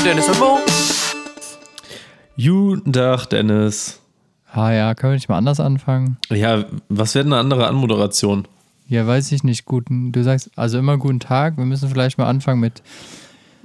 mit 0.00 0.06
Dennis 0.06 0.28
und 0.28 0.38
Mo. 0.38 0.58
Guten 2.36 2.92
Tag, 2.92 3.26
Dennis. 3.26 4.00
Ah 4.52 4.72
ja, 4.72 4.94
können 4.94 5.12
wir 5.12 5.16
nicht 5.16 5.28
mal 5.28 5.36
anders 5.36 5.60
anfangen? 5.60 6.16
Ja, 6.30 6.64
was 6.88 7.14
wäre 7.14 7.24
denn 7.24 7.32
eine 7.32 7.40
andere 7.40 7.66
Anmoderation? 7.66 8.46
Ja, 8.88 9.06
weiß 9.06 9.30
ich 9.32 9.44
nicht. 9.44 9.66
Guten, 9.66 10.12
du 10.12 10.22
sagst 10.22 10.50
also 10.56 10.78
immer 10.78 10.96
guten 10.96 11.20
Tag. 11.20 11.56
Wir 11.58 11.64
müssen 11.64 11.88
vielleicht 11.88 12.18
mal 12.18 12.26
anfangen 12.26 12.60
mit. 12.60 12.82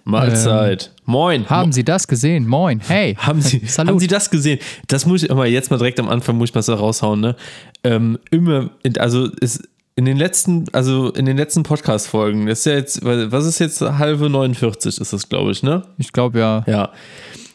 Mahlzeit. 0.04 0.92
Moin. 1.06 1.50
Haben 1.50 1.72
Sie 1.72 1.84
das 1.84 2.08
gesehen? 2.08 2.48
Moin. 2.48 2.80
Hey. 2.86 3.16
Haben 3.20 3.42
Sie, 3.42 3.60
Salut. 3.66 3.94
haben 3.94 4.00
Sie 4.00 4.08
das 4.08 4.30
gesehen? 4.30 4.60
Das 4.88 5.06
muss 5.06 5.24
ich 5.24 5.30
immer 5.30 5.46
jetzt 5.46 5.72
mal 5.72 5.78
direkt 5.78 6.00
am 6.00 6.10
Anfang 6.10 6.38
muss 6.38 6.50
ich 6.50 6.56
mal 6.56 6.62
so 6.62 6.74
raushauen, 6.76 7.22
ne? 7.22 7.36
Ähm, 7.84 8.20
immer, 8.30 8.70
also 9.00 9.26
ist 9.40 9.68
in 9.96 10.06
den 10.06 10.18
letzten, 10.18 10.66
also 10.74 11.12
in 11.12 11.26
den 11.26 11.38
letzten 11.38 11.64
Podcast-Folgen, 11.64 12.48
ist 12.48 12.66
ja 12.66 12.74
jetzt, 12.74 13.04
was 13.04 13.46
ist 13.46 13.60
jetzt 13.60 13.82
halbe 13.82 14.30
49 14.30 15.00
ist 15.00 15.14
das, 15.14 15.30
glaube 15.30 15.52
ich, 15.52 15.64
ne? 15.64 15.84
Ich 15.98 16.12
glaube 16.12 16.40
ja. 16.40 16.64
Ja. 16.68 16.92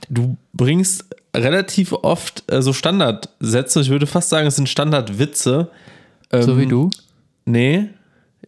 Du 0.08 0.36
bringst 0.54 1.04
relativ 1.36 1.92
oft 1.92 2.50
äh, 2.50 2.62
so 2.62 2.72
Standardsätze, 2.72 3.82
ich 3.82 3.90
würde 3.90 4.06
fast 4.06 4.30
sagen, 4.30 4.46
es 4.46 4.56
sind 4.56 4.68
Standardwitze. 4.68 5.70
Ähm, 6.32 6.42
So 6.42 6.58
wie 6.58 6.66
du. 6.66 6.90
Nee. 7.44 7.90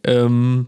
Ähm, 0.03 0.67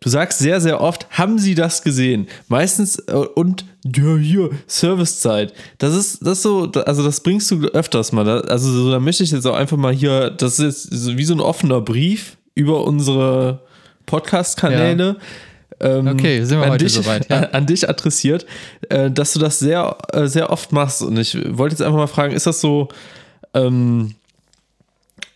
du 0.00 0.08
sagst 0.10 0.38
sehr, 0.38 0.60
sehr 0.60 0.82
oft, 0.82 1.06
haben 1.18 1.38
Sie 1.38 1.54
das 1.54 1.82
gesehen? 1.82 2.28
Meistens 2.48 2.98
äh, 2.98 3.14
und 3.14 3.64
ja, 3.84 4.16
hier, 4.16 4.50
Servicezeit. 4.66 5.54
Das 5.78 5.94
ist, 5.94 6.24
das 6.26 6.42
so, 6.42 6.70
also 6.70 7.02
das 7.02 7.20
bringst 7.20 7.50
du 7.50 7.62
öfters 7.68 8.12
mal. 8.12 8.28
Also 8.42 8.70
so, 8.70 8.90
da 8.90 9.00
möchte 9.00 9.24
ich 9.24 9.30
jetzt 9.30 9.46
auch 9.46 9.56
einfach 9.56 9.78
mal 9.78 9.94
hier, 9.94 10.28
das 10.28 10.58
ist 10.58 11.16
wie 11.16 11.24
so 11.24 11.32
ein 11.32 11.40
offener 11.40 11.80
Brief 11.80 12.36
über 12.60 12.84
unsere 12.84 13.60
Podcast-Kanäle. 14.06 15.16
Ähm, 15.80 16.08
Okay, 16.08 16.44
sind 16.44 16.58
wir 16.58 16.66
an 16.66 16.72
heute 16.72 16.84
dich, 16.84 16.92
soweit, 16.92 17.30
ja. 17.30 17.38
an, 17.38 17.44
an 17.52 17.66
dich 17.66 17.88
adressiert, 17.88 18.44
äh, 18.90 19.10
dass 19.10 19.32
du 19.32 19.38
das 19.38 19.58
sehr, 19.58 19.96
äh, 20.12 20.26
sehr 20.26 20.50
oft 20.50 20.72
machst. 20.72 21.00
Und 21.00 21.16
ich 21.16 21.34
wollte 21.56 21.72
jetzt 21.74 21.82
einfach 21.82 21.96
mal 21.96 22.06
fragen, 22.06 22.34
ist 22.34 22.46
das 22.46 22.60
so, 22.60 22.88
ähm, 23.54 24.14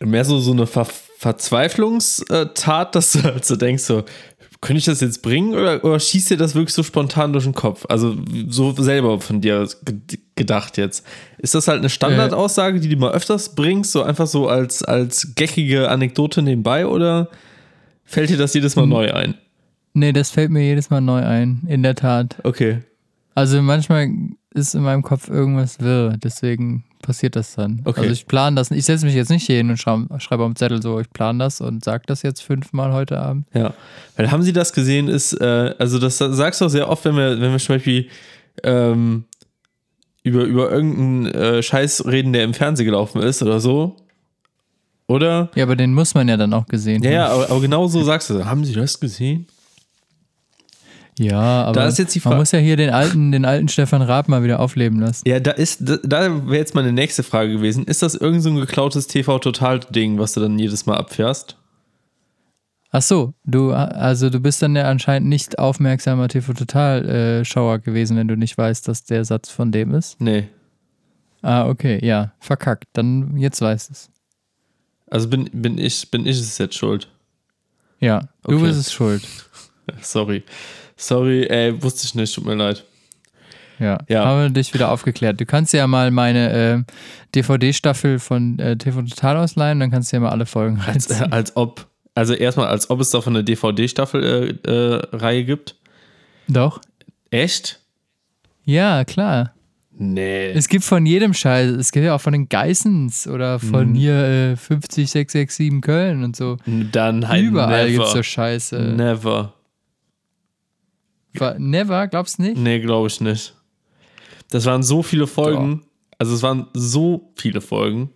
mehr 0.01 0.25
so, 0.25 0.39
so 0.39 0.53
eine 0.53 0.67
Ver 0.67 0.87
Verzweiflungstat, 1.17 2.95
dass 2.95 3.13
du 3.13 3.23
halt 3.23 3.47
so 3.47 3.57
denkst, 3.57 3.85
so, 3.85 4.05
könnte 4.65 4.79
ich 4.79 4.87
das 4.87 5.01
jetzt 5.03 5.21
bringen 5.23 5.53
oder, 5.55 5.85
oder 5.85 6.01
schießt 6.01 6.31
dir 6.31 6.37
das 6.39 6.55
wirklich 6.55 6.73
so 6.75 6.83
spontan 6.83 7.33
durch 7.33 7.45
den 7.45 7.55
Kopf? 7.55 7.85
Also 7.89 8.17
so 8.49 8.73
selber 8.73 9.21
von 9.21 9.41
dir 9.43 9.69
ge- 9.85 10.19
gedacht 10.37 10.79
jetzt. 10.79 11.07
Ist 11.39 11.55
das 11.55 11.69
halt 11.69 11.81
eine 11.81 11.91
Standardaussage, 11.91 12.81
die 12.81 12.89
du 12.89 12.97
mal 12.97 13.13
öfters 13.13 13.55
bringst, 13.55 13.93
so 13.93 14.03
einfach 14.03 14.27
so 14.27 14.49
als, 14.49 14.83
als 14.83 15.35
geckige 15.35 15.91
Anekdote 15.91 16.41
nebenbei 16.41 16.87
oder 16.87 17.29
fällt 18.05 18.31
dir 18.31 18.39
das 18.39 18.55
jedes 18.55 18.75
Mal 18.75 18.87
neu 18.87 19.13
ein? 19.13 19.35
Nee, 19.93 20.13
das 20.13 20.31
fällt 20.31 20.51
mir 20.51 20.63
jedes 20.65 20.89
Mal 20.91 21.01
neu 21.01 21.23
ein. 21.23 21.63
In 21.69 21.83
der 21.83 21.95
Tat. 21.95 22.37
Okay. 22.43 22.79
Also 23.35 23.61
manchmal 23.61 24.09
ist 24.55 24.75
in 24.75 24.83
meinem 24.83 25.03
Kopf 25.03 25.29
irgendwas 25.29 25.81
wirr. 25.81 26.17
Deswegen 26.17 26.85
passiert 27.03 27.37
das 27.37 27.55
dann. 27.55 27.83
Okay. 27.85 28.01
Also 28.01 28.13
ich 28.13 28.27
plane 28.27 28.57
das. 28.57 28.71
Ich 28.71 28.85
setze 28.87 29.05
mich 29.05 29.15
jetzt 29.15 29.29
nicht 29.29 29.45
hier 29.47 29.57
hin 29.57 29.69
und 29.69 29.77
schreibe, 29.77 30.09
schreibe 30.21 30.45
auf 30.45 30.51
dem 30.53 30.57
Zettel 30.57 30.81
so, 30.81 30.99
ich 31.01 31.11
plane 31.11 31.41
das 31.41 31.61
und 31.61 31.85
sag 31.85 32.07
das 32.07 32.23
jetzt 32.23 32.41
fünfmal 32.43 32.93
heute 32.93 33.19
Abend. 33.19 33.47
Ja, 33.53 33.75
weil 34.17 34.31
haben 34.31 34.43
Sie 34.43 34.53
das 34.53 34.73
gesehen, 34.73 35.09
ist, 35.09 35.35
äh, 35.35 35.75
also 35.79 35.99
das 35.99 36.17
sagst 36.19 36.61
du 36.61 36.65
auch 36.67 36.71
sehr 36.71 36.89
oft, 36.89 37.05
wenn 37.05 37.17
wir, 37.17 37.41
wenn 37.41 37.53
wir 37.53 37.59
zum 37.59 37.75
Beispiel 37.77 38.09
ähm, 38.63 39.25
über, 40.23 40.45
über 40.45 40.71
irgendeinen 40.71 41.27
äh, 41.27 41.63
Scheiß 41.63 42.07
reden, 42.07 42.33
der 42.33 42.45
im 42.45 42.55
Fernsehen 42.55 42.87
gelaufen 42.87 43.21
ist 43.21 43.43
oder 43.43 43.61
so. 43.61 43.97
Oder? 45.07 45.51
Ja, 45.55 45.65
aber 45.65 45.77
den 45.77 45.93
muss 45.93 46.15
man 46.15 46.29
ja 46.29 46.37
dann 46.39 46.55
auch 46.55 46.67
gesehen 46.67 47.03
Ja, 47.03 47.11
haben. 47.11 47.15
ja, 47.17 47.27
aber, 47.29 47.51
aber 47.51 47.61
genau 47.61 47.87
so 47.89 48.03
sagst 48.03 48.31
du. 48.31 48.43
Haben 48.45 48.65
Sie 48.65 48.73
das 48.73 48.99
gesehen? 48.99 49.47
Ja, 51.19 51.65
aber 51.65 51.93
man 52.25 52.37
muss 52.37 52.53
ja 52.53 52.59
hier 52.59 52.77
den 52.77 52.91
alten, 52.91 53.31
den 53.33 53.45
alten 53.45 53.69
Stefan 53.69 54.03
Raab 54.03 54.29
mal 54.29 54.43
wieder 54.43 54.59
aufleben 54.61 55.01
lassen. 55.01 55.23
Ja, 55.29 55.39
da 55.41 55.53
ist, 55.53 55.89
da, 55.89 55.99
da 56.03 56.47
wäre 56.47 56.57
jetzt 56.57 56.75
meine 56.75 56.93
nächste 56.93 57.23
Frage 57.23 57.53
gewesen. 57.53 57.85
Ist 57.85 58.03
das 58.03 58.15
irgend 58.15 58.43
so 58.43 58.51
ein 58.51 58.57
geklautes 58.57 59.07
TV-Total-Ding, 59.07 60.19
was 60.19 60.33
du 60.33 60.41
dann 60.41 60.59
jedes 60.59 60.87
Mal 60.87 60.97
abfährst? 60.97 61.57
Ach 62.91 63.03
so, 63.03 63.35
du, 63.45 63.73
also 63.73 64.31
du 64.31 64.39
bist 64.41 64.63
dann 64.63 64.77
ja 64.77 64.85
anscheinend 64.85 65.29
nicht 65.29 65.59
aufmerksamer 65.59 66.29
TV-Total-Schauer 66.29 67.81
gewesen, 67.81 68.17
wenn 68.17 68.29
du 68.29 68.37
nicht 68.37 68.57
weißt, 68.57 68.87
dass 68.87 69.05
der 69.05 69.25
Satz 69.25 69.51
von 69.51 69.73
dem 69.73 69.93
ist. 69.95 70.21
Nee. 70.21 70.49
Ah, 71.43 71.67
okay, 71.69 71.99
ja, 72.05 72.33
verkackt. 72.41 72.85
Dann 72.93 73.37
jetzt 73.37 73.61
weißt 73.61 73.91
es. 73.91 74.11
Also 75.11 75.29
bin, 75.29 75.51
bin, 75.53 75.77
ich, 75.79 76.11
bin 76.11 76.25
ich 76.27 76.39
es 76.41 76.59
jetzt 76.59 76.77
schuld? 76.77 77.09
Ja, 78.01 78.29
du 78.45 78.57
Okay. 78.57 78.63
bist 78.67 78.79
es 78.81 78.93
schuld. 78.93 79.23
Sorry. 80.01 80.43
Sorry, 80.97 81.47
ey, 81.47 81.83
wusste 81.83 82.05
ich 82.07 82.15
nicht, 82.15 82.35
tut 82.35 82.45
mir 82.47 82.55
leid. 82.55 82.85
Ja, 83.81 83.99
Ja. 84.09 84.25
haben 84.25 84.41
wir 84.43 84.51
dich 84.51 84.73
wieder 84.75 84.91
aufgeklärt. 84.93 85.41
Du 85.41 85.47
kannst 85.47 85.73
ja 85.73 85.87
mal 85.87 86.11
meine 86.13 86.53
äh, 86.87 86.93
DVD-Staffel 87.35 88.19
von 88.21 88.59
äh, 88.61 88.77
TV 88.77 89.03
Total 89.03 89.37
ausleihen, 89.37 89.81
dann 89.81 89.91
kannst 89.91 90.13
du 90.13 90.17
ja 90.17 90.21
mal 90.21 90.31
alle 90.31 90.47
Folgen 90.47 90.79
Als, 90.81 91.11
reinziehen. 91.11 91.33
als 91.33 91.57
ob, 91.57 91.87
also 92.15 92.35
erstmal, 92.35 92.69
als 92.69 92.89
ob 92.91 93.01
es 93.01 93.11
davon 93.11 93.35
eine 93.35 93.43
DVD-Staffel-Reihe 93.45 94.59
äh, 95.13 95.17
Reihe 95.17 95.45
gibt. 95.45 95.75
Doch? 96.47 96.81
Echt? 97.31 97.81
Ja, 98.65 99.05
klar. 99.05 99.55
Nee. 99.97 100.51
Es 100.51 100.69
gibt 100.69 100.85
von 100.85 101.07
jedem 101.07 101.35
Scheiß. 101.35 101.71
Es 101.73 101.93
gibt 101.93 102.05
ja 102.05 102.15
auch 102.15 102.21
von 102.21 102.33
den 102.33 102.49
Geissens 102.49 103.27
oder 103.29 103.59
von 103.61 103.91
Mhm. 103.91 103.95
hier 103.95 104.15
äh, 104.53 104.57
50667 104.57 105.81
Köln 105.83 106.25
und 106.25 106.35
so. 106.37 106.57
Dann 106.67 107.29
halt 107.29 107.43
Überall 107.43 107.87
never. 107.91 107.99
gibt's 108.05 108.13
so 108.13 108.23
Scheiße. 108.23 108.77
Never. 108.97 109.54
Never, 111.59 112.09
glaubst 112.09 112.39
du 112.39 112.43
nicht? 112.43 112.57
Nee, 112.57 112.81
glaube 112.81 113.09
ich 113.09 113.21
nicht. 113.21 113.55
Das 114.51 114.67
waren 114.67 114.83
so 114.83 115.03
viele 115.03 115.27
Folgen. 115.27 115.85
Also 116.19 116.35
es 116.35 116.43
waren 116.43 116.69
so 116.75 117.33
viele 117.35 117.61
Folgen. 117.61 118.11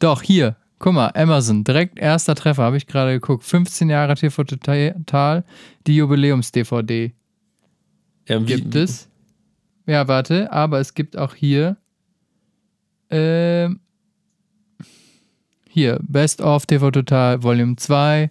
Doch, 0.00 0.22
hier. 0.22 0.56
Guck 0.78 0.94
mal, 0.94 1.08
Amazon, 1.14 1.62
direkt 1.62 1.98
erster 1.98 2.34
Treffer, 2.34 2.62
habe 2.62 2.78
ich 2.78 2.86
gerade 2.86 3.12
geguckt. 3.12 3.44
15 3.44 3.90
Jahre 3.90 4.14
TV 4.14 4.44
Total, 4.44 5.44
die 5.86 5.96
Jubiläums-DVD. 5.96 7.12
Ja, 8.26 8.38
Gibt 8.38 8.74
es? 8.74 9.08
Ja, 9.86 10.08
warte, 10.08 10.50
aber 10.50 10.80
es 10.80 10.94
gibt 10.94 11.18
auch 11.18 11.34
hier. 11.34 11.76
Ähm, 13.10 13.80
hier, 15.68 15.98
Best 16.02 16.40
of 16.40 16.64
TV 16.64 16.90
Total 16.90 17.42
Volume 17.42 17.76
2, 17.76 18.30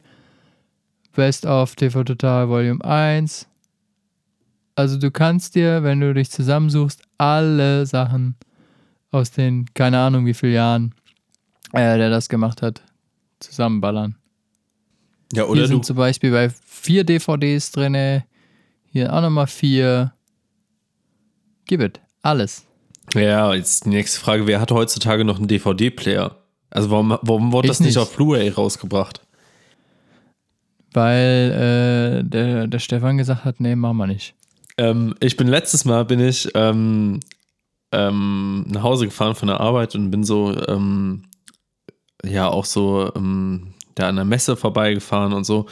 Best 1.16 1.46
of 1.46 1.75
TV 1.75 2.03
Total 2.03 2.50
Volume 2.50 2.84
1. 2.84 3.47
Also 4.79 4.97
du 4.97 5.12
kannst 5.12 5.56
dir, 5.56 5.84
wenn 5.84 6.00
du 6.00 6.13
dich 6.13 6.31
zusammensuchst, 6.31 7.01
alle 7.17 7.85
Sachen 7.85 8.35
aus 9.12 9.29
den, 9.29 9.66
keine 9.73 10.00
Ahnung 10.00 10.25
wie 10.25 10.34
vielen 10.34 10.53
Jahren, 10.53 10.95
äh, 11.73 11.97
der 11.97 12.09
das 12.09 12.29
gemacht 12.29 12.62
hat, 12.62 12.81
zusammenballern. 13.41 14.16
Ja, 15.34 15.44
Hier 15.44 15.50
oder 15.50 15.62
du. 15.63 15.68
sind 15.68 15.85
zum 15.85 15.97
Beispiel 15.97 16.31
bei 16.31 16.50
vier 16.66 17.03
DVDs 17.03 17.73
drin, 17.73 18.23
hier 18.94 19.12
auch 19.13 19.22
nochmal 19.22 19.47
vier. 19.47 20.13
Gib 21.66 21.81
it, 21.81 22.00
alles. 22.22 22.66
Ja, 23.13 23.53
jetzt 23.53 23.84
die 23.84 23.89
nächste 23.89 24.22
Frage: 24.22 24.47
Wer 24.47 24.62
hat 24.62 24.72
heutzutage 24.72 25.25
noch 25.25 25.39
einen 25.39 25.50
DVD-Player? 25.50 26.38
Also, 26.69 26.89
warum, 26.89 27.18
warum 27.22 27.51
wurde 27.51 27.66
Ich 27.66 27.72
das 27.72 27.79
nicht 27.81 27.88
nicht. 27.89 27.97
auf 27.97 28.16
Blu-ray 28.16 28.47
rausgebracht? 28.47 29.19
Weil 30.94 32.22
äh, 32.22 32.23
der, 32.23 32.68
der 32.68 32.79
Stefan 32.79 33.18
gesagt 33.18 33.44
hat, 33.44 33.59
nee, 33.59 33.75
machen 33.75 33.97
wir 33.97 34.07
nicht. 34.07 34.35
Ähm, 34.79 35.13
ich 35.19 35.35
bin 35.38 35.47
letztes 35.47 35.84
Mal 35.85 36.06
bin 36.06 36.19
ich 36.19 36.50
ähm, 36.56 37.19
ähm, 37.91 38.65
nach 38.69 38.83
Hause 38.83 39.06
gefahren 39.06 39.36
von 39.36 39.48
der 39.50 39.59
Arbeit 39.59 39.94
und 39.95 40.09
bin 40.09 40.24
so 40.24 40.56
ähm, 40.68 41.24
ja 42.24 42.48
auch 42.48 42.65
so 42.65 43.12
ähm, 43.15 43.74
da 43.95 44.07
an 44.07 44.15
der 44.15 44.25
Messe 44.25 44.56
vorbeigefahren 44.56 45.33
und 45.33 45.44
so 45.44 45.65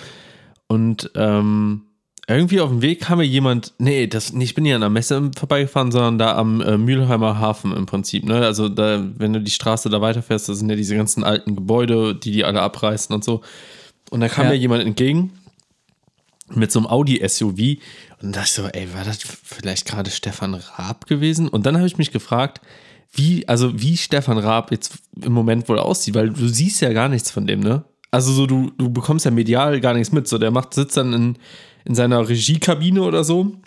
und 0.68 1.10
ähm, 1.16 1.84
irgendwie 2.30 2.60
auf 2.60 2.70
dem 2.70 2.82
Weg 2.82 3.00
kam 3.00 3.20
mir 3.20 3.24
jemand, 3.24 3.74
nee, 3.78 4.06
das, 4.06 4.34
nee, 4.34 4.44
ich 4.44 4.54
bin 4.54 4.66
nicht 4.66 4.74
an 4.76 4.82
der 4.82 4.90
Messe 4.90 5.32
vorbeigefahren, 5.38 5.94
sondern 5.94 6.18
da 6.18 6.36
am 6.36 6.60
äh, 6.60 6.78
Mülheimer 6.78 7.40
Hafen 7.40 7.72
im 7.74 7.86
Prinzip, 7.86 8.26
ne? 8.26 8.40
Also 8.46 8.68
da, 8.68 9.02
wenn 9.18 9.32
du 9.32 9.40
die 9.40 9.52
Straße 9.52 9.90
da 9.90 10.02
weiterfährst, 10.02 10.50
da 10.50 10.54
sind 10.54 10.70
ja 10.70 10.76
diese 10.76 10.98
ganzen 10.98 11.24
alten 11.24 11.56
Gebäude, 11.56 12.16
die 12.16 12.32
die 12.32 12.44
alle 12.44 12.62
abreißen 12.62 13.16
und 13.16 13.24
so. 13.24 13.42
Und 14.10 14.20
da 14.20 14.28
kam 14.28 14.46
Ja. 14.46 14.52
mir 14.52 14.58
jemand 14.58 14.84
entgegen 14.84 15.32
mit 16.54 16.70
so 16.72 16.80
einem 16.80 16.88
Audi-SUV 16.88 17.78
und 18.22 18.36
da 18.36 18.40
dachte 18.40 18.48
ich 18.48 18.54
so, 18.54 18.68
ey, 18.68 18.94
war 18.94 19.04
das 19.04 19.20
vielleicht 19.22 19.86
gerade 19.86 20.10
Stefan 20.10 20.56
Raab 20.56 21.06
gewesen? 21.06 21.48
Und 21.48 21.66
dann 21.66 21.78
habe 21.78 21.88
ich 21.88 21.98
mich 21.98 22.12
gefragt, 22.12 22.62
wie, 23.14 23.48
also 23.48 23.80
wie 23.80 23.96
Stefan 23.96 24.38
Raab 24.38 24.72
jetzt 24.72 24.98
im 25.22 25.34
Moment 25.34 25.70
wohl 25.70 25.80
aussieht, 25.80 26.16
weil 26.16 26.32
du 26.32 26.48
siehst 26.48 26.82
ja 26.82 26.94
gar 26.94 27.10
nichts 27.10 27.32
von 27.32 27.46
dem, 27.48 27.60
ne? 27.60 27.84
Also 28.10 28.32
so, 28.32 28.48
du, 28.48 28.72
du 28.78 28.90
bekommst 28.90 29.26
ja 29.26 29.32
medial 29.32 29.80
gar 29.82 29.94
nichts 29.94 30.12
mit. 30.12 30.28
So, 30.28 30.38
der 30.38 30.52
macht, 30.52 30.74
sitzt 30.74 30.98
dann 30.98 31.14
in, 31.14 31.38
in 31.86 31.94
seiner 31.94 32.28
Regiekabine 32.28 33.02
oder 33.02 33.24
so 33.24 33.58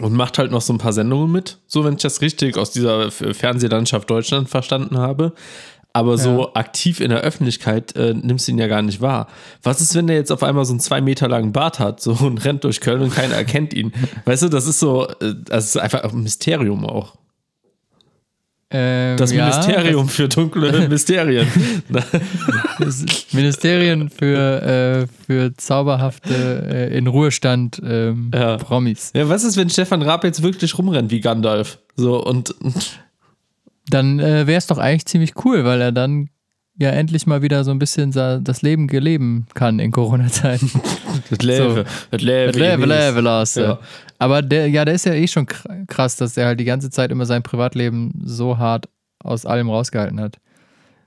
und 0.00 0.12
macht 0.12 0.38
halt 0.38 0.50
noch 0.50 0.60
so 0.62 0.72
ein 0.72 0.78
paar 0.78 0.92
Sendungen 0.92 1.30
mit, 1.30 1.58
so 1.66 1.84
wenn 1.84 1.94
ich 1.94 2.02
das 2.02 2.20
richtig 2.20 2.56
aus 2.56 2.70
dieser 2.70 3.10
Fernsehlandschaft 3.10 4.08
Deutschland 4.10 4.48
verstanden 4.48 4.98
habe. 4.98 5.34
Aber 5.94 6.16
so 6.18 6.54
aktiv 6.54 7.00
in 7.00 7.10
der 7.10 7.20
Öffentlichkeit 7.20 7.94
äh, 7.96 8.14
nimmst 8.14 8.48
du 8.48 8.52
ihn 8.52 8.58
ja 8.58 8.66
gar 8.66 8.82
nicht 8.82 9.00
wahr. 9.00 9.26
Was 9.62 9.80
ist, 9.80 9.94
wenn 9.94 10.06
der 10.06 10.16
jetzt 10.16 10.32
auf 10.32 10.42
einmal 10.42 10.64
so 10.64 10.72
einen 10.72 10.80
zwei 10.80 11.00
Meter 11.00 11.28
langen 11.28 11.52
Bart 11.52 11.78
hat, 11.78 12.00
so 12.00 12.12
und 12.12 12.44
rennt 12.44 12.64
durch 12.64 12.80
Köln 12.80 13.02
und 13.02 13.14
keiner 13.14 13.34
erkennt 13.34 13.74
ihn? 13.74 13.92
Weißt 14.24 14.42
du, 14.42 14.48
das 14.48 14.66
ist 14.66 14.78
so, 14.80 15.06
äh, 15.06 15.34
das 15.44 15.66
ist 15.66 15.76
einfach 15.76 16.02
ein 16.04 16.22
Mysterium 16.22 16.86
auch. 16.86 17.16
Ähm, 18.74 19.18
Das 19.18 19.32
ja, 19.32 19.44
Ministerium 19.50 20.08
für 20.08 20.28
dunkle 20.28 20.88
Mysterien. 20.88 21.46
Das 22.78 23.04
Ministerien 23.32 24.08
für, 24.08 24.62
äh, 24.62 25.06
für 25.26 25.54
zauberhafte, 25.56 26.88
äh, 26.90 26.96
in 26.96 27.06
Ruhestand 27.06 27.82
ähm, 27.84 28.30
Ja. 28.34 28.56
Promis. 28.56 29.12
ja, 29.14 29.28
was 29.28 29.44
ist, 29.44 29.58
wenn 29.58 29.68
Stefan 29.68 30.00
Raab 30.00 30.24
jetzt 30.24 30.42
wirklich 30.42 30.76
rumrennt 30.78 31.10
wie 31.10 31.20
Gandalf? 31.20 31.78
So 31.96 32.24
und 32.24 32.54
Dann 33.88 34.20
äh, 34.20 34.46
wäre 34.46 34.58
es 34.58 34.66
doch 34.66 34.78
eigentlich 34.78 35.06
ziemlich 35.06 35.32
cool, 35.44 35.64
weil 35.64 35.80
er 35.80 35.92
dann 35.92 36.28
ja 36.78 36.90
endlich 36.90 37.26
mal 37.26 37.42
wieder 37.42 37.64
so 37.64 37.70
ein 37.70 37.78
bisschen 37.78 38.12
das 38.12 38.62
Leben 38.62 38.86
geleben 38.88 39.46
kann 39.54 39.78
in 39.78 39.90
Corona-Zeiten. 39.92 40.70
das 41.30 41.38
Lebe, 41.42 41.84
das 42.10 42.22
Lebe, 42.22 42.52
Lebe, 42.58 42.86
lebe, 42.86 43.20
lasse. 43.20 43.62
Ja. 43.62 43.78
Aber 44.18 44.40
der, 44.40 44.68
ja, 44.68 44.84
der 44.84 44.94
ist 44.94 45.04
ja 45.04 45.12
eh 45.14 45.26
schon 45.26 45.46
kr- 45.46 45.86
krass, 45.86 46.16
dass 46.16 46.36
er 46.36 46.46
halt 46.46 46.60
die 46.60 46.64
ganze 46.64 46.90
Zeit 46.90 47.10
immer 47.10 47.26
sein 47.26 47.42
Privatleben 47.42 48.22
so 48.24 48.56
hart 48.58 48.88
aus 49.22 49.44
allem 49.44 49.68
rausgehalten 49.68 50.20
hat. 50.20 50.38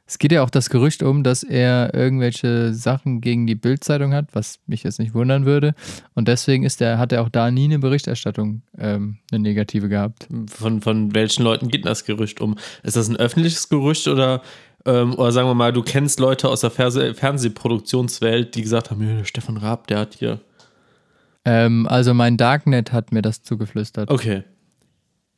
Es 0.07 0.19
geht 0.19 0.31
ja 0.31 0.44
auch 0.44 0.52
das 0.52 0.69
Gerücht 0.69 1.02
um, 1.02 1.24
dass 1.24 1.42
er 1.42 1.94
irgendwelche 1.96 2.75
Sachen 2.75 3.22
gegen 3.22 3.48
die 3.48 3.56
Bildzeitung 3.56 4.13
hat, 4.13 4.28
was 4.34 4.60
mich 4.68 4.84
jetzt 4.84 5.00
nicht 5.00 5.16
wundern 5.16 5.46
würde. 5.46 5.74
Und 6.13 6.28
deswegen 6.28 6.63
ist 6.63 6.80
er, 6.80 7.00
hat 7.00 7.12
er 7.12 7.24
auch 7.24 7.30
da 7.30 7.50
nie 7.50 7.63
eine 7.63 7.80
Berichterstattung, 7.80 8.62
ähm, 8.78 9.18
eine 9.31 9.42
negative 9.42 9.90
gehabt. 9.90 10.28
Von, 10.48 10.81
von 10.81 11.16
welchen 11.16 11.44
Leuten 11.44 11.69
geht 11.69 11.86
das 11.86 12.06
Gerücht 12.06 12.40
um? 12.40 12.56
Ist 12.84 12.96
das 12.96 13.10
ein 13.10 13.16
öffentliches 13.16 13.68
Gerücht 13.68 14.07
oder, 14.07 14.44
ähm, 14.86 15.16
oder 15.16 15.31
sagen 15.31 15.48
wir 15.48 15.56
mal, 15.56 15.74
du 15.74 15.81
kennst 15.81 16.19
Leute 16.19 16.50
aus 16.50 16.62
der 16.62 16.69
Fernseh 16.69 17.16
Fernsehproduktionswelt, 17.16 18.54
die 18.54 18.62
gesagt 18.62 18.92
haben, 18.92 19.01
ja, 19.01 19.18
der 19.18 19.25
Stefan 19.25 19.58
Raab, 19.58 19.88
der 19.88 20.00
hat 20.00 20.13
hier. 20.13 20.40
Ähm, 21.46 21.88
also 21.88 22.13
mein 22.13 22.38
Darknet 22.38 22.92
hat 22.92 23.12
mir 23.12 23.24
das 23.24 23.42
zugeflüstert. 23.42 24.12
Okay. 24.12 24.44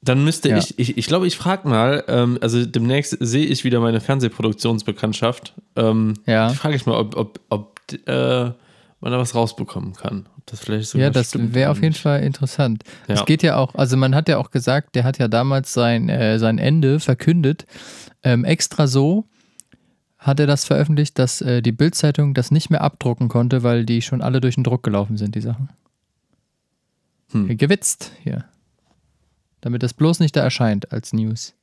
Dann 0.02 0.24
müsste 0.24 0.50
Ja. 0.50 0.58
ich, 0.58 0.78
ich, 0.78 0.98
ich 0.98 1.08
glaube, 1.08 1.28
ich 1.28 1.38
frage 1.38 1.68
mal, 1.68 2.04
ähm, 2.08 2.38
also 2.42 2.66
demnächst 2.66 3.18
sehe 3.20 3.46
ich 3.46 3.64
wieder 3.64 3.80
meine 3.80 4.00
Fernsehproduktionsbekanntschaft. 4.00 5.54
Ähm, 5.76 6.14
Ja. 6.26 6.50
Frage 6.50 6.76
ich 6.76 6.86
mal, 6.86 6.96
ob, 6.98 7.16
ob, 7.18 7.40
ob 7.50 7.80
äh, 8.08 8.44
man 9.00 9.12
da 9.12 9.18
was 9.18 9.34
rausbekommen 9.36 9.94
kann. 9.94 10.28
Ob 10.38 10.46
das 10.46 10.60
vielleicht 10.62 10.90
sogar 10.90 11.08
Ja, 11.08 11.10
das 11.12 11.34
wäre 11.36 11.72
auf 11.72 11.82
jeden. 11.82 11.96
Fall 11.96 12.22
interessant. 12.24 12.84
Ja. 13.08 13.16
Es 13.16 13.26
geht 13.26 13.44
ja 13.44 13.58
auch, 13.58 13.76
also 13.76 13.98
man 13.98 14.14
hat 14.16 14.30
ja 14.30 14.38
auch 14.38 14.52
gesagt, 14.52 14.96
der 14.96 15.04
hat 15.04 15.18
ja 15.18 15.28
damals 15.28 15.74
sein, 15.74 16.10
äh, 16.10 16.38
sein 16.40 16.58
Ende 16.58 17.00
verkündet. 17.00 17.66
Ähm, 18.24 18.46
extra 18.46 18.88
so 18.88 19.26
hat 20.18 20.40
er 20.40 20.48
das 20.48 20.66
veröffentlicht, 20.66 21.18
dass 21.20 21.42
äh, 21.42 21.62
die 21.62 21.72
Bildzeitung 21.72 22.34
das 22.34 22.50
nicht 22.52 22.70
mehr 22.70 22.82
abdrucken 22.82 23.30
konnte, 23.30 23.64
weil 23.64 23.86
die 23.86 24.02
schon 24.02 24.22
alle 24.22 24.42
durch 24.42 24.56
den 24.56 24.64
Druck 24.64 24.84
gelaufen 24.84 25.16
sind, 25.18 25.36
die 25.36 25.42
Sachen. 25.42 25.70
Hm. 27.32 27.58
Gewitzt 27.58 28.12
hier. 28.24 28.46
Damit 29.68 29.84
das 29.84 29.94
bloß 29.94 30.22
nicht 30.22 30.34
da 30.34 30.44
erscheint 30.44 30.94
als 30.94 31.12
News. 31.12 31.54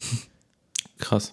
Krass. 0.98 1.32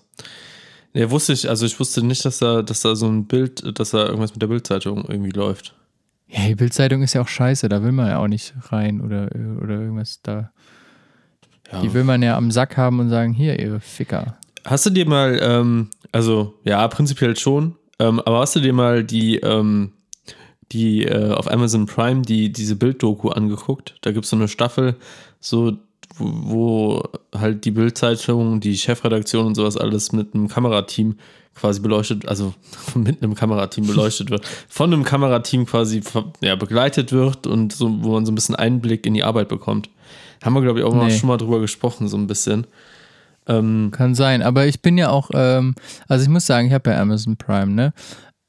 Nee, 0.94 1.10
wusste 1.10 1.34
ich, 1.34 1.50
also 1.50 1.66
ich 1.66 1.78
wusste 1.82 2.02
nicht, 2.02 2.24
dass 2.24 2.38
da, 2.38 2.62
dass 2.62 2.80
da 2.80 2.96
so 2.96 3.10
ein 3.10 3.26
Bild, 3.26 3.78
dass 3.78 3.90
da 3.90 4.06
irgendwas 4.06 4.32
mit 4.32 4.42
der 4.42 4.48
Bildzeitung 4.48 5.04
irgendwie 5.06 5.32
läuft. 5.32 5.76
Ja, 6.30 6.48
die 6.48 6.56
Bildzeitung 6.56 7.04
ist 7.04 7.12
ja 7.12 7.20
auch 7.20 7.28
scheiße, 7.28 7.68
da 7.68 7.84
will 7.84 7.92
man 7.92 8.08
ja 8.08 8.20
auch 8.20 8.30
nicht 8.30 8.54
rein 8.70 9.02
oder, 9.02 9.28
oder 9.62 9.82
irgendwas 9.82 10.22
da. 10.24 10.54
Ja. 11.70 11.82
Die 11.82 11.94
will 11.94 12.06
man 12.06 12.22
ja 12.22 12.38
am 12.38 12.52
Sack 12.52 12.78
haben 12.78 13.02
und 13.02 13.10
sagen, 13.10 13.34
hier, 13.34 13.60
ihr 13.60 13.82
Ficker. 13.82 14.38
Hast 14.64 14.86
du 14.86 14.92
dir 14.92 15.06
mal, 15.06 15.40
ähm, 15.42 15.90
also 16.14 16.54
ja, 16.64 16.88
prinzipiell 16.88 17.36
schon, 17.36 17.76
ähm, 18.00 18.22
aber 18.22 18.40
hast 18.40 18.56
du 18.56 18.62
dir 18.62 18.72
mal 18.72 19.04
die, 19.04 19.40
ähm, 19.40 19.92
die 20.72 21.04
äh, 21.04 21.34
auf 21.34 21.52
Amazon 21.52 21.86
Prime 21.86 22.22
die, 22.22 22.50
diese 22.50 22.78
Bilddoku 22.78 23.28
angeguckt? 23.28 23.98
Da 24.00 24.14
gibt 24.14 24.24
es 24.24 24.30
so 24.30 24.38
eine 24.38 24.48
Staffel, 24.48 24.96
so 25.42 25.78
wo, 26.18 27.04
halt 27.36 27.66
die 27.66 27.72
Bildzeitung, 27.72 28.60
die 28.60 28.78
Chefredaktion 28.78 29.46
und 29.48 29.56
sowas 29.56 29.78
alles 29.78 30.12
mit 30.12 30.34
einem 30.34 30.48
Kamerateam 30.48 31.16
quasi 31.56 31.80
beleuchtet, 31.82 32.28
also 32.28 32.54
mit 32.96 33.22
einem 33.22 33.36
Kamerateam 33.36 33.86
beleuchtet 33.88 34.30
wird, 34.30 34.46
von 34.68 34.94
einem 34.94 35.04
Kamerateam 35.04 35.66
quasi 35.66 36.02
ja, 36.42 36.56
begleitet 36.56 37.12
wird 37.12 37.48
und 37.48 37.74
so, 37.74 38.04
wo 38.04 38.14
man 38.14 38.26
so 38.26 38.32
ein 38.32 38.36
bisschen 38.36 38.56
Einblick 38.56 39.06
in 39.06 39.14
die 39.14 39.24
Arbeit 39.24 39.50
bekommt. 39.50 39.90
Haben 40.44 40.54
wir, 40.54 40.62
glaube 40.62 40.80
ich, 40.80 40.86
auch 40.86 40.94
mal 40.94 41.08
Nee. 41.08 41.18
schon 41.18 41.28
mal 41.28 41.38
drüber 41.38 41.60
gesprochen, 41.60 42.08
so 42.08 42.18
ein 42.18 42.28
bisschen. 42.28 42.66
Ähm, 43.48 43.90
Kann 43.92 44.16
sein, 44.16 44.42
aber 44.42 44.66
ich 44.68 44.82
bin 44.82 44.98
ja 44.98 45.10
auch, 45.10 45.30
ähm, 45.34 45.76
also 46.08 46.24
ich 46.24 46.30
muss 46.30 46.46
sagen, 46.46 46.68
ich 46.68 46.74
habe 46.74 46.92
ja 46.92 47.02
Amazon 47.02 47.38
Prime, 47.38 47.72
ne? 47.72 47.94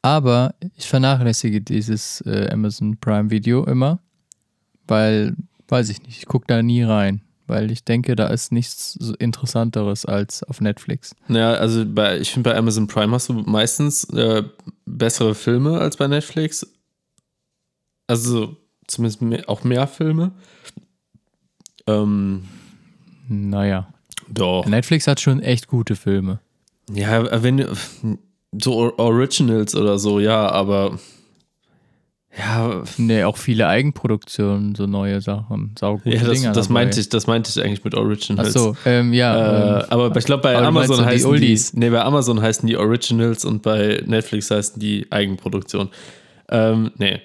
Aber 0.03 0.55
ich 0.77 0.87
vernachlässige 0.89 1.61
dieses 1.61 2.21
äh, 2.23 2.49
Amazon 2.53 2.97
Prime 2.99 3.31
Video 3.31 3.65
immer, 3.65 4.01
weil, 4.89 5.35
weiß 5.69 5.89
ich 5.91 6.03
nicht, 6.03 6.19
ich 6.19 6.27
gucke 6.27 6.47
da 6.49 6.63
nie 6.63 6.83
rein, 6.83 7.23
weil 7.53 7.71
ich 7.71 7.85
denke, 7.85 8.17
da 8.17 8.27
ist 8.29 8.51
nichts 8.51 8.97
Interessanteres 9.19 10.05
als 10.07 10.43
auf 10.43 10.61
Netflix. 10.63 11.15
Ja, 11.29 11.53
also 11.53 11.85
bei, 11.87 12.19
ich 12.19 12.31
finde, 12.33 12.51
bei 12.51 12.57
Amazon 12.57 12.87
Prime 12.89 13.13
hast 13.13 13.29
du 13.29 13.35
meistens 13.35 14.05
äh, 14.11 14.43
bessere 14.87 15.35
Filme 15.35 15.79
als 15.79 15.97
bei 15.99 16.09
Netflix. 16.09 16.67
Also 18.07 18.57
zumindest 18.87 19.23
mehr, 19.23 19.49
auch 19.49 19.63
mehr 19.65 19.87
Filme. 19.87 20.33
Ähm, 21.87 22.45
Naja, 23.29 23.93
doch. 24.29 24.67
Netflix 24.67 25.07
hat 25.07 25.21
schon 25.21 25.41
echt 25.41 25.69
gute 25.69 25.95
Filme. 25.97 26.41
Ja, 26.93 27.43
wenn 27.43 27.59
du- 27.59 27.73
so 28.61 28.75
Or- 28.75 28.99
Originals 28.99 29.75
oder 29.75 29.99
so, 29.99 30.21
ja, 30.21 30.49
aber 30.51 30.99
ja, 32.39 32.83
Ne, 32.97 33.25
auch 33.27 33.37
viele 33.37 33.69
Eigenproduktionen, 33.69 34.75
so 34.75 34.87
neue 34.87 35.21
Sachen, 35.21 35.75
saugute 35.79 36.17
ja 36.17 36.23
das, 36.25 36.39
Dinger 36.41 36.53
das 36.53 36.69
dabei. 36.69 36.81
meinte 36.81 37.01
ich, 37.01 37.09
das 37.11 37.27
meinte 37.27 37.51
ich 37.55 37.63
eigentlich 37.63 37.85
mit 37.85 37.95
Ach 37.95 37.99
Originals. 37.99 38.53
so, 38.53 38.75
ähm, 38.87 39.13
ja. 39.13 39.81
Äh, 39.81 39.81
ähm, 39.81 39.87
aber 39.91 40.17
ich 40.17 40.25
glaube, 40.25 40.43
bei 40.43 40.57
Amazon 40.57 40.99
die 40.99 41.05
heißen 41.05 41.19
die, 41.21 41.27
Oldies. 41.31 41.75
nee, 41.75 41.91
bei 41.91 42.03
Amazon 42.03 42.41
heißen 42.41 42.67
die 42.67 42.77
Originals 42.79 43.45
und 43.45 43.63
bei 43.63 44.03
Netflix 44.07 44.51
heißen 44.51 44.81
die 44.81 45.07
Eigenproduktion. 45.11 45.91
Ähm, 46.49 46.91
nee. 46.97 47.21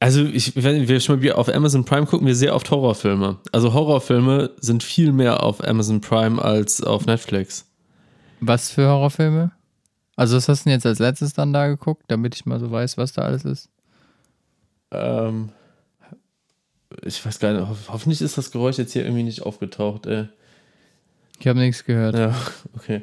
Also, 0.00 0.22
ich, 0.24 0.52
wenn 0.62 0.86
wir 0.88 1.00
schon 1.00 1.20
mal 1.20 1.32
auf 1.32 1.48
Amazon 1.48 1.84
Prime 1.84 2.06
gucken, 2.06 2.26
wir 2.26 2.34
sehr 2.34 2.54
oft 2.54 2.70
Horrorfilme. 2.70 3.38
Also, 3.52 3.72
Horrorfilme 3.72 4.50
sind 4.60 4.82
viel 4.82 5.12
mehr 5.12 5.42
auf 5.44 5.62
Amazon 5.66 6.00
Prime 6.00 6.42
als 6.42 6.82
auf 6.82 7.06
Netflix. 7.06 7.66
was 8.40 8.70
für 8.70 8.88
Horrorfilme? 8.88 9.52
Also, 10.16 10.36
was 10.36 10.48
hast 10.48 10.60
du 10.60 10.70
denn 10.70 10.74
jetzt 10.76 10.86
als 10.86 10.98
letztes 10.98 11.32
dann 11.32 11.52
da 11.52 11.68
geguckt, 11.68 12.02
damit 12.08 12.34
ich 12.34 12.44
mal 12.46 12.58
so 12.60 12.70
weiß, 12.70 12.98
was 12.98 13.12
da 13.12 13.22
alles 13.22 13.44
ist? 13.44 13.68
Ähm, 14.94 15.50
ich 17.02 17.24
weiß 17.24 17.38
gar 17.38 17.52
nicht, 17.52 17.68
ho 17.68 17.76
hoffentlich 17.88 18.20
ist 18.22 18.38
das 18.38 18.50
Geräusch 18.50 18.78
jetzt 18.78 18.92
hier 18.92 19.04
irgendwie 19.04 19.24
nicht 19.24 19.42
aufgetaucht. 19.42 20.06
Ey. 20.06 20.28
Ich 21.40 21.46
habe 21.46 21.58
nichts 21.58 21.84
gehört. 21.84 22.16
Ja, 22.16 22.34
okay. 22.76 23.02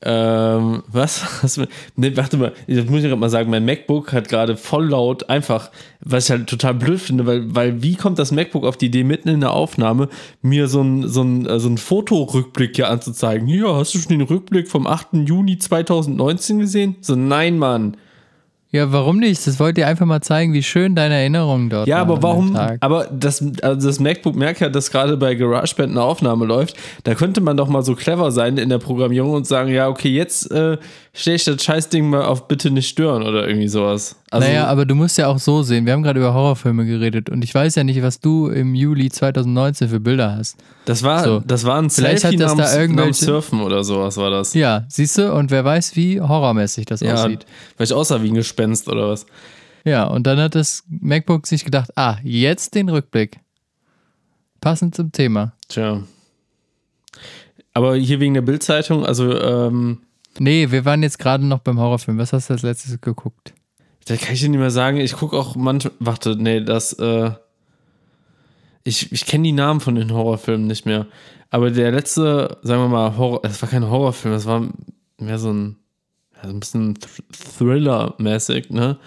Ähm, 0.00 0.84
was? 0.86 1.24
Du, 1.56 1.66
nee, 1.96 2.16
warte 2.16 2.36
mal, 2.36 2.52
das 2.68 2.86
muss 2.86 2.98
ich 2.98 3.06
gerade 3.06 3.16
mal 3.16 3.30
sagen, 3.30 3.50
mein 3.50 3.64
MacBook 3.64 4.12
hat 4.12 4.28
gerade 4.28 4.56
voll 4.56 4.90
laut 4.90 5.28
einfach, 5.28 5.70
was 6.00 6.26
ich 6.26 6.30
halt 6.30 6.48
total 6.48 6.74
blöd 6.74 7.00
finde, 7.00 7.26
weil, 7.26 7.52
weil 7.52 7.82
wie 7.82 7.96
kommt 7.96 8.18
das 8.18 8.30
MacBook 8.30 8.64
auf 8.64 8.76
die 8.76 8.86
Idee, 8.86 9.02
mitten 9.02 9.28
in 9.28 9.40
der 9.40 9.52
Aufnahme 9.52 10.08
mir 10.40 10.68
so 10.68 10.82
ein, 10.82 11.08
so 11.08 11.22
ein, 11.22 11.46
äh, 11.46 11.58
so 11.58 11.68
ein 11.68 11.78
Fotorückblick 11.78 12.76
hier 12.76 12.90
anzuzeigen? 12.90 13.48
Hier, 13.48 13.74
hast 13.74 13.94
du 13.94 13.98
schon 13.98 14.10
den 14.10 14.22
Rückblick 14.22 14.68
vom 14.68 14.86
8. 14.86 15.08
Juni 15.26 15.58
2019 15.58 16.60
gesehen? 16.60 16.96
So, 17.00 17.16
nein, 17.16 17.58
Mann. 17.58 17.96
Ja, 18.70 18.92
warum 18.92 19.18
nicht? 19.18 19.46
Das 19.46 19.58
wollte 19.58 19.80
dir 19.80 19.86
einfach 19.86 20.04
mal 20.04 20.20
zeigen, 20.20 20.52
wie 20.52 20.62
schön 20.62 20.94
deine 20.94 21.14
Erinnerungen 21.14 21.70
dort 21.70 21.88
Ja, 21.88 21.96
waren 21.96 22.10
aber 22.10 22.22
warum? 22.22 22.56
Aber 22.80 23.06
das, 23.06 23.42
also 23.62 23.88
das 23.88 23.98
MacBook 23.98 24.36
merkt 24.36 24.60
ja, 24.60 24.68
dass 24.68 24.90
gerade 24.90 25.16
bei 25.16 25.34
GarageBand 25.34 25.92
eine 25.92 26.02
Aufnahme 26.02 26.44
läuft. 26.44 26.76
Da 27.04 27.14
könnte 27.14 27.40
man 27.40 27.56
doch 27.56 27.68
mal 27.68 27.82
so 27.82 27.94
clever 27.94 28.30
sein 28.30 28.58
in 28.58 28.68
der 28.68 28.78
Programmierung 28.78 29.32
und 29.32 29.46
sagen, 29.46 29.70
ja, 29.70 29.88
okay, 29.88 30.10
jetzt 30.10 30.50
äh, 30.50 30.76
stelle 31.20 31.36
ich 31.36 31.44
das 31.44 31.62
Scheißding 31.62 32.08
mal 32.08 32.24
auf 32.24 32.46
bitte 32.48 32.70
nicht 32.70 32.88
stören 32.88 33.22
oder 33.22 33.48
irgendwie 33.48 33.68
sowas. 33.68 34.16
Also, 34.30 34.46
naja, 34.46 34.66
aber 34.66 34.86
du 34.86 34.94
musst 34.94 35.18
ja 35.18 35.26
auch 35.26 35.38
so 35.38 35.62
sehen. 35.62 35.84
Wir 35.86 35.92
haben 35.94 36.02
gerade 36.02 36.20
über 36.20 36.32
Horrorfilme 36.32 36.86
geredet 36.86 37.28
und 37.28 37.42
ich 37.42 37.54
weiß 37.54 37.74
ja 37.74 37.84
nicht, 37.84 38.02
was 38.02 38.20
du 38.20 38.48
im 38.48 38.74
Juli 38.74 39.10
2019 39.10 39.88
für 39.88 40.00
Bilder 40.00 40.36
hast. 40.36 40.56
das 40.84 41.02
war, 41.02 41.24
so. 41.24 41.42
das 41.46 41.64
war 41.64 41.80
ein 41.82 41.90
Vielleicht 41.90 42.20
Selfie 42.20 42.36
hat 42.36 42.42
das 42.44 42.52
da 42.52 42.56
namens, 42.56 42.74
irgendwelche- 42.76 43.00
namens 43.00 43.20
Surfen 43.20 43.60
oder 43.62 43.82
sowas 43.84 44.16
war 44.16 44.30
das. 44.30 44.54
Ja, 44.54 44.84
siehst 44.88 45.18
du? 45.18 45.32
Und 45.34 45.50
wer 45.50 45.64
weiß, 45.64 45.96
wie 45.96 46.20
horrormäßig 46.20 46.86
das 46.86 47.00
Ja, 47.00 47.14
aussieht. 47.14 47.46
vielleicht 47.76 47.92
aussah 47.92 48.22
wie 48.22 48.28
ein 48.30 48.34
Gespenst 48.34 48.88
oder 48.88 49.08
was. 49.10 49.26
Ja, 49.84 50.04
und 50.04 50.26
dann 50.26 50.38
hat 50.38 50.54
das 50.54 50.84
MacBook 50.88 51.46
sich 51.46 51.64
gedacht, 51.64 51.90
ah, 51.96 52.16
jetzt 52.22 52.74
den 52.74 52.88
Rückblick. 52.88 53.40
Passend 54.60 54.94
zum 54.94 55.12
Thema. 55.12 55.52
Tja. 55.68 56.02
Aber 57.74 57.94
hier 57.96 58.20
wegen 58.20 58.34
der 58.34 58.42
Bildzeitung, 58.42 59.06
also 59.06 59.32
ähm, 59.40 60.00
Nee, 60.40 60.70
wir 60.70 60.84
waren 60.84 61.02
jetzt 61.02 61.18
gerade 61.18 61.44
noch 61.44 61.60
beim 61.60 61.78
Horrorfilm. 61.78 62.18
Was 62.18 62.32
hast 62.32 62.48
du 62.48 62.54
als 62.54 62.62
letztes 62.62 63.00
geguckt? 63.00 63.54
Da 64.06 64.16
kann 64.16 64.34
ich 64.34 64.40
dir 64.40 64.48
nicht 64.48 64.58
mehr 64.60 64.70
sagen. 64.70 64.98
Ich 64.98 65.12
gucke 65.14 65.36
auch 65.36 65.54
manchmal. 65.56 65.92
Warte, 65.98 66.36
nee, 66.36 66.60
das. 66.60 66.92
Äh, 66.94 67.30
ich 68.84 69.12
ich 69.12 69.26
kenne 69.26 69.44
die 69.44 69.52
Namen 69.52 69.80
von 69.80 69.94
den 69.96 70.12
Horrorfilmen 70.12 70.66
nicht 70.66 70.86
mehr. 70.86 71.06
Aber 71.50 71.70
der 71.70 71.90
letzte, 71.92 72.58
sagen 72.62 72.82
wir 72.82 72.88
mal, 72.88 73.16
Horror. 73.16 73.40
Es 73.44 73.60
war 73.62 73.68
kein 73.68 73.88
Horrorfilm, 73.88 74.34
es 74.34 74.46
war 74.46 74.66
mehr 75.18 75.38
so 75.38 75.52
ein. 75.52 75.76
also 76.40 76.54
ein 76.54 76.60
bisschen 76.60 76.94
Thr- 76.98 77.22
Thriller-mäßig, 77.58 78.70
ne? 78.70 78.98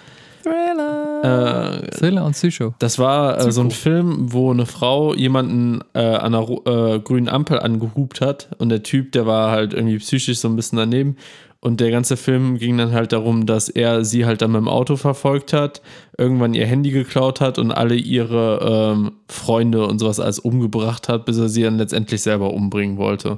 Thriller. 0.43 1.10
Äh, 1.23 1.91
Thriller 1.91 2.25
und 2.25 2.33
Psycho. 2.33 2.73
Das 2.79 2.99
war 2.99 3.39
äh, 3.39 3.51
so 3.51 3.61
ein. 3.61 3.71
Film, 3.71 4.33
wo 4.33 4.51
eine 4.51 4.65
Frau 4.65 5.13
jemanden 5.13 5.81
äh, 5.93 5.99
an 5.99 6.35
einer 6.35 6.47
äh, 6.65 6.99
grünen 6.99 7.29
Ampel 7.29 7.59
angehupt 7.59 8.21
hat 8.21 8.49
und 8.57 8.69
der 8.69 8.83
Typ, 8.83 9.11
der 9.11 9.25
war 9.25 9.51
halt 9.51 9.73
irgendwie 9.73 9.97
psychisch 9.97 10.39
so 10.39 10.47
ein 10.47 10.55
bisschen 10.55 10.77
daneben 10.77 11.15
und 11.63 11.79
der 11.79 11.91
ganze 11.91 12.17
Film 12.17 12.57
ging 12.57 12.77
dann 12.79 12.91
halt 12.91 13.11
darum, 13.13 13.45
dass 13.45 13.69
er 13.69 14.03
sie 14.03 14.25
halt 14.25 14.41
dann 14.41 14.51
mit 14.51 14.61
dem 14.61 14.67
Auto 14.67 14.95
verfolgt 14.95 15.53
hat, 15.53 15.83
irgendwann 16.17 16.55
ihr 16.55 16.65
Handy 16.65 16.89
geklaut 16.89 17.39
hat 17.39 17.59
und 17.59 17.71
alle 17.71 17.93
ihre 17.95 18.93
ähm, 18.95 19.11
Freunde 19.27 19.85
und 19.85 19.99
sowas 19.99 20.19
alles 20.19 20.39
umgebracht 20.39 21.07
hat, 21.07 21.25
bis 21.25 21.37
er 21.37 21.49
sie 21.49 21.61
dann 21.61 21.77
letztendlich 21.77 22.23
selber 22.23 22.51
umbringen 22.51 22.97
wollte. 22.97 23.37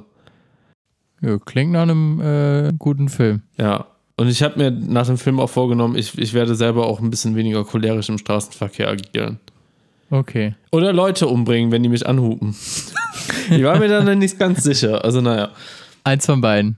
Ja, 1.20 1.38
klingt 1.38 1.72
nach 1.72 1.82
einem 1.82 2.20
äh, 2.20 2.72
guten 2.78 3.10
Film. 3.10 3.42
Ja. 3.58 3.86
Und 4.16 4.28
ich 4.28 4.42
habe 4.42 4.58
mir 4.58 4.70
nach 4.70 5.06
dem 5.06 5.18
Film 5.18 5.40
auch 5.40 5.50
vorgenommen, 5.50 5.96
ich, 5.96 6.16
ich 6.18 6.34
werde 6.34 6.54
selber 6.54 6.86
auch 6.86 7.00
ein 7.00 7.10
bisschen 7.10 7.34
weniger 7.34 7.64
cholerisch 7.64 8.08
im 8.08 8.18
Straßenverkehr 8.18 8.88
agieren. 8.88 9.40
Okay. 10.10 10.54
Oder 10.70 10.92
Leute 10.92 11.26
umbringen, 11.26 11.72
wenn 11.72 11.82
die 11.82 11.88
mich 11.88 12.06
anhupen. 12.06 12.54
ich 13.50 13.62
war 13.64 13.78
mir 13.78 13.88
dann 13.88 14.18
nicht 14.18 14.38
ganz 14.38 14.62
sicher. 14.62 15.04
Also, 15.04 15.20
naja. 15.20 15.50
Eins 16.04 16.26
von 16.26 16.40
beiden. 16.40 16.76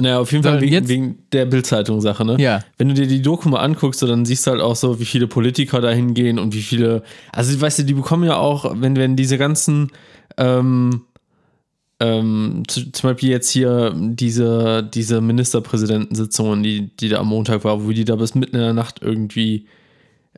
Naja, 0.00 0.18
auf 0.18 0.32
jeden 0.32 0.42
So, 0.42 0.48
Fall 0.48 0.60
wegen, 0.62 0.88
wegen 0.88 1.18
der 1.30 1.44
Bildzeitung-Sache, 1.44 2.24
ne? 2.24 2.36
Ja. 2.40 2.60
Wenn 2.78 2.88
du 2.88 2.94
dir 2.94 3.06
die 3.06 3.20
Doku 3.22 3.48
mal 3.48 3.60
anguckst, 3.60 4.00
so, 4.00 4.06
dann 4.06 4.24
siehst 4.24 4.46
du 4.46 4.52
halt 4.52 4.62
auch 4.62 4.74
so, 4.74 4.98
wie 4.98 5.04
viele 5.04 5.28
Politiker 5.28 5.80
da 5.80 5.90
hingehen 5.90 6.38
und 6.38 6.54
wie 6.54 6.62
viele. 6.62 7.02
Also, 7.32 7.60
weißt 7.60 7.80
du, 7.80 7.82
die 7.84 7.94
bekommen 7.94 8.24
ja 8.24 8.36
auch, 8.36 8.74
wenn, 8.80 8.96
wenn 8.96 9.14
diese 9.14 9.38
ganzen. 9.38 9.92
Ähm, 10.38 11.02
ähm, 12.00 12.62
zu- 12.66 12.90
zum 12.92 13.10
Beispiel 13.10 13.28
jetzt 13.30 13.50
hier 13.50 13.92
diese, 13.94 14.82
diese 14.82 15.20
Ministerpräsidentensitzungen, 15.20 16.62
die, 16.62 16.88
die 16.96 17.08
da 17.10 17.18
am 17.18 17.28
Montag 17.28 17.62
war, 17.64 17.84
wo 17.84 17.90
die 17.92 18.04
da 18.04 18.16
bis 18.16 18.34
mitten 18.34 18.56
in 18.56 18.62
der 18.62 18.72
Nacht 18.72 19.00
irgendwie 19.02 19.66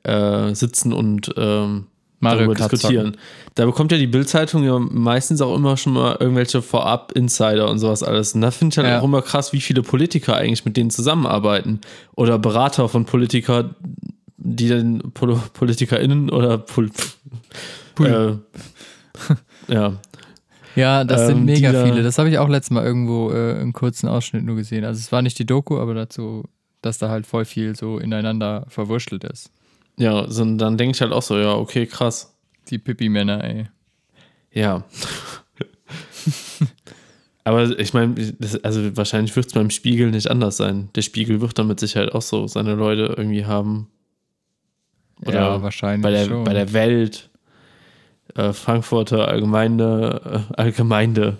äh, 0.03 0.55
sitzen 0.55 0.93
und 0.93 1.33
ähm, 1.37 1.87
darüber 2.21 2.55
diskutieren. 2.55 3.17
Da 3.57 3.67
bekommt 3.67 3.91
ja 3.93 3.99
die 3.99 4.07
Bildzeitung 4.07 4.65
ja 4.65 4.79
meistens 4.79 5.41
auch 5.41 5.55
immer 5.57 5.77
schon 5.77 5.93
mal 5.93 6.17
irgendwelche 6.21 6.63
Vorab-Insider 6.63 7.69
und 7.69 7.79
sowas 7.79 8.03
alles. 8.03 8.35
Und 8.35 8.41
da 8.43 8.51
finde 8.51 8.75
ich 8.75 8.79
halt 8.79 8.89
Ja. 8.89 9.01
auch 9.01 9.05
immer 9.05 9.23
krass, 9.23 9.53
wie 9.53 9.61
viele 9.61 9.83
Politiker 9.83 10.37
eigentlich 10.37 10.65
mit 10.65 10.77
denen 10.77 10.91
zusammenarbeiten. 10.91 11.81
Oder 12.17 12.39
Berater 12.39 12.89
von 12.89 13.05
Politiker, 13.07 13.75
die 14.37 14.69
dann 14.69 14.99
Pol 15.15 15.37
PolitikerInnen 15.53 16.31
oder 16.31 16.59
Pol 16.59 16.91
äh, 18.01 18.33
ja. 19.73 19.93
Ja, 20.77 21.05
das 21.05 21.27
sind 21.27 21.39
Ähm, 21.39 21.45
mega 21.45 21.69
die 21.71 21.75
da- 21.77 21.85
viele. 21.85 22.03
Das 22.03 22.19
habe 22.19 22.29
ich 22.31 22.39
auch 22.39 22.49
letztes 22.49 22.71
Mal 22.71 22.85
irgendwo 22.85 23.31
äh, 23.31 23.55
einen 23.61 23.73
kurzen 23.73 24.09
Ausschnitt 24.09 24.45
nur 24.45 24.57
gesehen. 24.57 24.85
Also 24.85 24.99
es 24.99 25.13
war 25.13 25.21
nicht 25.23 25.39
die 25.39 25.45
Doku, 25.47 25.79
aber 25.79 25.95
dazu, 25.95 26.45
dass 26.81 26.99
da 26.99 27.09
halt 27.11 27.27
voll 27.27 27.45
viel 27.45 27.77
so 27.77 27.99
ineinander 27.99 28.65
verwurschtelt 28.69 29.25
ist. 29.25 29.51
Ja, 29.99 30.29
so, 30.31 30.45
dann 30.57 30.79
denke 30.79 30.95
ich 30.97 31.01
halt 31.03 31.13
auch 31.13 31.23
so, 31.23 31.39
ja, 31.39 31.55
okay, 31.55 31.87
krass. 31.87 32.35
Die 32.71 32.79
Pippi-Männer, 32.79 33.45
ey. 33.45 33.67
Ja. 34.53 34.85
Aber 37.45 37.77
ich 37.79 37.93
meine, 37.93 38.15
also 38.63 38.97
wahrscheinlich 38.97 39.35
wird 39.35 39.47
es 39.47 39.53
beim 39.53 39.71
Spiegel 39.71 40.11
nicht 40.13 40.31
anders 40.31 40.57
sein. 40.57 40.91
Der 40.95 41.03
Spiegel 41.03 41.41
wird 41.41 41.59
dann 41.59 41.67
mit 41.67 41.81
Sicherheit 41.81 42.13
auch 42.13 42.23
so 42.23 42.47
seine 42.47 42.75
Leute 42.75 43.15
irgendwie 43.17 43.45
haben. 43.47 43.89
Oder 45.27 45.35
ja, 45.35 45.63
wahrscheinlich 45.63 46.03
bei 46.03 46.13
der, 46.13 46.25
schon. 46.27 46.45
bei 46.45 46.55
der 46.55 46.73
Welt, 46.73 47.31
äh, 48.35 48.53
Frankfurter 48.53 49.29
Allgemeine, 49.29 50.47
äh, 50.51 50.55
Allgemeinde, 50.61 51.39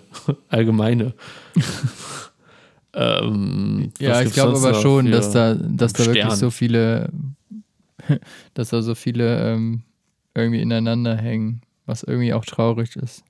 Allgemeine. 0.49 1.13
ähm, 2.93 3.91
ja, 3.99 4.21
ich 4.21 4.33
glaube 4.33 4.57
aber 4.57 4.75
schon, 4.75 5.11
dass 5.11 5.31
da, 5.31 5.55
dass 5.55 5.93
da 5.93 6.05
wirklich 6.05 6.33
so 6.33 6.51
viele, 6.51 7.09
dass 8.53 8.69
da 8.69 8.81
so 8.81 8.95
viele 8.95 9.53
ähm, 9.53 9.81
irgendwie 10.35 10.61
ineinander 10.61 11.17
hängen, 11.17 11.61
was 11.85 12.03
irgendwie 12.03 12.33
auch 12.33 12.45
traurig 12.45 12.95
ist. 12.95 13.23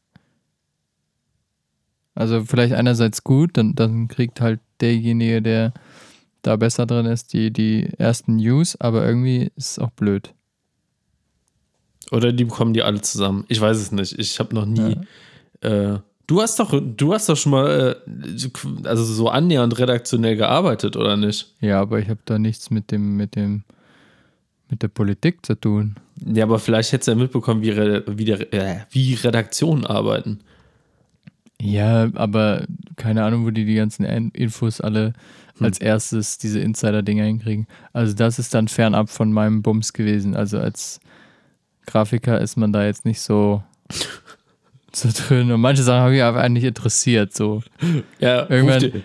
Also 2.15 2.43
vielleicht 2.43 2.74
einerseits 2.74 3.24
gut, 3.24 3.58
dann, 3.58 3.74
dann 3.74 4.08
kriegt 4.08 4.39
halt 4.39 4.60
derjenige, 4.82 5.41
der 5.41 5.74
da 6.43 6.58
besser 6.58 6.86
drin 6.86 7.05
ist, 7.05 7.34
die, 7.34 7.51
die 7.51 7.89
ersten 7.98 8.36
News, 8.36 8.79
aber 8.79 9.05
irgendwie 9.05 9.51
ist 9.55 9.72
es 9.72 9.79
auch 9.79 9.91
blöd. 9.91 10.34
Oder 12.12 12.31
die 12.33 12.45
bekommen 12.45 12.74
die 12.74 12.83
alle 12.83 13.01
zusammen. 13.01 13.45
Ich 13.48 13.60
weiß 13.60 13.77
es 13.77 13.91
nicht. 13.91 14.17
Ich 14.19 14.39
habe 14.39 14.53
noch 14.53 14.65
nie. 14.65 14.98
Äh, 15.62 15.98
du 16.27 16.41
hast 16.41 16.60
doch, 16.60 16.74
du 16.81 17.13
hast 17.13 17.29
doch 17.29 17.38
schon 17.38 17.51
mal, 17.53 17.95
äh, 18.05 18.88
also 18.88 19.03
so 19.03 19.29
annähernd 19.29 19.77
redaktionell 19.79 20.36
gearbeitet, 20.36 20.95
oder 20.98 21.17
nicht? 21.17 21.53
Ja, 21.62 21.81
aber 21.81 22.00
ich 22.00 22.10
habe 22.10 22.19
da 22.25 22.38
nichts 22.38 22.69
mit 22.69 22.91
dem, 22.91 23.15
mit 23.17 23.36
dem, 23.36 23.63
mit 24.69 24.81
der 24.83 24.89
Politik 24.89 25.45
zu 25.45 25.55
tun. 25.55 25.95
Ja, 26.25 26.43
aber 26.43 26.60
vielleicht 26.60 26.91
hättest 26.91 27.07
du 27.07 27.12
ja 27.13 27.17
mitbekommen, 27.17 27.62
wie, 27.62 27.72
Re 27.72 28.03
wie, 28.07 28.25
der, 28.25 28.53
äh, 28.53 28.79
wie 28.91 29.13
Redaktionen 29.15 29.86
arbeiten. 29.86 30.39
Ja, 31.62 32.10
aber 32.15 32.65
keine 32.98 33.24
Ahnung, 33.24 33.45
wo 33.45 33.51
die 33.51 33.65
die 33.65 33.75
ganzen 33.75 34.03
In- 34.05 34.31
Infos 34.31 34.81
alle 34.81 35.13
Hm. 35.57 35.65
als 35.67 35.79
erstes 35.79 36.39
diese 36.39 36.60
Insider-Dinger 36.60 37.25
hinkriegen. 37.25 37.67
Also 37.93 38.15
das 38.15 38.39
ist 38.39 38.53
dann 38.55 38.67
fernab 38.67 39.10
von 39.10 39.31
meinem 39.31 39.62
Bums 39.62 39.93
gewesen. 39.93 40.36
Also 40.36 40.57
als 40.57 41.00
Grafiker 41.86 42.40
ist 42.42 42.56
man 42.58 42.72
da 42.74 42.86
jetzt 42.86 43.06
nicht 43.06 43.22
so, 43.22 43.63
so 44.94 45.10
drin. 45.28 45.52
Und 45.52 45.62
manche 45.62 45.84
Sachen 45.84 46.02
habe 46.02 46.16
ich 46.16 46.24
aber 46.24 46.42
eigentlich 46.42 46.63
interessiert. 46.66 47.34
So. 47.34 47.62
Ja, 48.20 48.50
Irgendwann- 48.50 49.04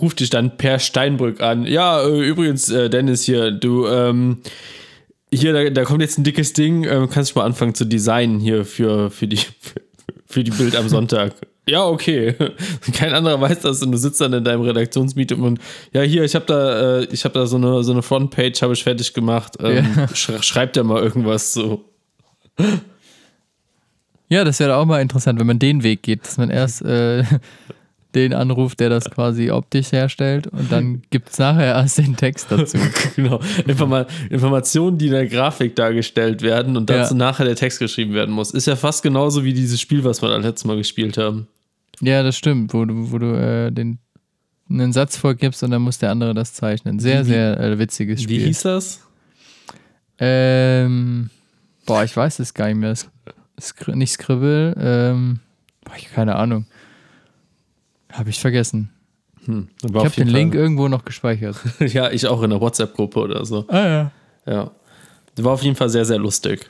ruft 0.00 0.20
dich 0.20 0.28
dann 0.30 0.56
Per 0.58 0.78
Steinbrück 0.78 1.40
an. 1.40 1.64
Ja, 1.66 2.02
äh, 2.02 2.20
übrigens, 2.28 2.68
äh, 2.70 2.90
Dennis 2.90 3.24
hier, 3.24 3.50
du, 3.50 3.86
ähm, 3.86 4.38
hier, 5.32 5.52
da, 5.54 5.70
da 5.70 5.84
kommt 5.84 6.02
jetzt 6.02 6.18
ein 6.18 6.24
dickes 6.24 6.52
Ding, 6.52 6.84
ähm, 6.84 7.08
kannst 7.08 7.34
du 7.34 7.38
mal 7.38 7.46
anfangen 7.46 7.74
zu 7.74 7.84
designen 7.86 8.38
hier 8.38 8.64
für, 8.66 9.10
für, 9.10 9.26
die, 9.26 9.38
für 10.26 10.44
die 10.44 10.50
Bild 10.50 10.76
am 10.76 10.88
Sonntag. 10.90 11.32
Ja, 11.68 11.84
okay. 11.86 12.34
Kein 12.92 13.12
anderer 13.14 13.40
weiß 13.40 13.60
das 13.60 13.82
und 13.82 13.90
du 13.90 13.98
sitzt 13.98 14.20
dann 14.20 14.32
in 14.34 14.44
deinem 14.44 14.60
Redaktionsmeeting 14.60 15.40
und 15.40 15.60
ja, 15.92 16.02
hier, 16.02 16.22
ich 16.24 16.34
habe 16.34 16.44
da, 16.46 16.98
äh, 17.00 17.04
ich 17.10 17.24
habe 17.24 17.32
da 17.34 17.46
so 17.46 17.56
eine, 17.56 17.82
so 17.82 17.90
eine 17.92 18.02
Frontpage, 18.02 18.60
habe 18.62 18.74
ich 18.74 18.82
fertig 18.84 19.14
gemacht. 19.14 19.54
Ähm, 19.60 19.84
Ja. 19.96 20.08
sch 20.14 20.30
schreibt 20.42 20.76
da 20.76 20.84
mal 20.84 21.02
irgendwas 21.02 21.54
so. 21.54 21.84
Ja, 24.28 24.42
das 24.44 24.58
wäre 24.58 24.76
auch 24.76 24.84
mal 24.86 25.00
interessant, 25.00 25.38
wenn 25.38 25.46
man 25.46 25.58
den 25.58 25.82
Weg 25.82 26.02
geht, 26.02 26.24
dass 26.26 26.36
man 26.36 26.50
erst 26.50 26.82
äh, 26.82 27.22
den 28.14 28.32
anruft, 28.34 28.80
der 28.80 28.88
das 28.88 29.08
quasi 29.10 29.50
optisch 29.50 29.92
herstellt 29.92 30.46
und 30.48 30.72
dann 30.72 31.02
gibt 31.10 31.28
es 31.30 31.38
nachher 31.38 31.66
erst 31.74 31.98
den 31.98 32.16
Text 32.16 32.46
dazu. 32.50 32.78
Genau. 33.14 33.40
Informa 33.66 34.06
Informationen, 34.30 34.98
die 34.98 35.06
in 35.06 35.12
der 35.12 35.26
Grafik 35.26 35.76
dargestellt 35.76 36.42
werden 36.42 36.76
und 36.76 36.90
dazu 36.90 37.14
Ja. 37.14 37.18
nachher 37.18 37.44
der 37.44 37.56
Text 37.56 37.78
geschrieben 37.78 38.14
werden 38.14 38.34
muss. 38.34 38.50
Ist 38.52 38.66
ja 38.66 38.74
fast 38.76 39.02
genauso 39.02 39.44
wie 39.44 39.52
dieses 39.52 39.80
Spiel, 39.80 40.02
was 40.02 40.22
wir 40.22 40.28
das 40.30 40.42
letzte 40.42 40.66
Mal 40.66 40.76
gespielt 40.76 41.18
haben. 41.18 41.46
Ja, 42.00 42.22
das 42.22 42.36
stimmt, 42.36 42.74
wo 42.74 42.84
du, 42.84 43.10
wo 43.12 43.18
du 43.18 43.26
äh, 43.38 43.70
den, 43.70 43.98
einen 44.68 44.92
Satz 44.92 45.16
vorgibst 45.16 45.62
und 45.62 45.70
dann 45.70 45.82
muss 45.82 45.98
der 45.98 46.10
andere 46.10 46.34
das 46.34 46.52
zeichnen. 46.54 46.98
Sehr, 46.98 47.24
wie- 47.26 47.30
sehr 47.30 47.60
äh, 47.60 47.78
witziges 47.78 48.22
Spiel. 48.22 48.40
Wie 48.40 48.44
hieß 48.46 48.62
das? 48.62 49.00
Ähm, 50.18 51.30
boah, 51.86 52.04
ich 52.04 52.16
weiß 52.16 52.38
es 52.40 52.52
gar 52.54 52.66
nicht 52.66 52.76
mehr. 52.76 52.94
Skri 53.60 53.96
nicht 53.96 54.12
Scribble, 54.12 54.74
ähm, 54.78 55.40
boah, 55.84 55.94
ich 55.96 56.10
keine 56.12 56.36
Ahnung. 56.36 56.66
Habe 58.12 58.30
ich 58.30 58.38
vergessen. 58.40 58.90
Hm, 59.46 59.68
Ich 59.82 59.94
habe 59.94 60.10
den 60.10 60.28
Link 60.28 60.54
irgendwo 60.54 60.88
noch 60.88 61.04
gespeichert. 61.04 61.56
ja, 61.80 62.10
ich 62.10 62.26
auch 62.26 62.42
in 62.42 62.50
der 62.50 62.60
WhatsApp-Gruppe 62.60 63.20
oder 63.20 63.44
so. 63.44 63.64
Ah 63.68 63.86
ja. 63.86 64.12
Ja. 64.46 64.70
War 65.38 65.52
auf 65.52 65.62
jeden 65.62 65.76
Fall 65.76 65.88
sehr, 65.88 66.04
sehr 66.04 66.18
lustig. 66.18 66.68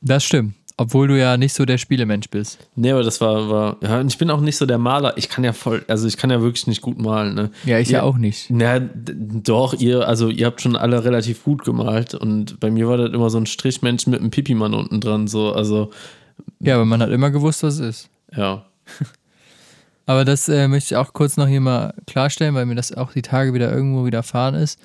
Das 0.00 0.24
stimmt. 0.24 0.54
Obwohl 0.82 1.08
du 1.08 1.18
ja 1.18 1.36
nicht 1.36 1.52
so 1.52 1.66
der 1.66 1.76
Spielemensch 1.76 2.30
bist. 2.30 2.58
Nee, 2.74 2.92
aber 2.92 3.02
das 3.02 3.20
war, 3.20 3.50
war, 3.50 3.76
ja, 3.82 4.00
und 4.00 4.06
ich 4.10 4.16
bin 4.16 4.30
auch 4.30 4.40
nicht 4.40 4.56
so 4.56 4.64
der 4.64 4.78
Maler. 4.78 5.12
Ich 5.18 5.28
kann 5.28 5.44
ja 5.44 5.52
voll, 5.52 5.84
also 5.88 6.08
ich 6.08 6.16
kann 6.16 6.30
ja 6.30 6.40
wirklich 6.40 6.66
nicht 6.66 6.80
gut 6.80 6.98
malen, 6.98 7.34
ne? 7.34 7.50
Ja, 7.66 7.78
ich 7.78 7.90
ja, 7.90 7.98
Ja. 7.98 8.02
auch 8.04 8.16
nicht. 8.16 8.46
Na, 8.48 8.78
doch, 8.80 9.74
ihr, 9.74 10.08
also 10.08 10.30
ihr 10.30 10.46
habt 10.46 10.62
schon 10.62 10.76
alle 10.76 11.04
relativ 11.04 11.44
gut 11.44 11.64
gemalt 11.64 12.14
und 12.14 12.58
bei 12.60 12.70
mir 12.70 12.88
war 12.88 12.96
das 12.96 13.10
immer 13.12 13.28
so 13.28 13.36
ein 13.36 13.44
Strichmensch 13.44 14.06
mit 14.06 14.20
einem 14.20 14.30
Pipimann 14.30 14.72
unten 14.72 15.02
dran, 15.02 15.28
so, 15.28 15.52
also, 15.52 15.90
Ja, 16.60 16.76
aber 16.76 16.86
man 16.86 17.02
hat 17.02 17.10
immer 17.10 17.30
gewusst, 17.30 17.62
was 17.62 17.74
es 17.74 17.80
ist. 17.80 18.08
ja. 18.34 18.64
Aber 20.06 20.24
das 20.24 20.48
äh, 20.48 20.66
möchte 20.66 20.94
ich 20.94 20.96
auch 20.96 21.12
kurz 21.12 21.36
noch 21.36 21.46
hier 21.46 21.60
mal 21.60 21.94
klarstellen, 22.06 22.54
weil 22.56 22.66
mir 22.66 22.74
das 22.74 22.92
auch 22.92 23.12
die 23.12 23.22
Tage 23.22 23.54
wieder 23.54 23.70
irgendwo 23.72 24.04
widerfahren 24.04 24.56
ist. 24.56 24.80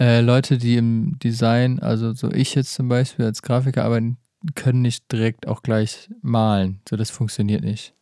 Äh, 0.00 0.20
Leute, 0.22 0.56
die 0.56 0.76
im 0.76 1.18
Design, 1.22 1.80
also 1.80 2.14
so 2.14 2.30
ich 2.30 2.54
jetzt 2.54 2.72
zum 2.72 2.88
Beispiel 2.88 3.26
als 3.26 3.42
Grafiker 3.42 3.84
arbeiten, 3.84 4.16
können 4.54 4.82
nicht 4.82 5.10
direkt 5.10 5.46
auch 5.48 5.62
gleich 5.62 6.08
malen. 6.22 6.80
So, 6.88 6.96
das 6.96 7.10
funktioniert 7.10 7.62
nicht. 7.64 7.94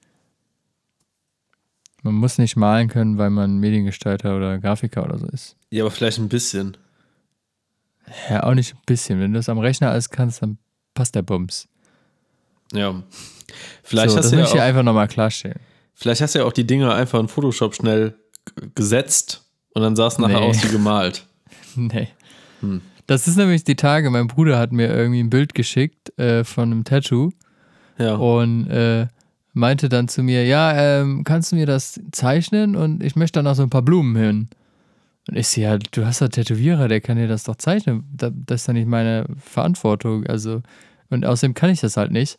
Man 2.03 2.15
muss 2.15 2.39
nicht 2.39 2.57
malen 2.57 2.89
können, 2.89 3.17
weil 3.19 3.31
man 3.31 3.59
Mediengestalter 3.59 4.37
oder 4.37 4.59
Grafiker 4.59 5.05
oder 5.05 5.19
so 5.19 5.27
ist. 5.29 5.57
Ja, 5.71 5.85
aber 5.85 5.91
vielleicht 5.93 6.19
ein 6.19 6.29
bisschen. 6.29 6.77
Ja, 8.29 8.43
auch 8.43 8.55
nicht 8.55 8.75
ein 8.75 8.81
bisschen. 8.87 9.21
Wenn 9.21 9.33
du 9.33 9.39
das 9.39 9.49
am 9.49 9.59
Rechner 9.61 9.91
alles 9.93 10.11
kannst, 10.11 10.43
dann 10.43 10.59
passt 10.95 11.15
der 11.15 11.23
Bums. 11.23 11.69
Ja. 12.73 13.03
Vielleicht, 13.85 14.11
so, 14.11 14.17
hast 14.17 14.25
das 14.25 14.31
du 14.31 14.37
ja 14.37 14.43
möchte 14.43 14.57
ich 14.57 14.63
auch, 14.63 14.67
einfach 14.67 14.83
nochmal 14.83 15.07
klarstellen. 15.09 15.61
vielleicht 15.95 16.21
hast 16.23 16.35
du 16.35 16.41
ja 16.41 16.45
auch 16.45 16.53
die 16.53 16.67
Dinger 16.67 16.95
einfach 16.95 17.21
in 17.21 17.29
Photoshop 17.29 17.75
schnell 17.75 18.17
gesetzt 18.75 19.45
Und 19.75 19.83
dann 19.83 19.95
sah 19.95 20.09
es 20.09 20.19
nachher 20.19 20.41
Nee. 20.41 20.47
aus 20.49 20.65
wie 20.65 20.69
gemalt. 20.73 21.27
Nee. 21.77 22.09
Hm. 22.61 22.83
Das 23.13 23.29
ist 23.29 23.37
nämlich 23.37 23.63
die 23.65 23.77
Tage, 23.77 24.09
mein 24.11 24.27
Bruder 24.27 24.59
hat 24.59 24.73
mir 24.73 24.89
irgendwie 24.89 25.21
ein 25.23 25.29
Bild 25.29 25.55
geschickt 25.55 26.19
äh, 26.19 26.45
von 26.45 26.73
einem 26.73 26.85
Tattoo 26.85 27.31
Ja. 27.99 28.15
und 28.15 28.69
äh, 28.71 29.07
meinte 29.53 29.91
dann 29.91 30.09
zu 30.09 30.23
mir, 30.23 30.47
ja, 30.47 30.73
ähm, 30.75 31.23
kannst 31.25 31.53
du 31.53 31.57
mir 31.57 31.67
das 31.67 32.01
zeichnen 32.11 32.75
und 32.75 33.03
ich 33.03 33.15
möchte 33.17 33.39
dann 33.39 33.47
auch 33.47 33.55
so 33.55 33.63
ein 33.63 33.71
paar 33.71 33.83
Blumen 33.83 34.17
hin. 34.17 34.49
Und 35.29 35.37
ich 35.37 35.47
sehe, 35.49 35.65
ja, 35.65 35.77
du 35.79 36.07
hast 36.07 36.21
ja 36.21 36.29
Tätowierer, 36.29 36.89
der 36.89 37.01
kann 37.03 37.19
dir 37.19 37.29
das 37.29 37.45
doch 37.45 37.57
zeichnen. 37.57 38.05
Da, 38.17 38.31
das 38.33 38.63
ist 38.63 38.67
ja 38.69 38.73
nicht 38.73 38.89
meine 38.89 39.27
Verantwortung. 39.39 40.27
Also, 40.27 40.63
und 41.11 41.27
außerdem 41.27 41.53
kann 41.55 41.69
ich 41.71 41.81
das 41.81 41.97
halt 41.99 42.11
nicht. 42.13 42.39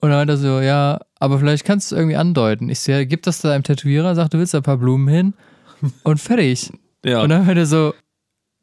Und 0.00 0.10
dann 0.10 0.18
meinte 0.20 0.34
er 0.34 0.36
so, 0.36 0.60
ja, 0.60 1.00
aber 1.18 1.40
vielleicht 1.40 1.64
kannst 1.64 1.90
du 1.90 1.96
es 1.96 1.98
irgendwie 1.98 2.16
andeuten. 2.16 2.68
Ich 2.70 2.78
sehe, 2.78 3.04
gib 3.04 3.24
das 3.24 3.40
deinem 3.40 3.64
Tätowierer, 3.64 4.14
sag, 4.14 4.30
du 4.30 4.38
willst 4.38 4.54
da 4.54 4.58
ein 4.58 4.62
paar 4.62 4.78
Blumen 4.78 5.08
hin 5.08 5.34
und 6.04 6.20
fertig. 6.20 6.70
ja. 7.04 7.20
Und 7.20 7.30
dann 7.30 7.44
meinte 7.44 7.62
er 7.62 7.66
so, 7.66 7.92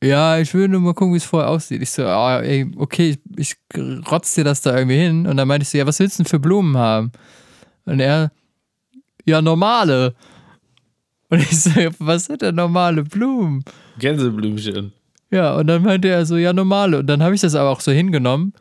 ja, 0.05 0.38
ich 0.39 0.53
will 0.53 0.67
nur 0.67 0.81
mal 0.81 0.93
gucken, 0.93 1.13
wie 1.13 1.17
es 1.17 1.25
vorher 1.25 1.50
aussieht. 1.50 1.81
Ich 1.81 1.91
so, 1.91 2.05
ah, 2.05 2.39
ey, 2.39 2.71
okay, 2.77 3.17
ich, 3.38 3.55
ich 3.71 3.81
rotz 4.12 4.35
dir 4.35 4.43
das 4.43 4.62
da 4.62 4.75
irgendwie 4.75 4.97
hin. 4.97 5.25
Und 5.27 5.38
dann 5.38 5.47
meinte 5.47 5.63
ich 5.63 5.69
so, 5.69 5.77
ja, 5.77 5.88
was 5.88 6.00
willst 6.00 6.19
du 6.19 6.24
denn 6.24 6.29
für 6.29 6.39
Blumen 6.39 6.77
haben? 6.77 7.12
Und 7.85 8.00
er, 8.00 8.31
ja, 9.25 9.41
normale. 9.41 10.15
Und 11.29 11.39
ich 11.39 11.59
so, 11.59 11.79
ja, 11.79 11.89
was 12.00 12.25
sind 12.25 12.41
denn 12.41 12.55
normale 12.55 13.03
Blumen? 13.03 13.63
Gänseblümchen. 14.00 14.93
Ja, 15.31 15.55
und 15.55 15.67
dann 15.67 15.83
meinte 15.83 16.07
er 16.07 16.25
so, 16.25 16.38
ja, 16.38 16.53
normale. 16.53 17.00
Und 17.00 17.07
dann 17.07 17.24
habe 17.24 17.35
ich 17.35 17.41
das 17.41 17.55
aber 17.55 17.69
auch 17.69 17.81
so 17.81 17.91
hingenommen. 17.91 18.53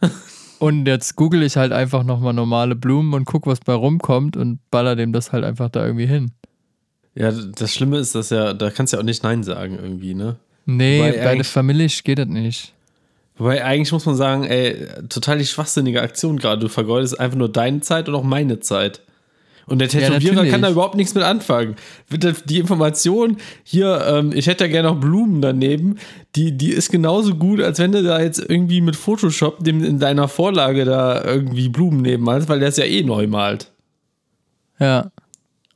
Und 0.58 0.86
jetzt 0.86 1.16
google 1.16 1.42
ich 1.42 1.56
halt 1.56 1.72
einfach 1.72 2.04
nochmal 2.04 2.34
normale 2.34 2.76
Blumen 2.76 3.14
und 3.14 3.24
guck, 3.24 3.48
was 3.48 3.58
bei 3.58 3.72
rumkommt 3.72 4.36
und 4.36 4.60
baller 4.70 4.94
dem 4.94 5.12
das 5.12 5.32
halt 5.32 5.42
einfach 5.42 5.70
da 5.70 5.84
irgendwie 5.84 6.06
hin. 6.06 6.30
Ja, 7.16 7.32
das 7.32 7.74
Schlimme 7.74 7.98
ist, 7.98 8.14
dass 8.14 8.30
ja, 8.30 8.54
da 8.54 8.70
kannst 8.70 8.92
du 8.92 8.96
ja 8.96 9.00
auch 9.00 9.04
nicht 9.04 9.24
Nein 9.24 9.42
sagen 9.42 9.76
irgendwie, 9.76 10.14
ne? 10.14 10.36
Nee, 10.64 11.00
Wobei 11.00 11.24
bei 11.24 11.34
der 11.36 11.44
Familie 11.44 11.88
geht 12.04 12.18
das 12.18 12.28
nicht. 12.28 12.72
Wobei 13.36 13.64
eigentlich 13.64 13.92
muss 13.92 14.06
man 14.06 14.14
sagen, 14.14 14.44
ey, 14.44 14.86
total 15.08 15.38
die 15.38 15.46
schwachsinnige 15.46 16.02
Aktion 16.02 16.38
gerade. 16.38 16.60
Du 16.60 16.68
vergeudest 16.68 17.18
einfach 17.18 17.38
nur 17.38 17.50
deine 17.50 17.80
Zeit 17.80 18.08
und 18.08 18.14
auch 18.14 18.22
meine 18.22 18.60
Zeit. 18.60 19.00
Und 19.66 19.78
der 19.78 19.88
Tätowierer 19.88 20.34
natürlich. 20.34 20.50
kann 20.50 20.62
da 20.62 20.70
überhaupt 20.70 20.96
nichts 20.96 21.14
mit 21.14 21.24
anfangen. 21.24 21.76
Die 22.10 22.58
Information 22.58 23.36
hier, 23.62 24.04
ähm, 24.06 24.32
ich 24.34 24.46
hätte 24.46 24.64
ja 24.64 24.70
gerne 24.70 24.88
noch 24.88 25.00
Blumen 25.00 25.40
daneben, 25.40 25.98
die, 26.34 26.56
die 26.56 26.70
ist 26.70 26.90
genauso 26.90 27.34
gut, 27.34 27.60
als 27.60 27.78
wenn 27.78 27.92
du 27.92 28.02
da 28.02 28.20
jetzt 28.20 28.38
irgendwie 28.38 28.80
mit 28.80 28.96
Photoshop 28.96 29.62
dem 29.62 29.82
in 29.84 29.98
deiner 29.98 30.28
Vorlage 30.28 30.84
da 30.84 31.24
irgendwie 31.24 31.68
Blumen 31.68 32.02
nebenmalst, 32.02 32.48
weil 32.48 32.58
der 32.58 32.68
es 32.68 32.76
ja 32.76 32.84
eh 32.84 33.02
neu 33.02 33.26
malt. 33.28 33.70
Ja. 34.78 35.10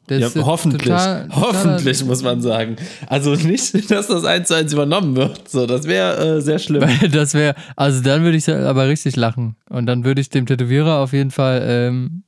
Das 0.09 0.35
Ja, 0.35 0.45
hoffentlich. 0.47 0.83
total- 0.85 1.29
hoffentlich, 1.33 2.05
muss 2.05 2.23
man 2.23 2.41
sagen. 2.41 2.77
Also 3.09 3.35
nicht, 3.35 3.91
dass 3.91 4.07
das 4.07 4.25
eins 4.25 4.49
zu 4.49 4.55
eins 4.55 4.73
übernommen 4.73 5.17
wird. 5.17 5.49
So, 5.49 5.67
das 5.67 5.85
wäre 5.87 6.37
äh, 6.37 6.41
sehr 6.41 6.59
schlimm. 6.61 6.89
Das 7.13 7.35
wäre, 7.35 7.55
also 7.75 8.03
dann 8.03 8.23
würde 8.23 8.37
ich 8.37 8.49
aber 8.49 8.89
richtig 8.89 9.17
lachen. 9.17 9.57
Und 9.69 9.87
dann 9.87 10.05
würde 10.05 10.21
ich 10.21 10.29
dem 10.31 10.47
Tätowierer 10.47 10.99
auf 11.01 11.13
jeden 11.13 11.31
Fall 11.33 11.63
ähm, 11.67 12.23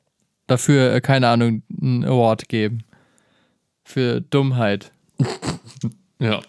dafür, 0.48 0.92
äh, 0.92 1.00
keine 1.00 1.28
Ahnung, 1.28 1.62
einen 1.80 2.04
Award 2.04 2.48
geben. 2.48 2.82
Für 3.84 4.20
Dummheit. 4.20 4.90
Ja. 6.18 6.40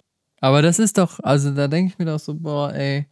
Aber 0.42 0.62
das 0.62 0.80
ist 0.80 0.98
doch, 0.98 1.20
also 1.22 1.52
da 1.52 1.68
denke 1.68 1.92
ich 1.94 2.00
mir 2.00 2.06
doch 2.06 2.20
so, 2.20 2.34
boah, 2.34 2.74
ey, 2.74 3.06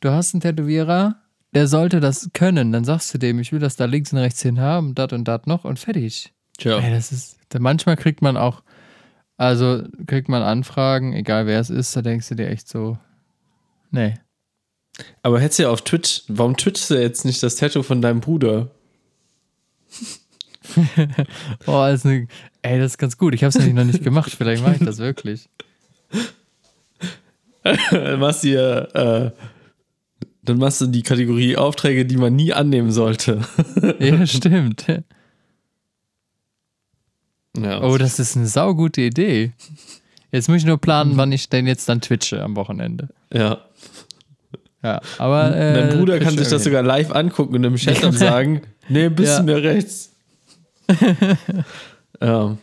du 0.00 0.10
hast 0.10 0.34
einen 0.34 0.40
Tätowierer, 0.40 1.16
der 1.54 1.66
sollte 1.68 2.00
das 2.00 2.30
können. 2.32 2.72
Dann 2.72 2.84
sagst 2.84 3.12
du 3.14 3.18
dem, 3.18 3.38
ich 3.38 3.52
will 3.52 3.60
das 3.60 3.76
da 3.76 3.84
links 3.84 4.12
und 4.12 4.18
rechts 4.18 4.42
hin 4.42 4.58
haben, 4.60 4.94
dat 4.94 5.12
und 5.12 5.24
dat 5.28 5.46
noch 5.46 5.64
und 5.64 5.78
fertig. 5.78 6.32
Tja. 6.58 6.78
Ey, 6.78 6.90
das 6.90 7.12
ist, 7.12 7.38
manchmal 7.58 7.96
kriegt 7.96 8.22
man 8.22 8.36
auch, 8.36 8.62
also 9.36 9.82
kriegt 10.06 10.28
man 10.28 10.42
Anfragen, 10.42 11.12
egal 11.12 11.46
wer 11.46 11.60
es 11.60 11.70
ist, 11.70 11.96
da 11.96 12.02
denkst 12.02 12.28
du 12.28 12.34
dir 12.34 12.48
echt 12.48 12.68
so, 12.68 12.98
nee. 13.90 14.14
Aber 15.22 15.40
hättest 15.40 15.58
du 15.58 15.62
ja 15.64 15.70
auf 15.70 15.82
Twitch, 15.82 16.22
warum 16.28 16.56
twitchst 16.56 16.90
du 16.90 17.00
jetzt 17.00 17.24
nicht 17.24 17.42
das 17.42 17.56
Tattoo 17.56 17.82
von 17.82 18.02
deinem 18.02 18.20
Bruder? 18.20 18.70
Oh, 21.66 21.84
das 21.84 22.00
ist 22.00 22.06
eine, 22.06 22.28
ey, 22.62 22.78
das 22.78 22.92
ist 22.92 22.98
ganz 22.98 23.18
gut. 23.18 23.34
Ich 23.34 23.42
habe 23.42 23.48
es 23.48 23.56
nämlich 23.56 23.74
noch 23.74 23.84
nicht 23.84 24.02
gemacht. 24.04 24.32
Vielleicht 24.32 24.62
mache 24.62 24.76
ich 24.76 24.84
das 24.84 24.98
wirklich. 24.98 25.48
dann 27.62 28.20
machst 28.20 28.44
du 28.44 28.48
hier, 28.48 28.88
äh, 28.94 30.26
dann 30.44 30.58
machst 30.58 30.80
du 30.80 30.86
die 30.86 31.02
Kategorie 31.02 31.56
Aufträge, 31.56 32.06
die 32.06 32.16
man 32.16 32.34
nie 32.34 32.52
annehmen 32.52 32.92
sollte. 32.92 33.42
Ja, 33.98 34.26
stimmt. 34.26 34.86
Ja. 37.56 37.82
Oh, 37.82 37.98
das 37.98 38.18
ist 38.18 38.36
eine 38.36 38.46
saugute 38.46 39.00
Idee. 39.02 39.52
Jetzt 40.30 40.48
muss 40.48 40.58
ich 40.58 40.64
nur 40.64 40.78
planen, 40.78 41.16
wann 41.16 41.30
ich 41.32 41.48
denn 41.50 41.66
jetzt 41.66 41.88
dann 41.88 42.00
twitche 42.00 42.42
am 42.42 42.56
Wochenende. 42.56 43.08
ja. 43.32 43.58
Ja, 44.84 45.00
aber. 45.18 45.56
Äh, 45.56 45.74
Dein 45.74 45.98
Bruder 45.98 46.18
kann 46.18 46.36
sich 46.36 46.48
das 46.48 46.64
sogar 46.64 46.82
live 46.82 47.12
angucken 47.12 47.54
und 47.54 47.62
im 47.62 47.76
Chat 47.76 48.02
dann 48.02 48.10
sagen, 48.10 48.62
nee, 48.88 49.08
bist 49.08 49.34
Ja. 49.34 49.38
du 49.38 49.44
mir 49.44 49.62
rechts. 49.62 50.10
ja. 52.20 52.56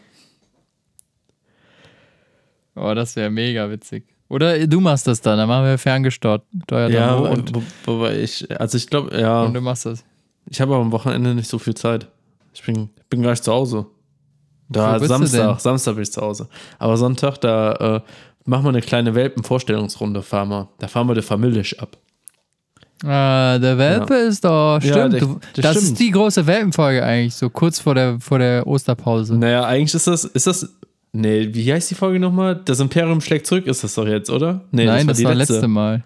Oh, 2.75 2.93
das 2.93 3.15
wäre 3.15 3.30
mega 3.30 3.69
witzig. 3.69 4.04
Oder 4.28 4.67
du 4.67 4.82
machst 4.82 5.08
das 5.08 5.21
dann, 5.21 5.38
dann 5.38 5.47
machen 5.47 5.65
wir 5.65 5.78
ferngesteuert 5.78 6.43
steuert 6.63 6.91
Ja, 6.91 7.15
und, 7.15 7.56
wo, 7.56 7.63
wobei 7.86 8.19
ich, 8.19 8.45
also 8.60 8.78
ich 8.78 8.88
glaube, 8.88 9.17
ja, 9.17 9.43
und 9.43 9.54
du 9.54 9.62
machst 9.62 9.86
das. 9.86 10.04
ich 10.49 10.60
habe 10.62 10.73
aber 10.75 10.84
am 10.84 10.91
Wochenende 10.91 11.34
nicht 11.34 11.49
so 11.49 11.58
viel 11.58 11.73
Zeit. 11.73 12.08
Ich 12.54 12.62
bin, 12.63 12.89
ich 12.97 13.06
bin 13.06 13.21
gleich 13.21 13.41
zu 13.41 13.52
Hause. 13.54 13.86
Da 14.70 15.00
Samstag? 15.00 15.60
Samstag 15.60 15.94
bin 15.96 16.04
ich 16.04 16.12
zu 16.12 16.22
Hause. 16.22 16.48
Aber 16.78 16.96
Sonntag, 16.98 17.38
da 17.42 17.74
äh, 17.74 18.02
machen 18.46 18.64
wir 18.66 18.70
eine 18.70 18.82
kleine 18.82 19.16
Welpen-Vorstellungsrunde, 19.16 20.22
fahren 20.22 20.50
wir. 20.50 20.68
Da 20.80 20.88
fahren 20.88 21.08
wir 21.08 21.16
die 21.16 21.22
Familie 21.22 21.64
ab. 21.80 21.98
Ah, 23.04 23.58
der 23.58 23.78
Welpe 23.78 24.14
ist 24.14 24.44
doch, 24.44 24.80
Ja, 24.84 24.94
stimmt. 24.94 25.14
der- 25.14 25.20
du, 25.22 25.40
der 25.56 25.64
das 25.64 25.72
stimmt. 25.78 25.92
ist 25.92 26.00
die 26.00 26.12
große 26.12 26.46
Welpenfolge 26.46 27.02
eigentlich, 27.04 27.34
so 27.34 27.50
kurz 27.50 27.80
vor 27.80 27.96
der, 27.96 28.20
vor 28.20 28.40
der 28.40 28.68
Osterpause. 28.68 29.36
Naja, 29.38 29.64
eigentlich 29.64 29.94
ist 29.96 30.06
das, 30.06 30.26
ist 30.26 30.48
das, 30.48 30.70
nee, 31.14 31.48
wie 31.54 31.72
heißt 31.72 31.90
die 31.90 31.96
Folge 31.96 32.20
nochmal? 32.20 32.60
Das 32.66 32.82
Imperium 32.82 33.22
schlägt 33.22 33.48
zurück, 33.48 33.68
ist 33.68 33.86
das 33.86 33.96
doch 33.96 34.06
jetzt, 34.06 34.30
oder? 34.30 34.62
Nee, 34.72 34.84
Nein, 34.86 35.08
das 35.08 35.18
die 35.18 35.24
war 35.24 35.34
letzte 35.34 35.68
Mal. 35.70 36.04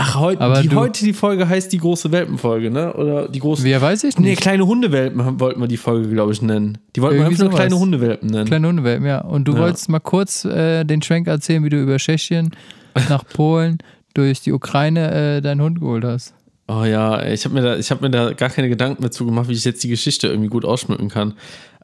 Ach, 0.00 0.14
heute, 0.20 0.40
Aber 0.40 0.62
die, 0.62 0.68
du- 0.68 0.76
heute 0.76 1.04
die 1.04 1.12
Folge 1.12 1.48
heißt 1.48 1.72
die 1.72 1.78
große 1.78 2.12
Welpenfolge, 2.12 2.70
ne? 2.70 2.92
Oder 2.94 3.28
die 3.28 3.40
große. 3.40 3.64
Wie 3.64 3.80
weiß 3.80 4.04
ich 4.04 4.16
Nee, 4.18 4.30
nicht. 4.30 4.40
kleine 4.40 4.66
Hundewelpen 4.66 5.40
wollten 5.40 5.60
wir 5.60 5.66
die 5.68 5.76
Folge, 5.76 6.08
glaube 6.08 6.32
ich, 6.32 6.40
nennen. 6.40 6.78
Die 6.94 7.02
wollten 7.02 7.18
wir 7.18 7.26
einfach 7.26 7.40
nur 7.44 7.50
kleine 7.50 7.78
Hundewelpen 7.78 8.30
nennen. 8.30 8.46
Kleine 8.46 8.68
Hundewelpen, 8.68 9.06
ja. 9.06 9.20
Und 9.22 9.46
du 9.48 9.52
Ja. 9.54 9.58
wolltest 9.58 9.88
mal 9.88 9.98
kurz 9.98 10.44
äh, 10.44 10.84
den 10.84 11.02
Schwenk 11.02 11.26
erzählen, 11.26 11.64
wie 11.64 11.68
du 11.68 11.82
über 11.82 11.96
Tschechien 11.96 12.50
nach 13.08 13.24
Polen 13.26 13.78
durch 14.14 14.40
die 14.40 14.52
Ukraine 14.52 15.36
äh, 15.38 15.40
deinen 15.40 15.62
Hund 15.62 15.80
geholt 15.80 16.04
hast. 16.04 16.34
Oh 16.68 16.84
ja, 16.84 17.22
ich 17.24 17.44
habe 17.44 17.54
mir, 17.54 17.62
da- 17.62 17.76
ich 17.76 17.90
hab 17.90 18.00
mir 18.00 18.10
da 18.10 18.32
gar 18.34 18.50
keine 18.50 18.68
Gedanken 18.68 19.02
dazu 19.02 19.24
gemacht, 19.26 19.48
wie 19.48 19.52
ich 19.54 19.64
jetzt 19.64 19.82
die 19.82 19.88
Geschichte 19.88 20.28
irgendwie 20.28 20.48
gut 20.50 20.64
ausschmücken 20.64 21.08
kann. 21.08 21.34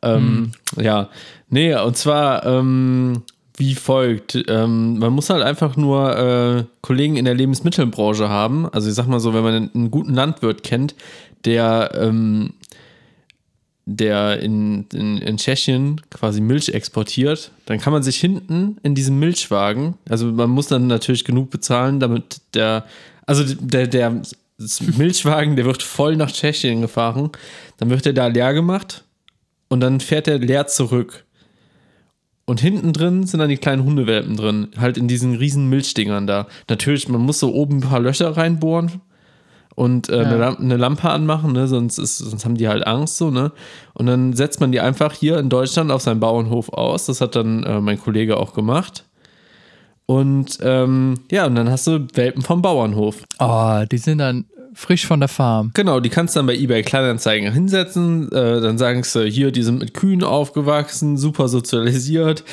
Ähm, 0.03 0.53
Ja, 0.81 1.09
nee, 1.49 1.75
und 1.75 1.97
zwar 1.97 2.45
ähm, 2.47 3.23
wie 3.57 3.75
folgt. 3.75 4.43
Ähm, 4.49 4.99
man 4.99 5.13
muss 5.13 5.31
halt 5.31 5.43
einfach 5.43 5.77
nur 5.77 6.17
äh, 6.17 6.65
Kollegen 6.81 7.17
in 7.17 7.25
der 7.25 7.35
Lebensmittelbranche 7.35 8.29
haben. 8.29 8.69
Also 8.71 8.89
ich 8.89 8.95
sag 8.95 9.07
mal 9.07 9.21
so, 9.21 9.33
wenn 9.33 9.45
man 9.45 9.71
einen 9.75 9.91
guten 9.91 10.15
Landwirt 10.15 10.63
kennt, 10.65 10.95
der, 11.45 11.93
ähm, 11.95 12.55
der 13.87 14.41
in, 14.41 14.87
in, 14.93 15.19
in 15.19 15.37
Tschechien 15.37 16.01
quasi 16.11 16.41
Milch 16.41 16.71
exportiert, 16.71 17.53
dann 17.67 17.79
kann 17.79 17.93
man 17.93 18.03
sich 18.03 18.17
hinten 18.17 18.79
in 18.83 18.95
diesem 18.95 19.19
Milchwagen, 19.19 19.95
also 20.09 20.27
man 20.27 20.51
muss 20.51 20.69
dann 20.69 20.87
natürlich 20.87 21.25
genug 21.25 21.51
bezahlen, 21.51 22.01
damit 22.01 22.41
der, 22.55 22.87
also 23.27 23.45
der, 23.45 23.87
der 23.87 24.23
Milchwagen, 24.97 25.57
der 25.57 25.65
wird 25.65 25.83
voll 25.83 26.17
nach 26.17 26.33
Tschechien 26.33 26.81
gefahren, 26.81 27.31
dann 27.77 27.91
wird 27.91 28.05
der 28.05 28.15
da 28.15 28.27
leer 28.27 28.55
gemacht 28.55 29.05
und 29.69 29.81
dann 29.81 30.01
fährt 30.01 30.29
er 30.29 30.39
leer 30.39 30.67
zurück. 30.67 31.24
Und 32.47 32.61
hinten 32.61 32.93
drin 32.93 33.27
sind 33.27 33.41
dann 33.41 33.49
die 33.49 33.57
kleinen 33.57 33.85
Hundewelpen 33.85 34.37
drin, 34.37 34.69
halt 34.79 34.99
in 34.99 35.09
diesen 35.09 35.35
riesen 35.35 35.69
Milchdingern 35.71 36.27
da. 36.27 36.47
Natürlich, 36.69 37.09
man 37.09 37.23
muss 37.23 37.41
so 37.41 37.53
oben 37.55 37.79
ein 37.79 37.81
paar 37.81 38.01
Löcher 38.01 38.37
reinbohren 38.37 39.01
und 39.75 40.11
äh, 40.11 40.19
Ja. 40.23 40.27
eine, 40.29 40.37
Lampe, 40.37 40.63
eine 40.63 40.77
Lampe 40.77 41.09
anmachen, 41.11 41.53
ne? 41.53 41.67
sonst, 41.69 41.97
ist, 41.99 42.19
sonst 42.19 42.45
haben 42.45 42.57
die 42.57 42.69
halt 42.69 42.87
Angst 42.87 43.17
so, 43.17 43.31
ne? 43.31 43.51
Und 43.95 44.07
dann 44.07 44.35
setzt 44.35 44.61
man 44.61 44.73
die 44.73 44.81
einfach 44.81 45.15
hier 45.15 45.39
in 45.39 45.49
Deutschland 45.49 45.91
auf 45.91 46.03
seinem 46.03 46.21
Bauernhof 46.21 46.69
aus. 46.69 47.07
Das 47.07 47.23
hat 47.23 47.35
dann 47.35 47.63
äh, 47.63 47.81
mein 47.81 47.99
Kollege 47.99 48.37
auch 48.37 48.53
gemacht. 48.53 49.05
Und 50.07 50.59
ähm, 50.63 51.15
ja, 51.31 51.47
und 51.47 51.55
dann 51.55 51.71
hast 51.71 51.87
du 51.87 52.07
Welpen 52.13 52.43
vom 52.43 52.61
Bauernhof. 52.61 53.23
Oh, 53.39 53.83
die 53.91 53.97
sind 53.97 54.19
dann 54.19 54.45
frisch 54.75 55.07
von 55.07 55.21
der 55.21 55.29
Farm. 55.29 55.71
Genau, 55.75 56.01
die 56.01 56.09
kannst 56.09 56.35
du 56.35 56.41
dann 56.41 56.47
bei 56.47 56.55
eBay 56.55 56.83
Kleinanzeigen 56.83 57.53
hinsetzen. 57.53 58.31
Äh, 58.33 58.61
dann 58.61 58.79
sagst 58.79 59.15
du, 59.15 59.25
hier, 59.25 59.53
die 59.53 59.63
sind 59.63 59.79
mit 59.79 59.95
Kühen 59.95 60.23
aufgewachsen, 60.23 61.17
super 61.17 61.49
sozialisiert. 61.49 62.45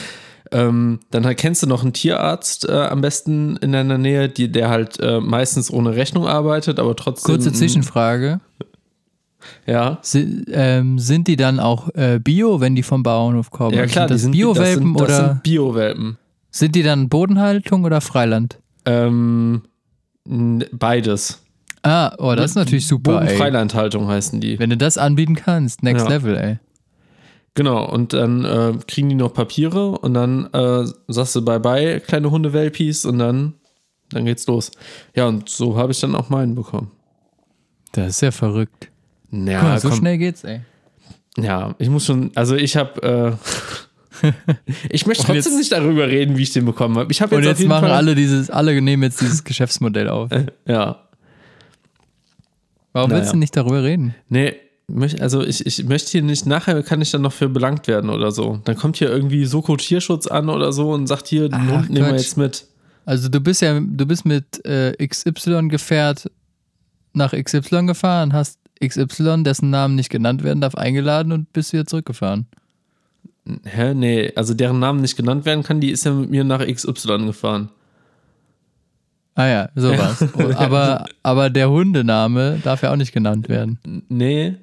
Ähm, 0.54 1.00
dann 1.12 1.26
halt 1.26 1.38
kennst 1.38 1.64
du 1.64 1.68
noch 1.68 1.82
einen 1.82 1.94
Tierarzt 1.94 2.68
äh, 2.68 2.74
am 2.74 3.00
besten 3.00 3.56
in 3.58 3.72
deiner 3.72 3.98
Nähe, 3.98 4.28
die, 4.28 4.52
der 4.52 4.70
halt 4.70 5.00
äh, 5.00 5.22
meistens 5.22 5.72
ohne 5.72 5.96
Rechnung 5.96 6.28
arbeitet, 6.28 6.78
aber 6.78 6.96
trotzdem. 6.96 7.36
Kurze 7.36 7.54
Zwischenfrage. 7.54 8.42
Ja. 9.66 10.00
Si 10.02 10.44
ähm, 10.52 11.00
sind 11.00 11.28
die 11.28 11.36
dann 11.36 11.60
auch 11.60 11.90
äh, 11.96 12.20
Bio, 12.20 12.60
wenn 12.60 12.76
die 12.76 12.84
vom 12.84 13.02
Bauernhof 13.02 13.50
kommen? 13.50 13.76
Ja 13.76 13.86
klar, 13.86 14.08
sind 14.08 14.12
das 14.12 14.18
die 14.18 14.24
sind 14.24 14.32
Bio-Welpen 14.34 14.94
das 14.94 15.00
sind, 15.00 15.10
das 15.10 15.20
oder? 15.20 15.28
sind 15.30 15.44
Bio-Welpen. 15.44 16.18
Sind 16.52 16.76
die 16.76 16.84
dann 16.84 17.10
Bodenhaltung 17.10 17.86
oder 17.86 18.02
Freiland? 18.02 18.60
Ähm, 18.86 19.62
beides. 20.26 21.42
Ah, 21.84 22.14
oh, 22.20 22.36
das 22.36 22.52
ist 22.52 22.56
natürlich 22.56 22.86
super. 22.88 23.14
Bodenfreilandhaltung 23.20 24.08
heißen 24.08 24.40
die. 24.40 24.60
Wenn 24.60 24.70
du 24.70 24.78
das 24.78 24.98
anbieten 24.98 25.36
kannst, 25.36 25.82
next 25.84 26.06
Ja. 26.06 26.10
level, 26.12 26.38
ey. 26.38 26.60
Genau, 27.54 27.84
und 27.92 28.14
dann 28.14 28.46
äh, 28.46 28.74
kriegen 28.88 29.10
die 29.10 29.16
noch 29.16 29.34
Papiere 29.34 29.92
und 29.92 30.14
dann 30.14 30.46
äh, 30.54 30.86
sagst 31.08 31.36
du 31.36 31.44
Bye-bye, 31.44 32.00
kleine 32.00 32.32
Hunde-Welpies 32.32 33.04
und 33.06 33.20
dann, 33.20 33.56
dann 34.12 34.26
geht's 34.26 34.48
los. 34.48 34.72
Ja, 35.16 35.26
und 35.28 35.50
so 35.50 35.76
habe 35.78 35.92
ich 35.92 36.00
dann 36.00 36.16
auch 36.16 36.30
meinen 36.30 36.56
bekommen. 36.56 36.92
Das 37.94 38.08
ist 38.10 38.22
ja 38.22 38.32
verrückt. 38.32 38.90
Ja, 39.32 39.64
mal, 39.64 39.80
so 39.80 39.90
komm, 39.90 39.98
schnell 39.98 40.18
geht's, 40.18 40.44
ey. 40.46 40.62
ja, 41.38 41.76
ich 41.78 41.90
muss 41.90 42.06
schon, 42.06 42.32
also 42.36 42.56
ich 42.56 42.78
habe, 42.78 43.38
äh, 44.24 44.28
ich 44.90 45.06
möchte 45.06 45.24
Und 45.24 45.28
trotzdem 45.34 45.52
jetzt- 45.54 45.58
nicht 45.58 45.72
darüber 45.72 46.08
reden, 46.08 46.38
wie 46.38 46.44
ich 46.44 46.54
den 46.54 46.66
bekommen 46.66 46.98
habe. 46.98 47.12
Ich 47.12 47.22
habe 47.22 47.36
Und 47.36 47.44
jetzt, 47.44 47.54
auf 47.54 47.60
jetzt 47.60 47.68
machen 47.68 47.88
Fall, 47.88 47.92
alle 47.92 48.16
dieses, 48.16 48.50
alle 48.50 48.80
nehmen 48.82 49.04
jetzt 49.04 49.20
dieses 49.20 49.44
Geschäftsmodell 49.44 50.08
auf. 50.10 50.30
ja, 50.66 51.00
Warum 52.94 53.10
Naja. 53.10 53.22
willst 53.22 53.34
du 53.34 53.38
nicht 53.38 53.56
darüber 53.56 53.84
reden? 53.84 54.16
Nee, 54.30 54.56
also 55.20 55.44
ich, 55.44 55.66
ich 55.66 55.86
möchte 55.86 56.12
hier 56.12 56.22
nicht, 56.22 56.46
nachher 56.46 56.84
kann 56.84 57.02
ich 57.02 57.12
dann 57.12 57.22
noch 57.22 57.32
für 57.32 57.48
belangt 57.48 57.88
werden 57.88 58.10
oder 58.10 58.32
so. 58.32 58.60
Dann 58.66 58.76
kommt 58.76 58.98
hier 58.98 59.10
irgendwie 59.10 59.46
Soko 59.46 59.78
Tierschutz 59.78 60.28
an 60.28 60.50
oder 60.50 60.74
so 60.74 60.92
und 60.92 61.08
sagt 61.08 61.28
hier, 61.28 61.50
den 61.50 61.54
Ach, 61.54 61.72
Hund 61.72 61.90
nehmen 61.90 62.08
wir 62.08 62.16
jetzt 62.18 62.38
mit. 62.38 62.66
Also 63.06 63.30
du 63.30 63.40
bist 63.40 63.62
ja, 63.62 63.80
du 63.80 64.06
bist 64.06 64.26
mit 64.26 64.64
äh, 64.66 64.94
XY-Gefährt 65.06 66.30
nach 67.14 67.34
XY 67.34 67.86
gefahren, 67.88 68.34
hast 68.34 68.60
XY, 68.86 69.44
dessen 69.44 69.70
Namen 69.70 69.96
nicht 69.96 70.10
genannt 70.10 70.44
werden 70.44 70.62
darf, 70.62 70.76
eingeladen 70.76 71.32
und 71.32 71.54
bist 71.54 71.74
wieder 71.74 71.86
zurückgefahren. 71.86 72.48
Hä? 73.64 73.94
Nee, 73.94 74.32
also 74.36 74.54
deren 74.54 74.80
Namen 74.80 75.02
nicht 75.02 75.18
genannt 75.18 75.46
werden 75.46 75.64
kann, 75.64 75.80
die 75.82 75.92
ist 75.92 76.06
ja 76.06 76.14
mit 76.14 76.30
mir 76.30 76.44
nach 76.44 76.66
XY 76.66 77.26
gefahren. 77.26 77.70
Ah 79.36 79.48
ja, 79.48 79.70
sowas. 79.76 80.26
Oh, 80.38 80.52
aber, 80.56 81.06
aber 81.24 81.50
der 81.50 81.70
Hundename 81.70 82.60
darf 82.64 82.84
ja 82.84 82.92
auch 82.92 82.98
nicht 82.98 83.14
genannt 83.14 83.50
werden. 83.50 83.80
Nee. 84.10 84.56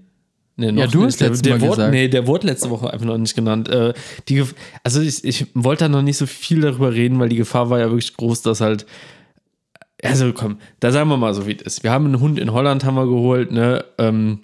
Nee, 0.56 0.72
Ja, 0.72 0.88
du 0.88 1.04
hast 1.04 1.20
Mal 1.20 1.30
wurde, 1.30 1.58
gesagt. 1.60 1.92
Nee, 1.92 2.08
der 2.08 2.26
wurde 2.26 2.48
letzte 2.48 2.68
Woche 2.68 2.92
einfach 2.92 3.06
noch 3.06 3.16
nicht 3.16 3.36
genannt. 3.36 3.68
Äh, 3.68 3.94
die, 4.28 4.42
also 4.82 5.00
ich, 5.00 5.24
ich 5.24 5.46
wollte 5.54 5.84
da 5.84 5.88
noch 5.88 6.02
nicht 6.02 6.16
so 6.16 6.26
viel 6.26 6.60
darüber 6.60 6.92
reden, 6.92 7.20
weil 7.20 7.28
die 7.28 7.36
Gefahr 7.36 7.70
war 7.70 7.78
ja 7.78 7.86
wirklich 7.86 8.16
groß, 8.16 8.42
dass 8.42 8.60
halt. 8.60 8.84
Also 10.02 10.32
komm, 10.32 10.58
da 10.80 10.90
sagen 10.90 11.08
wir 11.10 11.16
mal 11.16 11.32
so, 11.34 11.46
wie 11.46 11.56
es 11.56 11.62
ist. 11.62 11.82
Wir 11.84 11.92
haben 11.92 12.06
einen 12.06 12.20
Hund 12.20 12.38
in 12.38 12.52
Holland, 12.52 12.84
haben 12.84 12.96
wir 12.96 13.06
geholt, 13.06 13.52
ne? 13.52 13.84
Ähm, 13.98 14.40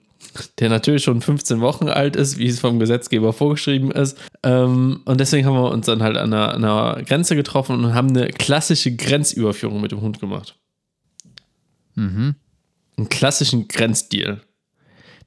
der 0.59 0.69
natürlich 0.69 1.05
schon 1.05 1.21
15 1.21 1.61
Wochen 1.61 1.89
alt 1.89 2.17
ist, 2.17 2.39
wie 2.39 2.47
es 2.47 2.61
vom 2.61 2.79
Gesetzgeber 2.79 3.33
vorgeschrieben 3.33 3.91
ist. 3.91 4.19
Ähm, 4.43 5.03
und 5.05 5.21
deswegen 5.21 5.47
haben 5.47 5.55
wir 5.55 5.71
uns 5.71 5.87
dann 5.87 6.03
halt 6.03 6.17
an 6.17 6.33
einer, 6.33 6.55
an 6.55 6.65
einer 6.65 7.03
Grenze 7.03 7.37
getroffen 7.37 7.85
und 7.85 7.95
haben 7.95 8.09
eine 8.09 8.29
klassische 8.29 8.95
Grenzüberführung 8.95 9.81
mit 9.81 9.93
dem 9.93 10.01
Hund 10.01 10.21
gemacht. 10.21 10.57
Mhm. 11.95 12.35
Einen 12.97 13.09
klassischen 13.09 13.69
Grenzdeal. 13.69 14.41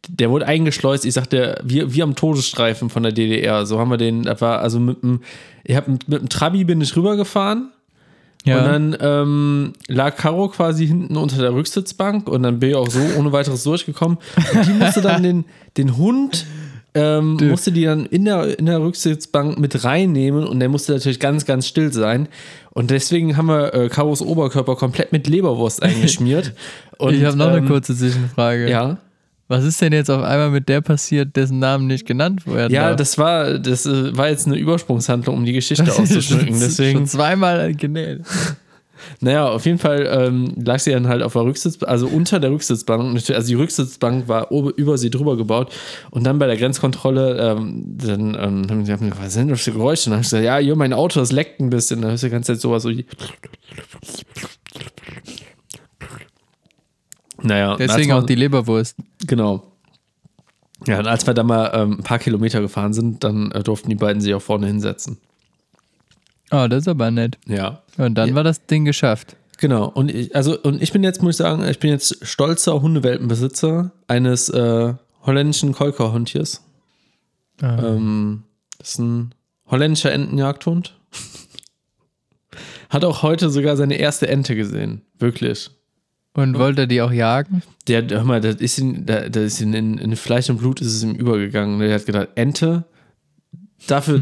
Der 0.09 0.29
wurde 0.29 0.45
eingeschleust, 0.45 1.05
ich 1.05 1.13
sagte, 1.13 1.59
wie, 1.63 1.93
wie 1.93 2.03
am 2.03 2.15
Todesstreifen 2.15 2.89
von 2.89 3.03
der 3.03 3.11
DDR. 3.11 3.65
So 3.65 3.79
haben 3.79 3.89
wir 3.89 3.97
den, 3.97 4.25
war 4.25 4.59
also 4.59 4.79
mit 4.79 5.01
dem, 5.01 5.21
ich 5.63 5.75
hab 5.75 5.87
mit, 5.87 6.07
mit 6.07 6.21
dem 6.21 6.29
Trabi 6.29 6.63
bin 6.63 6.81
ich 6.81 6.95
rübergefahren 6.95 7.71
Ja. 8.47 8.59
und 8.59 8.65
dann 8.65 8.97
ähm, 8.99 9.73
lag 9.87 10.15
Caro 10.15 10.49
quasi 10.49 10.87
hinten 10.87 11.17
unter 11.17 11.37
der 11.37 11.53
Rücksitzbank 11.53 12.27
und 12.29 12.43
dann 12.43 12.59
bin 12.59 12.69
ich 12.69 12.75
auch 12.75 12.89
so 12.89 12.99
ohne 13.17 13.31
weiteres 13.31 13.63
durchgekommen. 13.63 14.17
Und 14.53 14.67
die 14.67 14.73
musste 14.73 15.01
dann 15.01 15.23
den, 15.23 15.45
den 15.77 15.97
Hund, 15.97 16.45
ähm, 16.93 17.37
musste 17.41 17.71
die 17.71 17.83
dann 17.83 18.05
in 18.05 18.25
der, 18.25 18.57
in 18.57 18.65
der 18.65 18.81
Rücksitzbank 18.81 19.59
mit 19.59 19.83
reinnehmen 19.83 20.45
und 20.45 20.59
der 20.59 20.69
musste 20.69 20.93
natürlich 20.93 21.19
ganz, 21.19 21.45
ganz 21.45 21.67
still 21.67 21.93
sein. 21.93 22.27
Und 22.71 22.91
deswegen 22.91 23.37
haben 23.37 23.47
wir 23.47 23.73
äh, 23.73 23.89
Caros 23.89 24.21
Oberkörper 24.21 24.75
komplett 24.75 25.11
mit 25.11 25.27
Leberwurst 25.27 25.81
eingeschmiert. 25.81 26.53
Und, 26.97 27.13
ich 27.13 27.23
habe 27.25 27.37
noch 27.37 27.49
eine 27.49 27.57
ähm, 27.57 27.67
kurze 27.67 27.95
Zwischenfrage. 27.95 28.69
Ja. 28.69 28.97
Was 29.49 29.63
ist 29.63 29.81
denn 29.81 29.93
jetzt 29.93 30.09
auf 30.09 30.23
einmal 30.23 30.49
mit 30.51 30.67
der 30.67 30.81
passiert, 30.81 31.35
dessen 31.37 31.59
Namen 31.59 31.87
nicht 31.87 32.05
genannt 32.05 32.45
werden 32.45 32.73
Ja, 32.73 32.89
darf? 32.89 32.97
das 32.97 33.17
war, 33.17 33.57
das 33.59 33.85
äh, 33.85 34.15
war 34.17 34.27
jetzt 34.29 34.45
eine 34.45 34.57
Übersprungshandlung, 34.57 35.35
um 35.37 35.45
die 35.45 35.53
Geschichte 35.53 35.89
auszuschmücken. 35.89 36.47
schon, 36.49 36.59
Deswegen, 36.59 36.97
schon 36.99 37.07
zweimal 37.07 37.73
genäht. 37.73 38.21
naja, 39.21 39.47
auf 39.47 39.65
jeden 39.65 39.77
Fall 39.77 40.05
ähm, 40.11 40.53
lag 40.65 40.79
sie 40.79 40.91
dann 40.91 41.07
halt 41.07 41.23
auf 41.23 41.31
der 41.33 41.43
Rücksitzbank, 41.43 41.89
also 41.89 42.07
unter 42.07 42.41
der 42.41 42.51
Rücksitzbank. 42.51 43.15
Also 43.33 43.47
die 43.47 43.53
Rücksitzbank 43.53 44.27
war 44.27 44.51
ober, 44.51 44.73
über 44.75 44.97
sie 44.97 45.09
drüber 45.09 45.37
gebaut. 45.37 45.71
Und 46.11 46.25
dann 46.25 46.39
bei 46.39 46.47
der 46.47 46.57
Grenzkontrolle, 46.57 47.37
ähm, 47.57 47.83
dann 47.97 48.35
ähm, 48.35 48.69
haben 48.69 48.85
sie 48.85 48.91
gesagt, 48.91 49.21
was 49.23 49.33
sind 49.33 49.49
das 49.49 49.61
für 49.61 49.71
Geräusche? 49.71 50.09
Und 50.09 50.11
dann 50.11 50.17
habe 50.17 50.23
ich 50.23 50.29
gesagt, 50.29 50.43
ja, 50.43 50.57
hier, 50.57 50.75
mein 50.75 50.91
Auto, 50.91 51.21
das 51.21 51.31
leckt 51.31 51.61
ein 51.61 51.69
bisschen. 51.69 52.01
Dann 52.01 52.11
hörst 52.11 52.23
du 52.23 52.27
die 52.27 52.31
ganze 52.31 52.53
Zeit 52.53 52.61
sowas 52.61 52.83
so. 52.83 52.89
Naja, 57.41 57.75
Deswegen 57.75 58.09
wir- 58.09 58.17
auch 58.17 58.25
die 58.25 58.35
Leberwurst. 58.35 58.95
Genau. 59.25 59.63
Ja, 60.85 60.99
und 60.99 61.07
als 61.07 61.25
wir 61.25 61.33
dann 61.33 61.47
mal 61.47 61.71
ähm, 61.73 61.93
ein 61.99 62.03
paar 62.03 62.19
Kilometer 62.19 62.61
gefahren 62.61 62.93
sind, 62.93 63.23
dann 63.23 63.51
äh, 63.51 63.63
durften 63.63 63.89
die 63.89 63.95
beiden 63.95 64.21
sich 64.21 64.33
auch 64.35 64.41
vorne 64.41 64.67
hinsetzen. 64.67 65.17
Oh, 66.51 66.67
das 66.69 66.81
ist 66.83 66.87
aber 66.87 67.09
nett. 67.11 67.37
Ja. 67.47 67.81
Und 67.97 68.15
dann 68.15 68.29
Ja. 68.29 68.35
war 68.35 68.43
das 68.43 68.65
Ding 68.67 68.85
geschafft. 68.85 69.35
Genau. 69.57 69.87
Und 69.89 70.11
ich, 70.13 70.35
also, 70.35 70.57
und 70.61 70.81
ich 70.81 70.91
bin 70.91 71.03
jetzt, 71.03 71.21
muss 71.23 71.31
ich 71.31 71.37
sagen, 71.37 71.63
ich 71.67 71.79
bin 71.79 71.89
jetzt 71.89 72.25
stolzer 72.25 72.79
Hundewelpenbesitzer 72.81 73.91
eines 74.07 74.49
äh, 74.49 74.93
holländischen 75.23 75.73
Kolkerhundtiers. 75.73 76.63
Ah. 77.61 77.87
Ähm, 77.87 78.43
das 78.77 78.89
ist 78.89 78.99
ein 78.99 79.33
holländischer 79.65 80.11
Entenjagdhund. 80.11 80.95
Hat 82.89 83.03
auch 83.03 83.23
heute 83.23 83.49
sogar 83.49 83.75
seine 83.75 83.95
erste 83.95 84.27
Ente 84.27 84.55
gesehen. 84.55 85.01
Wirklich. 85.19 85.71
Und 86.37 86.57
wollte 86.57 86.81
er 86.81 86.87
die 86.87 87.01
auch 87.01 87.11
jagen? 87.11 87.63
Der, 87.87 88.07
hör 88.09 88.23
mal, 88.23 88.39
das 88.41 88.55
ist 88.57 88.77
in, 88.79 89.05
da- 89.05 89.27
das 89.27 89.43
ist 89.43 89.61
in, 89.61 89.73
in, 89.73 89.97
in 89.97 90.15
Fleisch 90.15 90.49
und 90.49 90.57
Blut 90.57 90.79
ist 90.81 90.93
es 90.93 91.03
ihm 91.03 91.15
übergegangen. 91.15 91.79
Der 91.79 91.95
hat 91.95 92.05
gedacht, 92.05 92.29
Ente, 92.35 92.85
dafür, 93.87 94.21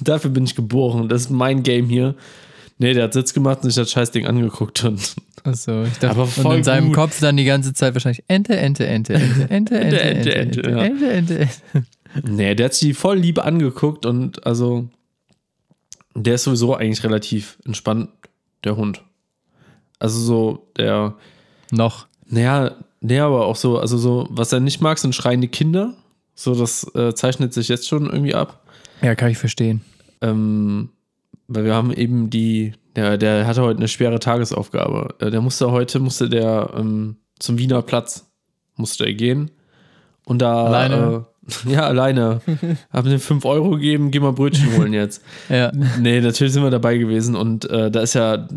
dafür 0.00 0.30
bin 0.30 0.44
ich 0.44 0.54
geboren. 0.54 1.08
Das 1.08 1.22
ist 1.22 1.30
mein 1.30 1.62
Game 1.62 1.88
hier. 1.88 2.14
Nee, 2.78 2.92
der 2.92 3.04
hat 3.04 3.14
Sitz 3.14 3.32
gemacht 3.34 3.58
und 3.62 3.70
sich 3.70 3.74
das 3.74 3.90
Scheißding 3.90 4.26
angeguckt 4.26 4.84
und 4.84 5.16
Achso, 5.44 5.84
ich 5.84 5.92
dachte, 5.94 6.10
Aber 6.10 6.22
und 6.24 6.30
voll 6.30 6.56
in 6.58 6.64
seinem 6.64 6.86
gut. 6.88 6.94
Kopf 6.96 7.20
dann 7.20 7.36
die 7.36 7.44
ganze 7.44 7.72
Zeit 7.72 7.94
wahrscheinlich 7.94 8.22
Ente, 8.28 8.56
Ente, 8.56 8.86
Ente, 8.86 9.14
Ente, 9.14 9.48
Ente, 9.48 9.80
Ente, 9.80 10.34
Ente, 10.34 10.34
Ente, 10.34 10.62
Ente, 10.62 10.62
Ente. 10.62 11.10
Ente, 11.10 11.38
Ente. 11.38 11.48
Nee, 12.28 12.54
der 12.54 12.66
hat 12.66 12.74
sich 12.74 12.88
die 12.88 12.94
voll 12.94 13.18
lieb 13.18 13.38
angeguckt 13.38 14.04
und 14.06 14.46
also 14.46 14.88
der 16.14 16.34
ist 16.34 16.44
sowieso 16.44 16.74
eigentlich 16.74 17.02
relativ 17.04 17.58
entspannt, 17.64 18.10
der 18.64 18.76
Hund. 18.76 19.02
Also 19.98 20.18
so, 20.20 20.68
der, 20.76 21.14
Noch. 21.70 22.06
naja, 22.28 22.72
nee, 23.00 23.18
aber 23.20 23.46
auch 23.46 23.56
so, 23.56 23.78
also 23.78 23.98
so, 23.98 24.26
was 24.30 24.52
er 24.52 24.60
nicht 24.60 24.80
mag, 24.80 24.98
sind 24.98 25.14
schreiende 25.14 25.48
Kinder. 25.48 25.94
So, 26.34 26.54
das 26.54 26.84
äh, 26.94 27.14
zeichnet 27.14 27.54
sich 27.54 27.68
jetzt 27.68 27.88
schon 27.88 28.06
irgendwie 28.10 28.34
ab. 28.34 28.60
Ja, 29.02 29.14
kann 29.14 29.30
ich 29.30 29.38
verstehen. 29.38 29.80
Ähm, 30.20 30.90
weil 31.48 31.64
wir 31.64 31.74
haben 31.74 31.92
eben 31.92 32.30
die, 32.30 32.72
der, 32.94 33.16
der 33.18 33.46
hatte 33.46 33.62
heute 33.62 33.78
eine 33.78 33.88
schwere 33.88 34.18
Tagesaufgabe. 34.18 35.14
Äh, 35.20 35.30
Der 35.30 35.40
musste 35.40 35.70
heute, 35.70 35.98
musste 35.98 36.28
der 36.28 36.70
ähm, 36.76 37.16
zum 37.38 37.58
Wiener 37.58 37.82
Platz, 37.82 38.26
musste 38.76 39.04
er 39.04 39.14
gehen. 39.14 39.50
Und 40.24 40.42
da, 40.42 40.64
Alleine? 40.66 41.26
Äh, 41.66 41.70
ja, 41.72 41.86
alleine. 41.86 42.40
Hab 42.92 43.04
mir 43.04 43.18
5 43.20 43.44
Euro 43.44 43.70
gegeben, 43.70 44.10
geh 44.10 44.18
mal 44.18 44.32
Brötchen 44.32 44.76
holen 44.76 44.92
jetzt. 44.92 45.22
Ja. 45.48 45.70
Nee, 46.00 46.20
natürlich 46.20 46.52
sind 46.52 46.64
wir 46.64 46.70
dabei 46.70 46.98
gewesen 46.98 47.36
und 47.36 47.70
äh, 47.70 47.90
da 47.90 48.00
ist 48.00 48.14
ja, 48.14 48.48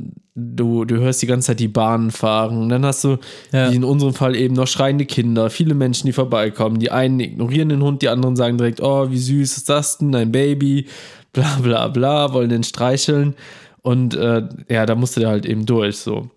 du, 0.56 0.86
du 0.86 0.97
hörst 0.97 1.21
die 1.21 1.28
ganze 1.28 1.47
Zeit 1.47 1.60
die 1.60 1.67
Bahnen 1.67 2.12
fahren. 2.12 2.58
Und 2.58 2.69
dann 2.69 2.86
hast 2.86 3.04
du, 3.04 3.17
Ja. 3.52 3.71
wie 3.71 3.75
in 3.75 3.84
unserem 3.84 4.13
Fall 4.13 4.36
eben, 4.36 4.56
noch 4.56 4.67
schreiende 4.67 5.06
Kinder, 5.06 5.49
viele 5.49 5.73
Menschen, 5.75 6.08
die 6.08 6.13
vorbeikommen. 6.13 6.80
Die 6.80 6.91
einen 6.91 7.19
ignorieren 7.19 7.69
den 7.69 7.82
Hund, 7.84 8.02
die 8.02 8.10
anderen 8.10 8.36
sagen 8.36 8.58
direkt, 8.58 8.82
oh, 8.82 9.10
wie 9.12 9.17
süß 9.17 9.58
ist 9.58 9.69
das 9.69 9.97
denn, 9.97 10.12
dein 10.12 10.32
Baby, 10.32 10.88
bla 11.34 11.58
bla 11.62 11.88
bla, 11.88 12.34
wollen 12.34 12.49
den 12.49 12.63
streicheln. 12.63 13.36
Und 13.82 14.15
äh, 14.15 14.43
ja, 14.69 14.86
da 14.86 14.95
musste 14.95 15.19
der 15.19 15.30
halt 15.30 15.45
eben 15.45 15.65
durch, 15.65 15.97
so. 15.97 16.30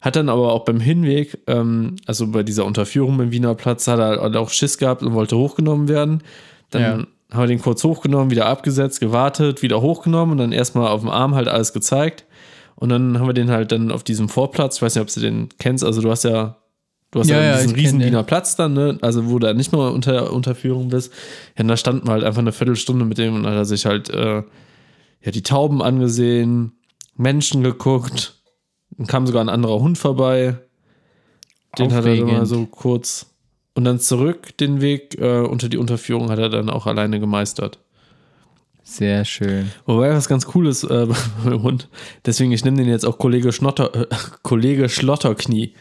Hat 0.00 0.14
dann 0.16 0.28
aber 0.28 0.52
auch 0.52 0.64
beim 0.64 0.78
Hinweg, 0.80 1.38
ähm, 1.46 1.96
also 2.06 2.26
bei 2.28 2.42
dieser 2.42 2.64
Unterführung 2.64 3.16
beim 3.18 3.32
Wiener 3.32 3.54
Platz, 3.54 3.88
hat 3.88 3.98
er 3.98 4.20
halt 4.20 4.36
auch 4.36 4.50
Schiss 4.50 4.78
gehabt 4.78 5.02
und 5.02 5.14
wollte 5.14 5.36
hochgenommen 5.36 5.88
werden. 5.88 6.22
Dann 6.70 6.82
Ja. 6.82 6.88
haben 7.32 7.42
wir 7.42 7.46
den 7.48 7.60
kurz 7.60 7.82
hochgenommen, 7.82 8.30
wieder 8.30 8.46
abgesetzt, 8.46 9.00
gewartet, 9.00 9.62
wieder 9.62 9.80
hochgenommen 9.82 10.32
und 10.32 10.38
dann 10.38 10.52
erstmal 10.52 10.88
auf 10.88 11.00
dem 11.00 11.10
Arm 11.10 11.34
halt 11.34 11.48
alles 11.48 11.72
gezeigt. 11.72 12.24
Und 12.76 12.90
dann 12.90 13.18
haben 13.18 13.26
wir 13.26 13.32
den 13.32 13.50
halt 13.50 13.72
dann 13.72 13.90
auf 13.90 14.04
diesem 14.04 14.28
Vorplatz, 14.28 14.76
ich 14.76 14.82
weiß 14.82 14.94
nicht, 14.94 15.02
ob 15.02 15.12
du 15.12 15.20
den 15.20 15.48
kennst, 15.58 15.82
also 15.82 16.02
du 16.02 16.10
hast 16.10 16.24
ja, 16.24 16.56
du 17.10 17.20
hast 17.20 17.28
ja, 17.28 17.38
Ja, 17.38 17.44
ja, 17.44 17.56
diesen 17.56 17.70
kenn 17.70 17.80
riesen. 17.80 18.00
Wiener 18.00 18.22
Platz 18.22 18.54
dann, 18.54 18.74
ne? 18.74 18.98
Also 19.00 19.28
wo 19.28 19.38
du 19.38 19.52
nicht 19.54 19.72
nur 19.72 19.92
unter 19.92 20.32
Unterführung 20.32 20.90
bist. 20.90 21.12
Ja, 21.56 21.62
und 21.62 21.68
da 21.68 21.76
standen 21.76 22.06
wir 22.06 22.12
halt 22.12 22.24
einfach 22.24 22.40
eine 22.40 22.52
Viertelstunde 22.52 23.04
mit 23.04 23.18
dem 23.18 23.34
und 23.34 23.42
dann 23.44 23.52
hat 23.52 23.58
er 23.58 23.64
sich 23.64 23.86
halt 23.86 24.10
äh, 24.10 24.42
ja, 25.22 25.32
die 25.32 25.42
Tauben 25.42 25.82
angesehen, 25.82 26.72
Menschen 27.16 27.62
geguckt, 27.62 28.42
dann 28.90 29.06
kam 29.06 29.26
sogar 29.26 29.42
ein 29.42 29.48
anderer 29.48 29.80
Hund 29.80 29.98
vorbei. 29.98 30.58
Den 31.78 31.92
hat 31.92 32.04
er 32.04 32.16
mal 32.16 32.22
Aufregend. 32.22 32.48
so 32.48 32.66
kurz. 32.66 33.26
Und 33.74 33.84
dann 33.84 33.98
zurück 33.98 34.56
den 34.56 34.80
Weg 34.80 35.18
äh, 35.20 35.40
unter 35.40 35.68
die 35.68 35.76
Unterführung 35.76 36.30
hat 36.30 36.38
er 36.38 36.48
dann 36.48 36.70
auch 36.70 36.86
alleine 36.86 37.20
gemeistert. 37.20 37.78
Sehr 38.88 39.24
schön. 39.24 39.72
Wobei 39.84 40.12
was 40.14 40.28
ganz 40.28 40.46
cool 40.54 40.68
ist 40.68 40.84
äh, 40.84 41.06
bei 41.06 41.16
meinem 41.44 41.62
Hund, 41.62 41.88
deswegen 42.24 42.52
ich 42.52 42.64
nehme 42.64 42.76
den 42.76 42.88
jetzt 42.88 43.04
auch 43.04 43.18
Kollege 43.18 43.50
Schnotter, 43.52 43.92
äh, 43.94 44.06
Kollege 44.42 44.88
Schlotterknie. 44.88 45.74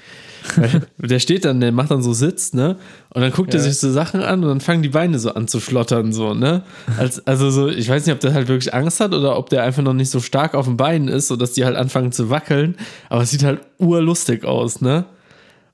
Der 1.00 1.18
steht 1.20 1.44
dann, 1.46 1.60
der 1.60 1.72
macht 1.72 1.90
dann 1.90 2.04
so 2.04 2.14
Sitz, 2.14 2.54
ne? 2.54 2.78
Und 3.10 3.22
dann 3.24 3.32
guckt 3.32 3.52
Ja. 3.54 3.60
er 3.60 3.64
sich 3.64 3.80
so 3.80 3.92
Sachen 3.92 4.22
an 4.22 4.44
und 4.44 4.50
dann 4.50 4.60
fangen 4.62 4.84
die 4.84 4.90
Beine 4.90 5.18
so 5.18 5.34
an 5.34 5.48
zu 5.48 5.60
schlottern, 5.60 6.14
so, 6.14 6.36
ne? 6.36 6.62
Als, 7.00 7.26
also 7.26 7.50
so, 7.50 7.68
ich 7.68 7.90
weiß 7.90 8.06
nicht, 8.06 8.14
ob 8.14 8.20
der 8.20 8.34
halt 8.36 8.48
wirklich 8.48 8.72
Angst 8.72 9.00
hat 9.00 9.14
oder 9.16 9.38
ob 9.40 9.50
der 9.50 9.64
einfach 9.64 9.82
noch 9.82 9.94
nicht 9.94 10.12
so 10.12 10.20
stark 10.20 10.54
auf 10.54 10.66
den 10.66 10.78
Beinen 10.78 11.08
ist, 11.08 11.30
sodass 11.30 11.54
die 11.54 11.66
halt 11.66 11.76
anfangen 11.76 12.12
zu 12.12 12.30
wackeln. 12.30 12.76
Aber 13.10 13.24
es 13.24 13.32
sieht 13.32 13.44
halt 13.44 13.62
urlustig 13.80 14.46
aus, 14.46 14.82
ne? 14.82 15.06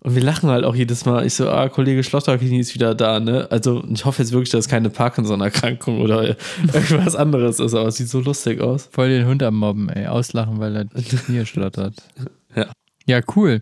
Und 0.04 0.16
wir 0.16 0.24
lachen 0.24 0.50
halt 0.50 0.66
auch 0.66 0.74
jedes 0.74 1.06
Mal. 1.06 1.28
Ich 1.28 1.36
so, 1.36 1.50
ah, 1.50 1.70
Kollege 1.70 2.04
Schlotterknie 2.04 2.60
ist 2.60 2.74
wieder 2.74 2.96
da, 2.96 3.20
ne? 3.20 3.48
Also 3.52 3.84
ich 3.88 4.04
hoffe 4.04 4.24
jetzt 4.24 4.32
wirklich, 4.32 4.50
dass 4.50 4.62
es 4.62 4.68
keine 4.68 4.90
Parkinson-Erkrankung 4.90 6.02
oder 6.02 6.36
irgendwas 6.74 7.16
anderes 7.16 7.60
ist, 7.60 7.76
aber 7.76 7.90
es 7.90 7.98
sieht 7.98 8.10
so 8.10 8.20
lustig 8.20 8.62
aus. 8.62 8.90
Voll 8.92 9.10
den 9.10 9.28
Hund 9.28 9.44
am 9.44 9.58
Mobben, 9.58 9.90
ey. 9.90 10.08
Auslachen, 10.08 10.60
weil 10.60 10.76
er 10.76 10.86
die 10.86 11.04
Knie 11.04 11.46
schlottert. 11.46 11.96
Ja. 12.54 12.66
Ja, 13.06 13.22
cool. 13.38 13.62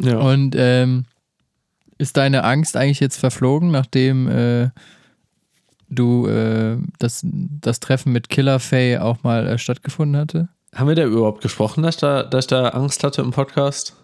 Ja. 0.00 0.18
Und 0.18 0.54
ähm, 0.56 1.06
ist 1.98 2.16
deine 2.16 2.44
Angst 2.44 2.76
eigentlich 2.76 3.00
jetzt 3.00 3.16
verflogen, 3.16 3.72
nachdem 3.72 4.28
äh, 4.28 4.70
du 5.88 6.28
äh, 6.28 6.76
das, 7.00 7.22
das 7.24 7.80
Treffen 7.80 8.12
mit 8.12 8.28
Killer 8.28 8.60
Faye 8.60 8.98
auch 8.98 9.24
mal 9.24 9.48
äh, 9.48 9.58
stattgefunden 9.58 10.16
hatte? 10.16 10.48
Haben 10.74 10.86
wir 10.86 10.94
da 10.94 11.04
überhaupt 11.04 11.42
gesprochen, 11.42 11.82
dass 11.82 11.96
ich 11.96 12.00
da, 12.00 12.22
dass 12.22 12.44
ich 12.44 12.48
da 12.50 12.68
Angst 12.68 13.02
hatte 13.02 13.20
im 13.20 13.32
Podcast? 13.32 13.96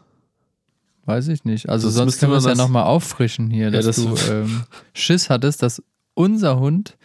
Weiß 1.07 1.29
ich 1.29 1.45
nicht. 1.45 1.69
Also 1.69 1.88
Das 1.88 1.95
sonst 1.95 2.19
können 2.21 2.33
wir 2.33 2.38
es 2.38 2.45
ja 2.45 2.55
nochmal 2.55 2.85
auffrischen 2.85 3.49
hier, 3.51 3.71
dass 3.71 3.87
das- 3.87 3.97
du 3.97 4.14
ähm, 4.31 4.64
Schiss 4.92 5.31
hattest, 5.31 5.62
dass 5.62 5.83
unser 6.14 6.59
Hund 6.59 6.97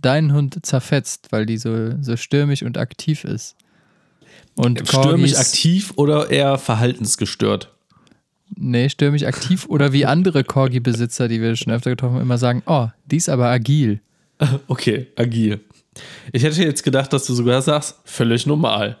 deinen 0.00 0.32
Hund 0.32 0.64
zerfetzt, 0.64 1.30
weil 1.30 1.44
die 1.46 1.58
so, 1.58 1.92
so 2.02 2.16
stürmisch 2.16 2.62
und 2.62 2.78
aktiv 2.78 3.24
ist. 3.24 3.54
Und 4.56 4.80
Stürmisch 4.88 5.32
Corgis- 5.32 5.38
aktiv 5.38 5.92
oder 5.96 6.30
eher 6.30 6.56
verhaltensgestört? 6.58 7.70
Nee, 8.56 8.88
stürmisch 8.88 9.24
aktiv 9.24 9.66
oder 9.68 9.92
wie 9.92 10.06
andere 10.06 10.42
Corgi-Besitzer, 10.42 11.28
die 11.28 11.40
wir 11.40 11.54
schon 11.54 11.72
öfter 11.72 11.90
getroffen 11.90 12.14
haben, 12.16 12.22
immer 12.22 12.38
sagen, 12.38 12.62
oh, 12.66 12.88
die 13.06 13.16
ist 13.16 13.28
aber 13.28 13.46
agil. 13.48 14.00
Okay, 14.68 15.08
agil. 15.16 15.60
Ich 16.32 16.42
hätte 16.42 16.62
jetzt 16.62 16.82
gedacht, 16.82 17.12
dass 17.12 17.26
du 17.26 17.34
sogar 17.34 17.60
sagst, 17.60 17.96
völlig 18.04 18.46
normal. 18.46 18.96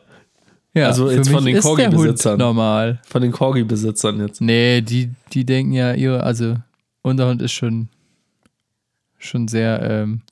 Ja, 0.74 0.86
Also 0.86 1.10
jetzt 1.10 1.30
von 1.30 1.44
den 1.44 1.58
Corgi-Besitzern. 1.60 2.38
normal. 2.38 3.00
Von 3.06 3.22
den 3.22 3.32
Corgi-Besitzern 3.32 4.20
jetzt. 4.20 4.40
Nee, 4.40 4.80
die, 4.82 5.10
die 5.32 5.44
denken 5.44 5.72
ja, 5.72 5.94
ihre, 5.94 6.22
also 6.22 6.56
unser 7.02 7.28
Hund 7.28 7.42
ist 7.42 7.52
schon, 7.52 7.88
schon 9.18 9.48
sehr 9.48 9.82
ähm, 9.82 10.22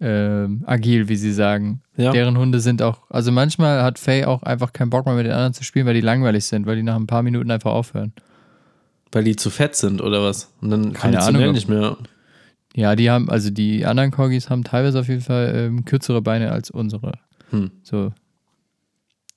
ähm, 0.00 0.62
agil, 0.66 1.08
wie 1.08 1.16
sie 1.16 1.32
sagen. 1.32 1.80
Ja. 1.96 2.12
Deren 2.12 2.36
Hunde 2.38 2.60
sind 2.60 2.82
auch, 2.82 2.98
also 3.10 3.32
manchmal 3.32 3.82
hat 3.82 3.98
Faye 3.98 4.26
auch 4.26 4.42
einfach 4.42 4.72
keinen 4.72 4.90
Bock 4.90 5.06
mehr 5.06 5.14
mit 5.14 5.26
den 5.26 5.32
anderen 5.32 5.54
zu 5.54 5.64
spielen, 5.64 5.86
weil 5.86 5.94
die 5.94 6.00
langweilig 6.00 6.44
sind, 6.44 6.66
weil 6.66 6.76
die 6.76 6.82
nach 6.82 6.96
ein 6.96 7.06
paar 7.06 7.22
Minuten 7.22 7.50
einfach 7.50 7.72
aufhören. 7.72 8.12
Weil 9.12 9.24
die 9.24 9.36
zu 9.36 9.50
fett 9.50 9.76
sind 9.76 10.00
oder 10.00 10.22
was? 10.22 10.52
Und 10.60 10.70
dann 10.70 10.92
Keine 10.92 11.20
Ahnung. 11.22 11.52
nicht 11.52 11.68
mehr. 11.68 11.96
Ja, 12.74 12.94
die 12.94 13.10
haben, 13.10 13.28
also 13.28 13.50
die 13.50 13.84
anderen 13.84 14.10
Corgis 14.12 14.48
haben 14.48 14.62
teilweise 14.62 15.00
auf 15.00 15.08
jeden 15.08 15.20
Fall 15.22 15.52
ähm, 15.54 15.84
kürzere 15.84 16.22
Beine 16.22 16.52
als 16.52 16.70
unsere. 16.70 17.14
Hm. 17.50 17.70
So. 17.82 18.12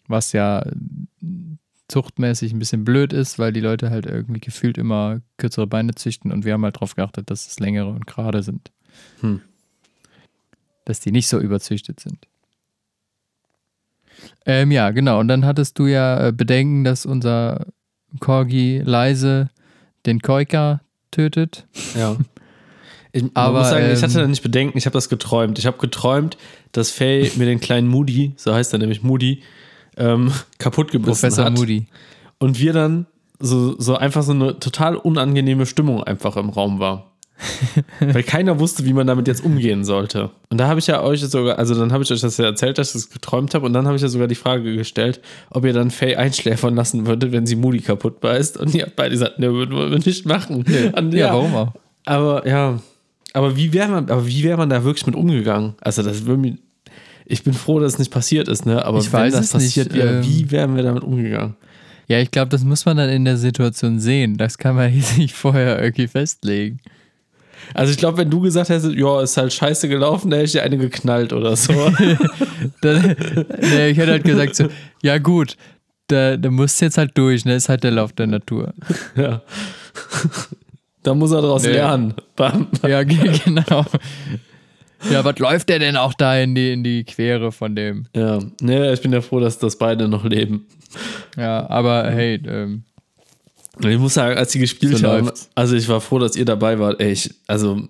Was 0.07 0.33
ja 0.33 0.65
zuchtmäßig 1.87 2.53
ein 2.53 2.59
bisschen 2.59 2.85
blöd 2.85 3.13
ist, 3.13 3.39
weil 3.39 3.53
die 3.53 3.59
Leute 3.59 3.89
halt 3.89 4.05
irgendwie 4.05 4.39
gefühlt 4.39 4.77
immer 4.77 5.21
kürzere 5.37 5.67
Beine 5.67 5.95
züchten 5.95 6.31
und 6.31 6.45
wir 6.45 6.53
haben 6.53 6.63
halt 6.63 6.75
darauf 6.75 6.95
geachtet, 6.95 7.29
dass 7.29 7.47
es 7.47 7.59
längere 7.59 7.89
und 7.89 8.07
gerade 8.07 8.41
sind. 8.41 8.71
Hm. 9.21 9.41
Dass 10.85 10.99
die 10.99 11.11
nicht 11.11 11.27
so 11.27 11.39
überzüchtet 11.39 11.99
sind. 11.99 12.27
Ähm, 14.45 14.71
ja, 14.71 14.91
genau. 14.91 15.19
Und 15.19 15.27
dann 15.27 15.45
hattest 15.45 15.77
du 15.79 15.87
ja 15.87 16.27
äh, 16.27 16.31
Bedenken, 16.31 16.83
dass 16.83 17.05
unser 17.05 17.67
Corgi 18.19 18.81
leise 18.83 19.49
den 20.05 20.19
Koika 20.19 20.81
tötet. 21.11 21.67
Ja. 21.95 22.17
Ich, 23.15 23.23
Aber, 23.35 23.59
muss 23.59 23.69
sagen, 23.69 23.85
ich 23.85 23.99
ähm, 23.99 24.01
hatte 24.01 24.21
da 24.21 24.27
nicht 24.27 24.41
Bedenken, 24.41 24.75
ich 24.75 24.87
habe 24.87 24.95
das 24.95 25.07
geträumt. 25.07 25.59
Ich 25.59 25.67
habe 25.67 25.77
geträumt, 25.77 26.35
dass 26.71 26.89
Faye 26.89 27.29
mir 27.35 27.45
den 27.45 27.59
kleinen 27.59 27.87
Moody, 27.87 28.33
so 28.37 28.55
heißt 28.55 28.73
er 28.73 28.79
nämlich 28.79 29.03
Moody, 29.03 29.43
ähm, 29.97 30.31
kaputt 30.59 30.91
gebissen 30.91 31.11
Professor 31.11 31.45
hat. 31.45 31.53
Moody. 31.57 31.87
Und 32.39 32.59
wir 32.59 32.73
dann 32.73 33.05
so, 33.39 33.79
so 33.79 33.95
einfach 33.95 34.23
so 34.23 34.31
eine 34.31 34.59
total 34.59 34.95
unangenehme 34.95 35.65
Stimmung 35.65 36.03
einfach 36.03 36.37
im 36.37 36.49
Raum 36.49 36.79
war. 36.79 37.09
Weil 37.99 38.23
keiner 38.23 38.59
wusste, 38.59 38.85
wie 38.85 38.93
man 38.93 39.07
damit 39.07 39.27
jetzt 39.27 39.43
umgehen 39.43 39.83
sollte. 39.83 40.29
Und 40.49 40.59
da 40.59 40.67
habe 40.67 40.79
ich 40.79 40.87
ja 40.87 41.01
euch 41.01 41.21
sogar, 41.21 41.57
also 41.57 41.75
dann 41.75 41.91
habe 41.91 42.03
ich 42.03 42.11
euch 42.11 42.21
das 42.21 42.37
ja 42.37 42.45
erzählt, 42.45 42.77
dass 42.77 42.89
ich 42.89 42.93
das 42.93 43.09
geträumt 43.09 43.53
habe. 43.53 43.65
Und 43.65 43.73
dann 43.73 43.85
habe 43.85 43.95
ich 43.95 44.01
ja 44.01 44.07
sogar 44.07 44.27
die 44.27 44.35
Frage 44.35 44.75
gestellt, 44.75 45.19
ob 45.49 45.65
ihr 45.65 45.73
dann 45.73 45.91
Faye 45.91 46.15
einschläfern 46.15 46.75
lassen 46.75 47.05
würdet, 47.05 47.31
wenn 47.31 47.45
sie 47.45 47.55
Moody 47.55 47.79
kaputt 47.79 48.21
beißt. 48.21 48.57
Und 48.57 48.73
ihr 48.75 48.83
habt 48.83 48.95
beide 48.95 49.11
gesagt, 49.11 49.39
ne, 49.39 49.51
würden 49.51 49.75
wir 49.75 49.99
nicht 49.99 50.25
machen. 50.25 50.63
Und 50.95 51.13
Ja, 51.13 51.33
warum 51.33 51.55
auch? 51.55 51.73
aber 52.05 52.47
ja, 52.47 52.79
aber 53.33 53.57
wie 53.57 53.73
wäre 53.73 53.89
man, 53.89 54.09
aber 54.09 54.25
wie 54.27 54.43
wäre 54.43 54.57
man 54.57 54.69
da 54.69 54.83
wirklich 54.83 55.05
mit 55.07 55.15
umgegangen? 55.15 55.73
Also 55.81 56.03
das 56.03 56.25
würde 56.25 56.39
mir, 56.39 56.57
ich 57.25 57.43
bin 57.43 57.53
froh, 57.53 57.79
dass 57.79 57.93
es 57.93 57.99
nicht 57.99 58.11
passiert 58.11 58.47
ist, 58.47 58.65
ne? 58.65 58.83
Aber 58.85 58.99
Ich 58.99 59.11
wenn 59.13 59.21
weiß 59.21 59.33
das 59.33 59.45
es 59.45 59.51
passiert 59.51 59.91
nicht, 59.93 59.97
wäre, 60.01 60.17
ähm, 60.17 60.23
wie 60.25 60.51
wären 60.51 60.75
wir 60.75 60.83
damit 60.83 61.03
umgegangen? 61.03 61.55
Ja, 62.07 62.19
ich 62.19 62.31
glaube, 62.31 62.49
das 62.49 62.63
muss 62.63 62.85
man 62.85 62.97
dann 62.97 63.09
in 63.09 63.23
der 63.25 63.37
Situation 63.37 63.99
sehen. 63.99 64.37
Das 64.37 64.57
kann 64.57 64.75
man 64.75 64.93
jetzt 64.95 65.17
nicht 65.17 65.33
vorher 65.35 65.81
irgendwie 65.81 66.07
festlegen. 66.07 66.79
Also 67.73 67.91
ich 67.91 67.97
glaube, 67.97 68.17
wenn 68.17 68.29
du 68.29 68.41
gesagt 68.41 68.69
hättest, 68.69 68.93
ja, 68.93 69.21
ist 69.21 69.37
halt 69.37 69.53
scheiße 69.53 69.87
gelaufen, 69.87 70.29
da 70.29 70.35
hätte 70.35 70.45
ich 70.47 70.51
dir 70.51 70.63
eine 70.63 70.77
geknallt 70.77 71.31
oder 71.31 71.55
so. 71.55 71.71
Dann, 72.81 73.15
nee, 73.61 73.87
ich 73.87 73.97
hätte 73.97 74.11
halt 74.11 74.25
gesagt 74.25 74.55
so, 74.55 74.67
ja 75.01 75.17
gut, 75.17 75.55
da, 76.07 76.35
da 76.35 76.49
musst 76.51 76.81
du 76.81 76.85
jetzt 76.85 76.97
halt 76.97 77.11
durch, 77.17 77.45
ne? 77.45 77.55
Ist 77.55 77.69
halt 77.69 77.85
der 77.85 77.91
Lauf 77.91 78.11
der 78.11 78.27
Natur. 78.27 78.73
ja. 79.15 79.41
Da 81.03 81.13
muss 81.13 81.31
er 81.33 81.41
daraus 81.41 81.63
Nee. 81.63 81.71
lernen. 81.73 82.13
Bam. 82.37 82.67
Ja, 82.87 83.03
ge- 83.03 83.37
genau. 83.43 83.85
Ja, 85.11 85.23
was 85.25 85.37
läuft 85.39 85.69
der 85.69 85.79
denn 85.79 85.97
auch 85.97 86.13
da 86.13 86.37
in 86.37 86.55
die, 86.55 86.71
in 86.73 86.83
die 86.83 87.03
Quere 87.03 87.51
von 87.51 87.75
dem? 87.75 88.05
Ja, 88.15 88.39
ne, 88.61 88.93
ich 88.93 89.01
bin 89.01 89.11
ja 89.13 89.21
froh, 89.21 89.39
dass 89.39 89.57
das 89.59 89.77
beide 89.77 90.07
noch 90.07 90.23
leben. 90.25 90.67
Ja, 91.37 91.69
aber 91.69 92.09
hey, 92.11 92.41
ähm, 92.47 92.83
Ich 93.81 93.97
muss 93.97 94.13
sagen, 94.13 94.37
als 94.37 94.51
sie 94.51 94.59
gespielt 94.59 94.97
So 94.97 95.07
haben, 95.07 95.25
läuft's. 95.25 95.49
also 95.55 95.75
ich 95.75 95.87
war 95.89 95.99
froh, 96.01 96.19
dass 96.19 96.35
ihr 96.35 96.45
dabei 96.45 96.79
wart. 96.79 97.01
Ey, 97.01 97.11
ich, 97.11 97.33
also 97.47 97.81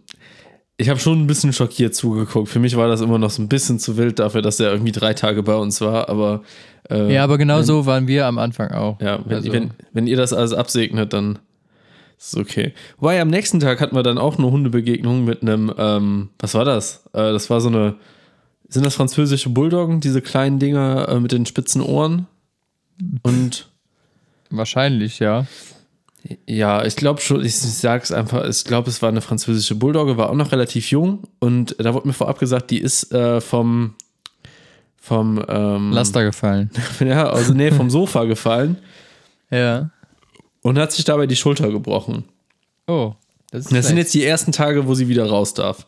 ich 0.78 0.89
habe 0.89 0.99
schon 0.99 1.21
ein 1.21 1.28
bisschen 1.28 1.54
schockiert 1.54 1.93
zugeguckt. 1.95 2.49
Für 2.49 2.60
mich 2.60 2.76
war 2.76 2.88
das 2.88 3.02
immer 3.02 3.17
noch 3.19 3.30
so 3.30 3.41
ein 3.41 3.49
bisschen 3.49 3.78
zu 3.80 3.95
wild 3.97 4.19
dafür, 4.19 4.41
dass 4.41 4.60
er 4.60 4.71
irgendwie 4.71 4.91
drei 4.91 5.13
Tage 5.13 5.43
bei 5.43 5.56
uns 5.56 5.82
war. 5.82 6.10
Aber 6.10 6.41
äh, 6.89 7.13
ja, 7.13 7.23
aber 7.23 7.38
genau 7.38 7.62
so 7.62 7.86
waren 7.86 8.08
wir 8.08 8.26
am 8.26 8.38
Anfang 8.39 8.71
auch. 8.71 8.99
Ja, 9.02 9.19
wenn, 9.26 9.36
Also- 9.38 9.52
wenn, 9.52 9.71
wenn 9.91 10.08
ihr 10.08 10.17
das 10.17 10.34
alles 10.34 10.54
absegnet, 10.54 11.13
dann 11.13 11.38
ist 12.28 12.38
okay. 12.38 12.74
Wobei 12.98 13.22
am 13.22 13.30
nächsten 13.30 13.60
Tag 13.60 13.82
hatten 13.82 13.96
wir 13.96 14.04
dann 14.04 14.18
auch 14.18 14.38
eine 14.38 14.50
Hundebegegnung 14.50 15.26
mit 15.26 15.42
einem, 15.42 15.74
ähm, 15.78 16.30
was 16.40 16.54
war 16.54 16.66
das? 16.66 17.06
Äh, 17.14 17.32
das 17.32 17.50
war 17.50 17.62
so 17.62 17.70
eine, 17.70 17.96
sind 18.68 18.86
das 18.86 18.96
französische 18.96 19.50
Bulldoggen, 19.50 20.00
diese 20.00 20.22
kleinen 20.22 20.60
Dinger 20.60 21.10
äh, 21.10 21.20
mit 21.20 21.32
den 21.32 21.46
spitzen 21.46 21.82
Ohren? 21.82 22.28
Und 23.24 23.68
Wahrscheinlich, 24.56 25.18
ja. 25.18 25.48
ja, 26.46 26.86
ich 26.86 26.96
glaube 26.96 27.22
schon, 27.22 27.44
ich 27.44 27.56
sag's 27.56 28.12
einfach, 28.12 28.46
ich 28.48 28.64
glaube, 28.66 28.88
es 28.90 29.02
war 29.02 29.10
eine 29.10 29.22
französische 29.22 29.74
Bulldogge, 29.74 30.16
war 30.16 30.30
auch 30.30 30.36
noch 30.36 30.52
relativ 30.52 30.92
jung 30.92 31.24
und 31.40 31.76
da 31.80 31.96
wurde 31.96 32.08
mir 32.08 32.14
vorab 32.14 32.38
gesagt, 32.38 32.70
die 32.70 32.78
ist 32.78 33.12
äh, 33.12 33.42
vom, 33.42 33.96
vom, 34.96 35.44
ähm, 35.48 35.92
Laster 35.92 36.24
gefallen. 36.24 36.70
ja, 37.00 37.32
also 37.32 37.56
nee, 37.56 37.72
vom 37.72 37.90
Sofa 37.90 38.26
gefallen 38.26 38.78
Ja. 39.50 39.90
Und 40.63 40.80
hat 40.80 40.91
sich 40.91 41.06
dabei 41.06 41.28
die 41.28 41.36
Schulter 41.36 41.69
gebrochen. 41.69 42.23
Oh, 42.88 43.13
das 43.52 43.65
Das 43.65 43.88
sind 43.88 43.97
jetzt 43.97 44.13
die 44.13 44.26
ersten 44.26 44.52
Tage, 44.52 44.88
wo 44.88 44.95
sie 44.95 45.08
wieder 45.08 45.30
raus 45.30 45.54
darf. 45.54 45.86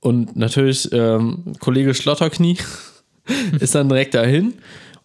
Und 0.00 0.36
natürlich, 0.36 0.92
ähm, 0.92 1.54
Kollege 1.58 1.94
Schlotterknie 1.94 2.58
ist 3.60 3.74
dann 3.74 3.88
direkt 3.88 4.14
dahin. 4.14 4.54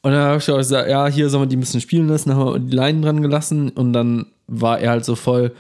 Und 0.01 0.11
dann 0.11 0.21
habe 0.21 0.37
ich 0.37 0.51
auch 0.51 0.57
gesagt, 0.57 0.89
ja, 0.89 1.07
hier 1.07 1.29
sollen 1.29 1.43
wir 1.43 1.47
die 1.47 1.55
ein 1.55 1.61
bisschen 1.61 1.79
spielen 1.79 2.09
lassen, 2.09 2.29
dann 2.29 2.37
haben 2.37 2.53
wir 2.53 2.59
die 2.59 2.75
Leinen 2.75 3.01
dran 3.01 3.21
gelassen 3.21 3.69
und 3.69 3.93
dann 3.93 4.25
war 4.47 4.79
er 4.79 4.91
halt 4.91 5.05
so 5.05 5.15
voll, 5.15 5.53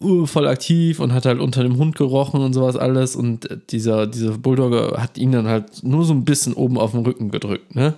uh, 0.00 0.26
voll 0.26 0.48
aktiv 0.48 0.98
und 0.98 1.12
hat 1.12 1.26
halt 1.26 1.38
unter 1.38 1.62
dem 1.62 1.76
Hund 1.78 1.94
gerochen 1.94 2.40
und 2.40 2.54
sowas 2.54 2.76
alles. 2.76 3.14
Und 3.14 3.48
dieser, 3.70 4.08
dieser 4.08 4.36
Bulldogger 4.36 5.00
hat 5.00 5.16
ihn 5.16 5.30
dann 5.30 5.46
halt 5.46 5.84
nur 5.84 6.04
so 6.04 6.12
ein 6.12 6.24
bisschen 6.24 6.54
oben 6.54 6.76
auf 6.76 6.90
den 6.90 7.04
Rücken 7.04 7.30
gedrückt, 7.30 7.76
ne? 7.76 7.94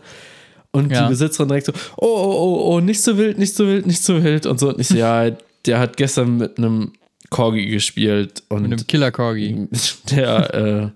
Und 0.72 0.92
Ja. 0.92 1.02
die 1.04 1.08
Besitzerin 1.10 1.48
direkt 1.48 1.66
so, 1.66 1.72
oh, 1.96 2.06
oh, 2.06 2.32
oh, 2.32 2.74
oh, 2.74 2.80
nicht 2.80 3.02
so 3.02 3.18
wild, 3.18 3.38
nicht 3.38 3.54
so 3.54 3.66
wild, 3.66 3.86
nicht 3.86 4.02
so 4.02 4.22
wild. 4.22 4.46
Und 4.46 4.60
so, 4.60 4.68
und 4.68 4.80
ich 4.80 4.88
so, 4.88 4.96
ja, 4.96 5.30
der 5.66 5.78
hat 5.78 5.96
gestern 5.96 6.36
mit 6.36 6.58
einem 6.58 6.92
Corgi 7.30 7.66
gespielt 7.66 8.42
und 8.48 8.62
Mit 8.62 8.72
einem 8.72 8.86
Killer 8.86 9.10
Corgi. 9.10 9.68
der, 10.10 10.54
äh, 10.54 10.88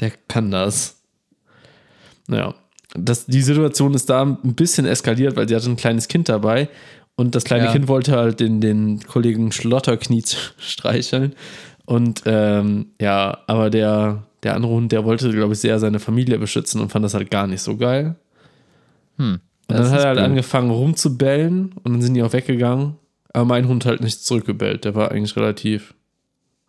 der 0.00 0.12
kann 0.28 0.50
das. 0.50 0.96
Ja. 2.28 2.54
Das, 2.94 3.26
die 3.26 3.42
Situation 3.42 3.94
ist 3.94 4.10
da 4.10 4.22
ein 4.22 4.54
bisschen 4.54 4.86
eskaliert, 4.86 5.36
weil 5.36 5.48
sie 5.48 5.56
hatte 5.56 5.70
ein 5.70 5.76
kleines 5.76 6.08
Kind 6.08 6.28
dabei 6.28 6.68
und 7.16 7.34
das 7.34 7.44
kleine 7.44 7.66
Ja. 7.66 7.72
Kind 7.72 7.88
wollte 7.88 8.12
halt 8.12 8.40
den, 8.40 8.60
den 8.60 9.00
Kollegen 9.06 9.50
Schlotterknie 9.52 10.22
streicheln. 10.58 11.34
Und 11.84 12.22
ähm, 12.26 12.86
ja, 13.00 13.38
aber 13.46 13.70
der, 13.70 14.24
der 14.42 14.54
andere 14.56 14.72
Hund, 14.72 14.92
der 14.92 15.04
wollte, 15.04 15.30
glaube 15.30 15.54
ich, 15.54 15.60
sehr 15.60 15.78
seine 15.78 16.00
Familie 16.00 16.38
beschützen 16.38 16.80
und 16.80 16.90
fand 16.92 17.04
das 17.04 17.14
halt 17.14 17.30
gar 17.30 17.46
nicht 17.46 17.60
so 17.62 17.76
geil. 17.76 18.16
Hm. 19.18 19.40
Und 19.68 19.78
dann 19.78 19.90
hat 19.90 20.00
er 20.00 20.08
halt 20.08 20.18
angefangen 20.18 20.70
rumzubellen 20.70 21.72
und 21.82 21.92
dann 21.92 22.02
sind 22.02 22.14
die 22.14 22.22
auch 22.22 22.32
weggegangen. 22.32 22.96
Aber 23.32 23.44
mein 23.46 23.68
Hund 23.68 23.86
halt 23.86 24.02
nicht 24.02 24.24
zurückgebellt. 24.24 24.84
Der 24.84 24.94
war 24.94 25.10
eigentlich 25.10 25.36
relativ 25.36 25.94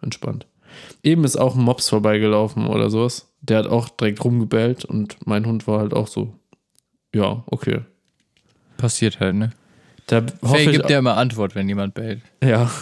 entspannt. 0.01 0.47
Eben 1.03 1.23
ist 1.23 1.36
auch 1.36 1.56
ein 1.56 1.63
Mops 1.63 1.89
vorbeigelaufen 1.89 2.67
oder 2.67 2.89
sowas. 2.89 3.34
Der 3.41 3.58
hat 3.58 3.67
auch 3.67 3.89
direkt 3.89 4.23
rumgebellt 4.23 4.86
und 4.86 5.17
mein 5.25 5.45
Hund 5.45 5.67
war 5.67 5.79
halt 5.79 5.93
auch 5.93 6.08
so. 6.08 6.34
Ja, 7.13 7.43
okay. 7.47 7.82
Passiert 8.77 9.19
halt, 9.19 9.36
ne? 9.36 9.51
Da 10.08 10.23
hoffe 10.41 10.63
Faye 10.63 10.71
gibt 10.71 10.89
ja 10.89 10.99
immer 10.99 11.17
Antwort, 11.17 11.56
wenn 11.56 11.67
jemand 11.67 11.93
bellt. 11.93 12.21
Ja. 12.43 12.71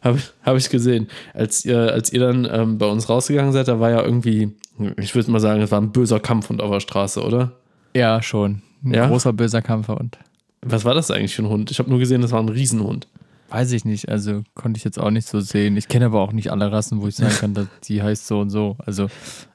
Habe 0.00 0.16
ich, 0.16 0.32
hab 0.42 0.56
ich 0.56 0.70
gesehen. 0.70 1.08
Als 1.34 1.64
ihr, 1.66 1.78
als 1.92 2.10
ihr 2.10 2.20
dann 2.20 2.48
ähm, 2.50 2.78
bei 2.78 2.86
uns 2.86 3.10
rausgegangen 3.10 3.52
seid, 3.52 3.68
da 3.68 3.78
war 3.78 3.90
ja 3.90 4.02
irgendwie, 4.02 4.56
ich 4.96 5.14
würde 5.14 5.30
mal 5.30 5.40
sagen, 5.40 5.60
es 5.60 5.70
war 5.70 5.80
ein 5.80 5.92
böser 5.92 6.18
Kampfhund 6.18 6.62
auf 6.62 6.70
der 6.70 6.80
Straße, 6.80 7.22
oder? 7.22 7.52
Ja, 7.96 8.22
schon. 8.22 8.62
Ein 8.84 8.94
Ja? 8.94 9.06
großer 9.08 9.32
böser 9.32 9.62
Kampfhund. 9.62 10.18
Was 10.62 10.84
war 10.84 10.94
das 10.94 11.10
eigentlich 11.10 11.34
für 11.34 11.42
ein 11.42 11.48
Hund? 11.48 11.70
Ich 11.70 11.78
habe 11.78 11.88
nur 11.90 11.98
gesehen, 11.98 12.22
das 12.22 12.32
war 12.32 12.40
ein 12.40 12.48
Riesenhund. 12.48 13.08
Weiß 13.48 13.70
ich 13.72 13.84
nicht, 13.84 14.08
also 14.08 14.42
konnte 14.54 14.78
ich 14.78 14.84
jetzt 14.84 14.98
auch 14.98 15.10
nicht 15.10 15.28
so 15.28 15.38
sehen. 15.40 15.76
Ich 15.76 15.86
kenne 15.88 16.06
aber 16.06 16.20
auch 16.20 16.32
nicht 16.32 16.50
alle 16.50 16.72
Rassen, 16.72 17.00
wo 17.00 17.06
ich 17.06 17.14
sagen 17.16 17.34
kann, 17.38 17.54
dass 17.54 17.66
die 17.84 18.02
heißt 18.02 18.26
so 18.26 18.40
und 18.40 18.50
so. 18.50 18.76
Also 18.84 19.06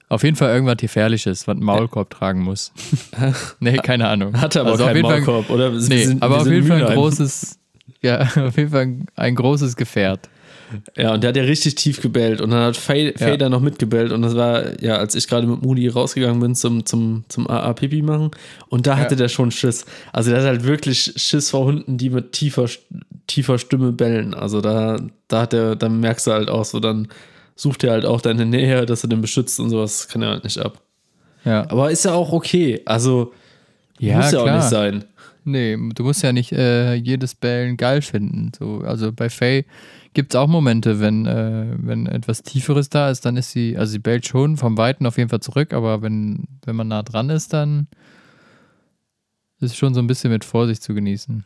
auf 0.08 0.24
jeden 0.24 0.38
Fall 0.38 0.54
irgendwas 0.54 0.78
Gefährliches, 0.78 1.46
was 1.48 1.56
einen 1.56 1.66
Maulkorb 1.66 2.10
tragen 2.10 2.42
muss. 2.42 2.72
nee, 3.60 3.78
keine 3.78 4.08
Ahnung. 4.08 4.40
Hatte 4.40 4.62
aber 4.62 4.72
Also 4.72 4.86
keinen 4.86 4.96
jeden 4.98 5.08
Fall- 5.10 5.22
Maulkorb, 5.22 5.50
oder? 5.50 5.72
Nee, 5.72 6.06
sind- 6.06 6.24
aber 6.24 6.38
auf 6.42 6.48
jeden 6.48 6.68
Fall 6.68 6.86
ein 6.86 6.96
großes, 6.96 7.60
ja, 8.02 8.22
auf 8.22 8.58
jeden 8.58 8.70
Fall 8.70 8.82
ein- 8.84 9.06
ein 9.16 9.36
großes 9.36 9.76
Gefährt. 9.76 10.30
Ja, 10.98 11.14
und 11.14 11.24
der 11.24 11.30
hat 11.30 11.38
ja 11.38 11.44
richtig 11.44 11.76
tief 11.76 12.02
gebellt 12.02 12.42
und 12.42 12.52
dann 12.52 12.62
hat 12.64 12.78
Faye, 12.78 13.14
Faye 13.18 13.32
Ja. 13.32 13.38
da 13.38 13.50
noch 13.50 13.62
mitgebellt 13.62 14.12
und 14.12 14.22
das 14.22 14.36
war, 14.36 14.82
ja, 14.82 14.98
als 14.98 15.16
ich 15.16 15.28
gerade 15.28 15.48
mit 15.48 15.62
Moody 15.62 15.88
rausgegangen 15.88 16.40
bin 16.40 16.56
zum, 16.56 16.86
zum, 16.86 17.24
zum 17.30 17.50
AA-Pipi 17.50 18.02
machen 18.02 18.32
und 18.70 18.88
da 18.88 18.98
hatte 18.98 19.16
Ja. 19.16 19.20
der 19.20 19.28
schon 19.30 19.52
Schiss. 19.52 19.86
Also 20.14 20.32
der 20.32 20.40
hat 20.42 20.48
halt 20.48 20.64
wirklich 20.64 21.14
Schiss 21.18 21.50
vor 21.50 21.66
Hunden, 21.66 21.98
die 21.98 22.10
mit 22.10 22.32
tiefer, 22.32 22.68
tiefer 23.28 23.58
Stimme 23.58 23.92
bellen. 23.92 24.34
Also 24.34 24.62
da, 24.62 24.98
da 25.28 25.42
hat 25.42 25.54
der, 25.54 25.76
dann 25.76 26.00
merkst 26.00 26.28
du 26.28 26.32
halt 26.32 26.50
auch 26.50 26.66
so, 26.66 26.80
dann 26.80 27.08
sucht 27.56 27.84
er 27.84 27.92
halt 27.92 28.06
auch 28.06 28.22
deine 28.22 28.46
Nähe, 28.46 28.86
dass 28.86 29.04
er 29.04 29.10
den 29.10 29.22
beschützt 29.22 29.60
und 29.60 29.70
sowas, 29.70 30.08
kann 30.08 30.22
er 30.22 30.30
halt 30.30 30.44
nicht 30.44 30.58
ab. 30.60 30.82
Ja, 31.46 31.70
Aber 31.70 31.92
ist 31.92 32.06
ja 32.06 32.14
auch 32.14 32.32
okay, 32.32 32.82
also 32.86 33.34
Ja, 34.00 34.18
muss 34.18 34.32
ja 34.32 34.40
auch 34.40 34.44
klar. 34.44 34.58
nicht 34.58 34.70
sein. 34.70 35.04
nee, 35.44 35.76
du 35.96 36.04
musst 36.04 36.22
ja 36.24 36.32
nicht 36.32 36.52
äh, 36.52 36.94
jedes 36.94 37.34
Bellen 37.36 37.78
geil 37.78 38.02
finden. 38.04 38.52
So, 38.58 38.82
also 38.86 39.12
bei 39.12 39.30
Faye 39.30 39.66
gibt 40.14 40.34
es 40.34 40.40
auch 40.40 40.48
Momente, 40.48 41.00
wenn, 41.00 41.26
äh, 41.26 41.76
wenn 41.78 42.06
etwas 42.06 42.44
Tieferes 42.44 42.90
da 42.90 43.10
ist, 43.10 43.26
dann 43.26 43.38
ist 43.38 43.52
sie, 43.52 43.78
also 43.78 43.92
sie 43.92 44.00
bellt 44.00 44.28
schon 44.28 44.58
vom 44.58 44.78
Weiten 44.78 45.06
auf 45.06 45.18
jeden 45.18 45.30
Fall 45.30 45.40
zurück, 45.42 45.74
aber 45.74 46.02
wenn, 46.02 46.48
wenn 46.66 46.76
man 46.76 46.88
nah 46.90 47.04
dran 47.04 47.30
ist, 47.30 47.54
dann 47.54 47.88
ist 49.60 49.76
schon 49.78 49.94
so 49.94 50.02
ein 50.02 50.08
bisschen 50.08 50.32
mit 50.32 50.44
Vorsicht 50.44 50.82
zu 50.84 50.94
genießen. 50.94 51.46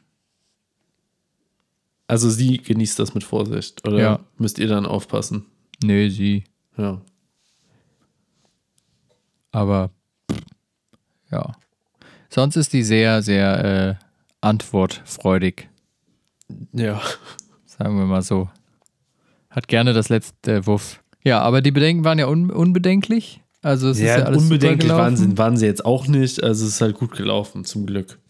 Also 2.08 2.30
sie 2.30 2.58
genießt 2.60 3.00
das 3.00 3.14
mit 3.14 3.24
Vorsicht, 3.24 3.86
oder 3.88 4.00
Ja. 4.00 4.20
müsst 4.38 4.60
ihr 4.60 4.68
dann 4.68 4.86
aufpassen? 4.86 5.46
Nee, 5.84 6.10
sie. 6.10 6.44
Ja. 6.78 7.02
Aber 9.52 9.90
ja. 11.32 11.54
Sonst 12.30 12.56
ist 12.58 12.74
die 12.74 12.84
sehr, 12.84 13.22
sehr 13.22 13.64
äh, 14.00 14.06
antwortfreudig, 14.42 15.70
Ja. 16.74 17.02
Sagen 17.78 17.98
wir 17.98 18.06
mal 18.06 18.22
so. 18.22 18.50
Hat 19.50 19.68
gerne 19.68 19.94
das 19.94 20.10
letzte 20.10 20.66
Wuff. 20.68 21.02
Ja, 21.24 21.40
aber 21.42 21.62
die 21.62 21.72
Bedenken 21.72 22.04
waren 22.04 22.20
ja 22.20 22.28
un 22.28 22.52
unbedenklich. 22.52 23.42
Also 23.62 23.90
es 23.90 23.98
ist 23.98 24.04
ja 24.04 24.20
Ja, 24.20 24.26
alles 24.26 24.44
unbedenklich 24.44 24.92
waren 24.92 25.18
sie, 25.18 25.38
waren 25.38 25.58
sie 25.58 25.66
jetzt 25.66 25.86
auch 25.86 26.08
nicht. 26.08 26.44
Also 26.44 26.66
es 26.66 26.74
ist 26.74 26.82
halt 26.82 26.96
gut 26.98 27.16
gelaufen, 27.18 27.66
zum 27.66 27.86
Glück. 27.86 28.20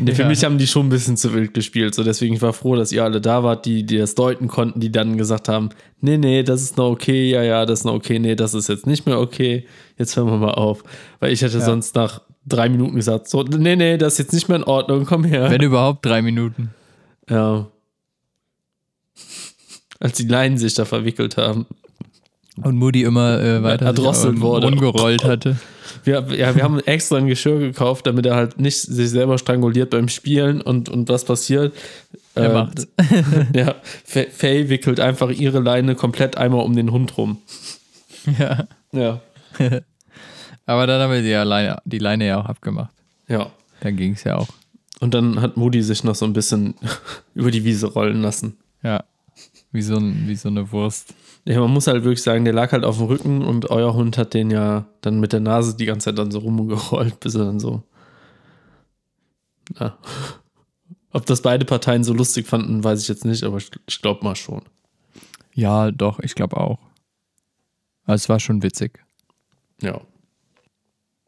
Nee, 0.00 0.12
Für 0.16 0.22
Ja. 0.22 0.28
mich 0.28 0.42
haben 0.44 0.58
die 0.58 0.66
schon 0.66 0.86
ein 0.86 0.88
bisschen 0.88 1.16
zu 1.16 1.32
wild 1.34 1.54
gespielt. 1.54 1.94
So 1.94 2.02
deswegen 2.02 2.34
ich 2.34 2.42
war 2.42 2.52
froh, 2.52 2.74
dass 2.74 2.90
ihr 2.90 3.04
alle 3.04 3.20
da 3.20 3.44
wart, 3.44 3.64
die, 3.64 3.84
die 3.86 3.96
das 3.96 4.16
deuten 4.16 4.48
konnten, 4.48 4.80
die 4.80 4.90
dann 4.90 5.16
gesagt 5.16 5.48
haben, 5.48 5.68
nee, 6.00 6.18
nee, 6.18 6.42
das 6.42 6.62
ist 6.62 6.76
noch 6.76 6.90
okay, 6.90 7.30
ja, 7.30 7.44
ja, 7.44 7.64
das 7.64 7.78
ist 7.80 7.84
noch 7.84 7.94
okay, 7.94 8.18
nee, 8.18 8.34
das 8.34 8.54
ist 8.54 8.68
jetzt 8.68 8.88
nicht 8.88 9.06
mehr 9.06 9.20
okay. 9.20 9.64
Jetzt 9.98 10.16
hören 10.16 10.26
wir 10.26 10.36
mal 10.38 10.54
auf. 10.54 10.82
Weil 11.20 11.30
ich 11.32 11.42
hätte 11.42 11.58
Ja. 11.58 11.64
sonst 11.64 11.94
nach 11.94 12.22
drei 12.44 12.68
Minuten 12.68 12.96
gesagt, 12.96 13.28
so, 13.28 13.44
nee, 13.44 13.76
nee, 13.76 13.96
das 13.98 14.14
ist 14.14 14.18
jetzt 14.18 14.32
nicht 14.32 14.48
mehr 14.48 14.56
in 14.58 14.64
Ordnung, 14.64 15.04
komm 15.06 15.22
her. 15.22 15.48
Wenn 15.48 15.62
überhaupt 15.62 16.04
drei 16.04 16.22
Minuten. 16.22 16.70
ja. 17.30 17.68
Als 20.02 20.16
die 20.18 20.26
Leinen 20.26 20.58
sich 20.58 20.74
da 20.74 20.84
verwickelt 20.84 21.36
haben. 21.36 21.66
Und 22.62 22.76
Moody 22.76 23.02
immer 23.04 23.40
äh, 23.40 23.62
weiter 23.62 23.86
Erdrosselt 23.86 24.40
wurde. 24.40 24.66
rumgerollt 24.66 25.24
hatte. 25.24 25.56
Wir, 26.04 26.26
ja, 26.36 26.54
wir 26.54 26.62
haben 26.64 26.80
extra 26.80 27.16
ein 27.18 27.26
Geschirr 27.28 27.58
gekauft, 27.60 28.06
damit 28.06 28.26
er 28.26 28.34
halt 28.34 28.58
nicht 28.60 28.80
sich 28.80 29.08
selber 29.10 29.38
stranguliert 29.38 29.90
beim 29.90 30.08
Spielen 30.08 30.60
und, 30.60 30.88
und 30.88 31.08
was 31.08 31.24
passiert. 31.24 31.72
Er 32.34 32.50
Äh, 32.50 32.52
macht's. 32.54 32.88
Ja, 33.54 33.76
Fa- 34.04 34.26
Faye 34.30 34.68
wickelt 34.68 35.00
einfach 35.00 35.30
ihre 35.30 35.60
Leine 35.60 35.94
komplett 35.94 36.36
einmal 36.36 36.64
um 36.64 36.74
den 36.76 36.90
Hund 36.90 37.16
rum. 37.16 37.38
ja. 38.38 38.66
Ja. 38.92 39.20
Aber 40.66 40.86
dann 40.86 41.00
haben 41.00 41.12
wir 41.12 41.22
die, 41.22 41.28
ja 41.28 41.42
Leine, 41.44 41.78
die 41.84 41.98
Leine 41.98 42.26
ja 42.26 42.40
auch 42.40 42.46
abgemacht. 42.46 42.92
Ja. 43.28 43.50
Dann 43.80 43.96
ging 43.96 44.12
es 44.12 44.24
ja 44.24 44.36
auch. 44.36 44.48
Und 45.00 45.14
dann 45.14 45.40
hat 45.40 45.56
Moody 45.56 45.82
sich 45.82 46.04
noch 46.04 46.14
so 46.14 46.24
ein 46.24 46.32
bisschen 46.32 46.74
über 47.34 47.50
die 47.50 47.64
Wiese 47.64 47.86
rollen 47.86 48.20
lassen. 48.22 48.56
Ja. 48.82 49.04
Wie 49.72 49.82
so, 49.82 49.96
ein, 49.96 50.28
wie 50.28 50.36
so 50.36 50.48
eine 50.48 50.70
Wurst. 50.70 51.14
Ja, 51.46 51.58
man 51.60 51.72
muss 51.72 51.86
halt 51.86 52.04
wirklich 52.04 52.22
sagen, 52.22 52.44
der 52.44 52.52
lag 52.52 52.72
halt 52.72 52.84
auf 52.84 52.98
dem 52.98 53.06
Rücken 53.06 53.42
und 53.42 53.70
euer 53.70 53.94
Hund 53.94 54.18
hat 54.18 54.34
den 54.34 54.50
ja 54.50 54.84
dann 55.00 55.18
mit 55.18 55.32
der 55.32 55.40
Nase 55.40 55.76
die 55.76 55.86
ganze 55.86 56.06
Zeit 56.06 56.18
dann 56.18 56.30
so 56.30 56.40
rumgerollt, 56.40 57.18
bis 57.20 57.34
er 57.34 57.46
dann 57.46 57.58
so. 57.58 57.82
Ja. 59.80 59.96
Ob 61.14 61.26
das 61.26 61.42
beide 61.42 61.64
Parteien 61.64 62.04
so 62.04 62.12
lustig 62.12 62.46
fanden, 62.46 62.84
weiß 62.84 63.02
ich 63.02 63.08
jetzt 63.08 63.24
nicht, 63.24 63.44
aber 63.44 63.58
ich, 63.58 63.70
ich 63.86 64.00
glaube 64.00 64.24
mal 64.24 64.36
schon. 64.36 64.62
Ja, 65.54 65.90
doch, 65.90 66.20
ich 66.20 66.34
glaube 66.34 66.56
auch. 66.56 66.78
Also 68.04 68.22
es 68.22 68.28
war 68.28 68.40
schon 68.40 68.62
witzig. 68.62 69.00
Ja. 69.80 70.00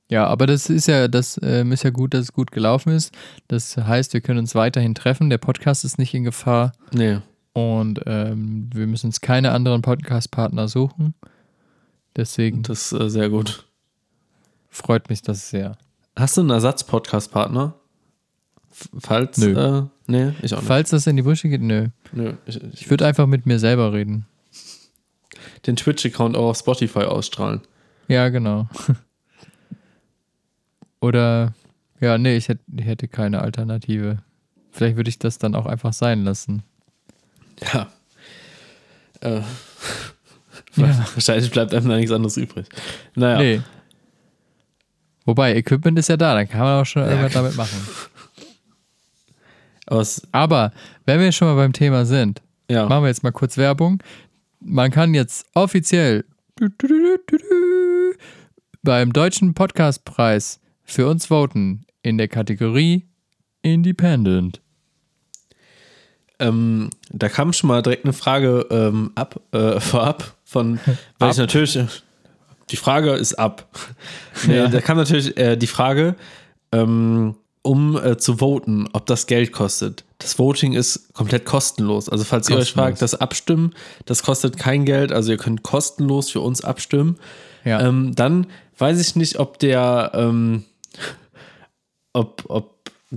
Ja, 0.08 0.26
aber 0.26 0.46
das 0.46 0.70
ist 0.70 0.86
ja, 0.86 1.08
das 1.08 1.40
ähm, 1.42 1.72
ist 1.72 1.82
ja 1.82 1.90
gut, 1.90 2.14
dass 2.14 2.22
es 2.22 2.32
gut 2.32 2.50
gelaufen 2.52 2.92
ist. 2.92 3.14
Das 3.48 3.76
heißt, 3.76 4.12
wir 4.12 4.20
können 4.20 4.38
uns 4.38 4.54
weiterhin 4.54 4.94
treffen. 4.94 5.30
Der 5.30 5.38
Podcast 5.38 5.84
ist 5.84 5.98
nicht 5.98 6.14
in 6.14 6.24
Gefahr 6.24 6.72
Nee. 6.92 7.18
Und 7.54 8.00
ähm, 8.06 8.68
wir 8.74 8.86
müssen 8.86 9.06
uns 9.06 9.20
keine 9.22 9.52
anderen 9.52 9.80
Podcast-Partner 9.80 10.68
suchen. 10.68 11.14
Deswegen 12.16 12.62
Das 12.62 12.92
ist 12.92 13.00
äh, 13.00 13.08
sehr 13.08 13.30
gut. 13.30 13.66
freut 14.68 15.08
mich 15.08 15.22
das 15.22 15.48
sehr. 15.50 15.78
Hast 16.16 16.36
du 16.36 16.42
einen 16.42 16.50
Ersatz-Podcast-Partner? 16.50 17.74
Falls? 18.98 19.38
Nö. 19.38 19.54
Äh, 19.54 19.82
nee, 20.08 20.32
ich 20.42 20.52
auch 20.54 20.58
nicht. 20.58 20.66
Falls 20.66 20.90
das 20.90 21.06
in 21.06 21.16
die 21.16 21.22
Brüche 21.22 21.48
geht, 21.48 21.62
nö. 21.62 21.88
Nö, 22.12 22.34
ich, 22.46 22.62
ich 22.62 22.82
Ich 22.82 22.90
würde 22.90 23.06
einfach 23.06 23.26
mit 23.26 23.46
mir 23.46 23.58
selber 23.58 23.92
reden. 23.92 24.26
den 25.66 25.76
Twitch-Account 25.76 26.36
auch 26.36 26.50
auf 26.50 26.58
Spotify 26.58 27.00
ausstrahlen. 27.04 27.60
Ja, 28.08 28.28
genau. 28.28 28.68
Oder, 31.00 31.54
ja, 32.00 32.18
nee, 32.18 32.36
ich 32.36 32.48
hätte, 32.48 32.62
ich 32.76 32.84
hätte 32.84 33.08
keine 33.08 33.40
Alternative. 33.42 34.18
Vielleicht 34.70 34.96
würde 34.96 35.10
ich 35.10 35.18
das 35.18 35.38
dann 35.38 35.54
auch 35.54 35.66
einfach 35.66 35.92
sein 35.92 36.24
lassen. 36.24 36.62
Ja. 37.72 37.92
Äh, 39.20 39.40
Ja. 40.76 41.06
Wahrscheinlich 41.14 41.50
bleibt 41.50 41.74
einem 41.74 41.88
da 41.88 41.96
nichts 41.96 42.12
anderes 42.12 42.36
übrig. 42.36 42.66
Naja. 43.14 43.38
Nee. 43.38 43.60
Wobei, 45.24 45.56
Equipment 45.56 45.98
ist 45.98 46.08
ja 46.08 46.16
da, 46.16 46.34
dann 46.34 46.48
kann 46.48 46.60
man 46.60 46.82
auch 46.82 46.86
schon 46.86 47.02
irgendwas 47.02 47.32
damit 47.32 47.56
machen. 47.56 47.78
Aber 49.86 50.04
Aber, 50.32 50.72
wenn 51.04 51.20
wir 51.20 51.32
schon 51.32 51.48
mal 51.48 51.56
beim 51.56 51.72
Thema 51.72 52.06
sind, 52.06 52.42
ja. 52.70 52.88
machen 52.88 53.04
wir 53.04 53.08
jetzt 53.08 53.22
mal 53.22 53.32
kurz 53.32 53.56
Werbung. 53.56 54.02
Man 54.60 54.90
kann 54.90 55.14
jetzt 55.14 55.46
offiziell 55.54 56.24
beim 58.82 59.12
Deutschen 59.12 59.52
Podcastpreis 59.54 60.60
für 60.84 61.06
uns 61.06 61.26
voten 61.26 61.84
in 62.02 62.16
der 62.16 62.28
Kategorie 62.28 63.06
Independent. 63.62 64.60
Ähm, 66.38 66.90
da 67.10 67.28
kam 67.28 67.52
schon 67.52 67.68
mal 67.68 67.82
direkt 67.82 68.04
eine 68.04 68.12
Frage 68.12 68.66
ähm, 68.70 69.12
ab, 69.14 69.40
äh, 69.52 69.80
vorab 69.80 70.34
von, 70.44 70.80
weil 71.18 71.30
ich 71.30 71.36
Ab. 71.36 71.46
natürlich, 71.46 71.76
äh, 71.76 71.86
die 72.70 72.76
Frage 72.76 73.12
ist 73.12 73.34
ab. 73.34 73.66
Nee, 74.46 74.56
Ja. 74.56 74.68
Da 74.68 74.80
kam 74.80 74.96
natürlich 74.96 75.36
äh, 75.36 75.56
die 75.56 75.66
Frage, 75.66 76.16
ähm, 76.72 77.36
um 77.62 77.96
äh, 77.96 78.16
zu 78.18 78.38
voten, 78.38 78.88
ob 78.92 79.06
das 79.06 79.26
Geld 79.26 79.52
kostet. 79.52 80.04
Das 80.18 80.38
Voting 80.38 80.74
ist 80.74 81.12
komplett 81.14 81.44
kostenlos. 81.46 82.08
Also 82.08 82.24
falls 82.24 82.48
ihr 82.48 82.56
euch 82.56 82.60
Kostenlos. 82.60 82.84
fragt, 82.86 83.02
das 83.02 83.14
Abstimmen, 83.14 83.74
das 84.04 84.22
kostet 84.22 84.58
kein 84.58 84.84
Geld. 84.84 85.12
Also 85.12 85.32
ihr 85.32 85.38
könnt 85.38 85.62
kostenlos 85.62 86.30
für 86.30 86.40
uns 86.40 86.62
abstimmen. 86.62 87.18
Ja. 87.64 87.80
Ähm, 87.80 88.14
dann 88.14 88.46
weiß 88.78 89.00
ich 89.00 89.16
nicht, 89.16 89.38
ob 89.38 89.58
der, 89.58 90.10
ähm, 90.14 90.64
ob, 92.12 92.44
ob 92.48 92.73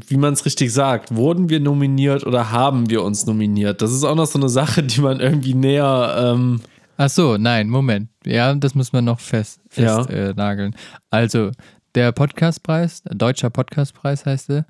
wie 0.08 0.18
man 0.18 0.34
es 0.34 0.46
richtig 0.46 0.72
sagt. 0.74 1.16
Wurden 1.16 1.50
wir 1.50 1.60
nominiert 1.60 2.26
oder 2.26 2.52
haben 2.52 2.90
wir 2.90 3.04
uns 3.04 3.26
nominiert? 3.26 3.82
Das 3.82 3.92
ist 3.92 4.04
auch 4.04 4.16
noch 4.16 4.28
so 4.28 4.40
eine 4.40 4.50
Sache, 4.50 4.84
die 4.84 5.02
man 5.02 5.20
irgendwie 5.20 5.54
näher. 5.54 6.16
Ähm 6.36 6.62
Ach 6.98 7.10
so, 7.10 7.38
nein, 7.38 7.70
Moment. 7.70 8.10
Ja, 8.26 8.54
das 8.56 8.74
muss 8.76 8.92
man 8.94 9.06
noch 9.06 9.20
fest, 9.20 9.60
Ja. 9.76 9.98
fest 10.04 10.10
äh, 10.10 10.34
nageln. 10.36 10.76
Also, 11.12 11.52
der 11.96 12.12
Podcastpreis, 12.12 13.04
Deutscher 13.04 13.50
Podcastpreis 13.50 14.26
heißt 14.26 14.50
er, 14.50 14.66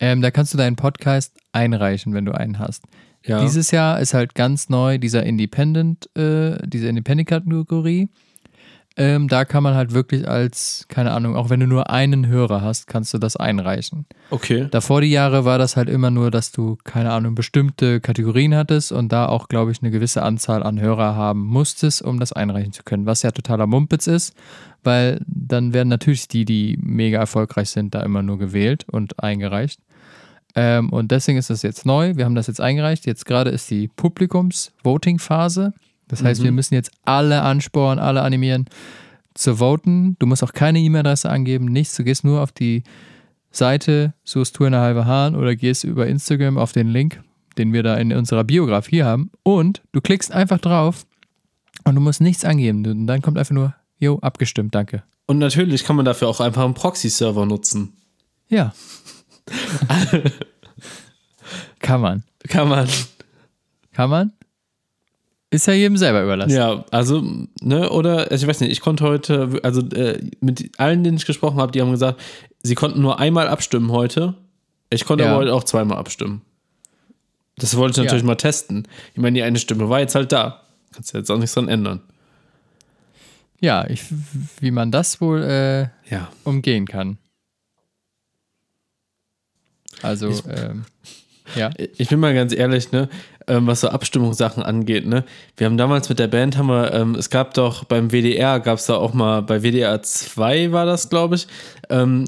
ähm, 0.00 0.22
da 0.22 0.30
kannst 0.30 0.54
du 0.54 0.58
deinen 0.58 0.76
Podcast 0.76 1.36
einreichen, 1.52 2.14
wenn 2.14 2.24
du 2.24 2.32
einen 2.32 2.58
hast. 2.58 2.84
ja. 3.26 3.40
Dieses 3.42 3.70
Jahr 3.70 4.00
ist 4.00 4.14
halt 4.14 4.34
ganz 4.34 4.68
neu 4.68 4.98
dieser 4.98 5.24
Independent, 5.24 6.08
äh, 6.16 6.58
diese 6.66 6.88
Independent-Kategorie. 6.88 8.08
Ähm, 8.96 9.26
da 9.26 9.44
kann 9.44 9.64
man 9.64 9.74
halt 9.74 9.92
wirklich 9.92 10.28
als, 10.28 10.86
keine 10.88 11.10
Ahnung, 11.10 11.34
auch 11.34 11.50
wenn 11.50 11.58
du 11.58 11.66
nur 11.66 11.90
einen 11.90 12.28
Hörer 12.28 12.60
hast, 12.60 12.86
kannst 12.86 13.12
du 13.12 13.18
das 13.18 13.34
einreichen. 13.34 14.06
okay. 14.30 14.68
Davor 14.70 15.00
die 15.00 15.10
Jahre 15.10 15.44
war 15.44 15.58
das 15.58 15.76
halt 15.76 15.88
immer 15.88 16.12
nur, 16.12 16.30
dass 16.30 16.52
du, 16.52 16.78
keine 16.84 17.10
Ahnung, 17.10 17.34
bestimmte 17.34 18.00
Kategorien 18.00 18.54
hattest 18.54 18.92
und 18.92 19.12
da 19.12 19.26
auch, 19.26 19.48
glaube 19.48 19.72
ich, 19.72 19.82
eine 19.82 19.90
gewisse 19.90 20.22
Anzahl 20.22 20.62
an 20.62 20.80
Hörer 20.80 21.16
haben 21.16 21.40
musstest, 21.44 22.02
um 22.02 22.20
das 22.20 22.32
einreichen 22.32 22.72
zu 22.72 22.84
können. 22.84 23.04
Was 23.04 23.22
ja 23.22 23.32
totaler 23.32 23.66
Mumpitz 23.66 24.06
ist, 24.06 24.32
weil 24.84 25.20
dann 25.26 25.72
werden 25.72 25.88
natürlich 25.88 26.28
die, 26.28 26.44
die 26.44 26.78
mega 26.80 27.18
erfolgreich 27.18 27.70
sind, 27.70 27.96
da 27.96 28.02
immer 28.02 28.22
nur 28.22 28.38
gewählt 28.38 28.84
und 28.88 29.20
eingereicht. 29.20 29.80
Ähm, 30.54 30.90
und 30.90 31.10
deswegen 31.10 31.38
ist 31.38 31.50
das 31.50 31.62
jetzt 31.62 31.84
neu. 31.84 32.16
Wir 32.16 32.24
haben 32.24 32.36
das 32.36 32.46
jetzt 32.46 32.60
eingereicht. 32.60 33.06
Jetzt 33.06 33.26
gerade 33.26 33.50
ist 33.50 33.70
die 33.70 33.88
Publikums-Voting-Phase. 33.88 35.72
Das 36.08 36.22
heißt, 36.22 36.40
Mhm. 36.40 36.44
wir 36.44 36.52
müssen 36.52 36.74
jetzt 36.74 36.90
alle 37.04 37.42
ansporen, 37.42 37.98
alle 37.98 38.22
animieren 38.22 38.66
zu 39.34 39.56
voten. 39.58 40.16
Du 40.18 40.26
musst 40.26 40.44
auch 40.44 40.52
keine 40.52 40.78
E-Mail-Adresse 40.80 41.28
angeben, 41.30 41.66
nichts. 41.66 41.96
Du 41.96 42.04
gehst 42.04 42.24
nur 42.24 42.40
auf 42.42 42.52
die 42.52 42.82
Seite, 43.50 44.14
suchst 44.24 44.56
Tour 44.56 44.66
in 44.66 44.72
der 44.72 44.80
halbe 44.82 45.06
Hahn 45.06 45.34
oder 45.36 45.54
gehst 45.56 45.84
über 45.84 46.06
Instagram 46.06 46.58
auf 46.58 46.72
den 46.72 46.88
Link, 46.88 47.20
den 47.56 47.72
wir 47.72 47.82
da 47.82 47.96
in 47.96 48.12
unserer 48.12 48.44
Biografie 48.44 49.02
haben 49.02 49.30
und 49.42 49.82
du 49.92 50.00
klickst 50.00 50.32
einfach 50.32 50.58
drauf 50.58 51.06
und 51.84 51.94
du 51.94 52.00
musst 52.00 52.20
nichts 52.20 52.44
angeben. 52.44 52.84
Und 52.86 53.06
dann 53.06 53.22
kommt 53.22 53.38
einfach 53.38 53.54
nur, 53.54 53.74
jo, 53.98 54.18
abgestimmt, 54.20 54.74
danke. 54.74 55.02
Und 55.26 55.38
natürlich 55.38 55.84
kann 55.84 55.96
man 55.96 56.04
dafür 56.04 56.28
auch 56.28 56.40
einfach 56.40 56.64
einen 56.64 56.74
Proxy-Server 56.74 57.46
nutzen. 57.46 57.94
Ja. 58.48 58.74
Kann 61.80 62.00
man. 62.00 62.24
Kann 62.48 62.68
man. 62.68 62.88
Kann 63.92 64.10
man? 64.10 64.32
Ist 65.54 65.66
ja 65.66 65.72
jedem 65.72 65.96
selber 65.96 66.22
überlassen. 66.22 66.54
Ja, 66.56 66.84
also, 66.90 67.22
ne, 67.60 67.88
oder, 67.90 68.30
also 68.30 68.44
ich 68.44 68.48
weiß 68.48 68.60
nicht, 68.60 68.70
ich 68.72 68.80
konnte 68.80 69.04
heute, 69.04 69.60
also 69.62 69.80
äh, 69.90 70.20
mit 70.40 70.78
allen, 70.80 71.04
denen 71.04 71.16
ich 71.16 71.26
gesprochen 71.26 71.58
habe, 71.60 71.70
die 71.72 71.80
haben 71.80 71.90
gesagt, 71.90 72.20
sie 72.62 72.74
konnten 72.74 73.00
nur 73.00 73.18
einmal 73.20 73.46
abstimmen 73.48 73.92
heute. 73.92 74.34
Ich 74.90 75.04
konnte 75.04 75.24
Ja. 75.24 75.30
aber 75.30 75.38
heute 75.40 75.54
auch 75.54 75.64
zweimal 75.64 75.98
abstimmen. 75.98 76.42
Das 77.56 77.76
wollte 77.76 77.92
ich 77.92 77.96
Ja. 77.98 78.02
natürlich 78.04 78.24
mal 78.24 78.34
testen. 78.34 78.88
Ich 79.14 79.20
meine, 79.20 79.34
die 79.36 79.42
eine 79.42 79.58
Stimme 79.58 79.88
war 79.88 80.00
jetzt 80.00 80.14
halt 80.14 80.32
da. 80.32 80.62
Kannst 80.92 81.14
du 81.14 81.18
jetzt 81.18 81.30
auch 81.30 81.38
nichts 81.38 81.54
dran 81.54 81.68
ändern. 81.68 82.00
Ja, 83.60 83.86
ich, 83.88 84.02
wie 84.60 84.70
man 84.72 84.90
das 84.90 85.20
wohl 85.20 85.42
äh, 85.42 85.82
Ja. 86.12 86.28
umgehen 86.44 86.86
kann. 86.86 87.18
Also, 90.02 90.28
Ich- 90.30 90.42
ähm, 90.48 90.84
ja. 91.54 91.70
Ich 91.96 92.08
bin 92.08 92.20
mal 92.20 92.34
ganz 92.34 92.52
ehrlich, 92.52 92.92
ne, 92.92 93.08
ähm, 93.46 93.66
was 93.66 93.80
so 93.80 93.88
Abstimmungssachen 93.88 94.62
angeht, 94.62 95.06
ne. 95.06 95.24
Wir 95.56 95.66
haben 95.66 95.76
damals 95.76 96.08
mit 96.08 96.18
der 96.18 96.28
Band, 96.28 96.56
haben 96.56 96.68
wir, 96.68 96.92
ähm, 96.92 97.14
es 97.14 97.30
gab 97.30 97.54
doch 97.54 97.84
beim 97.84 98.10
WDR, 98.10 98.60
gab 98.60 98.78
es 98.78 98.86
da 98.86 98.96
auch 98.96 99.14
mal, 99.14 99.42
bei 99.42 99.62
WDR 99.62 100.02
2 100.02 100.72
war 100.72 100.86
das, 100.86 101.10
glaube 101.10 101.36
ich, 101.36 101.46
ähm, 101.90 102.24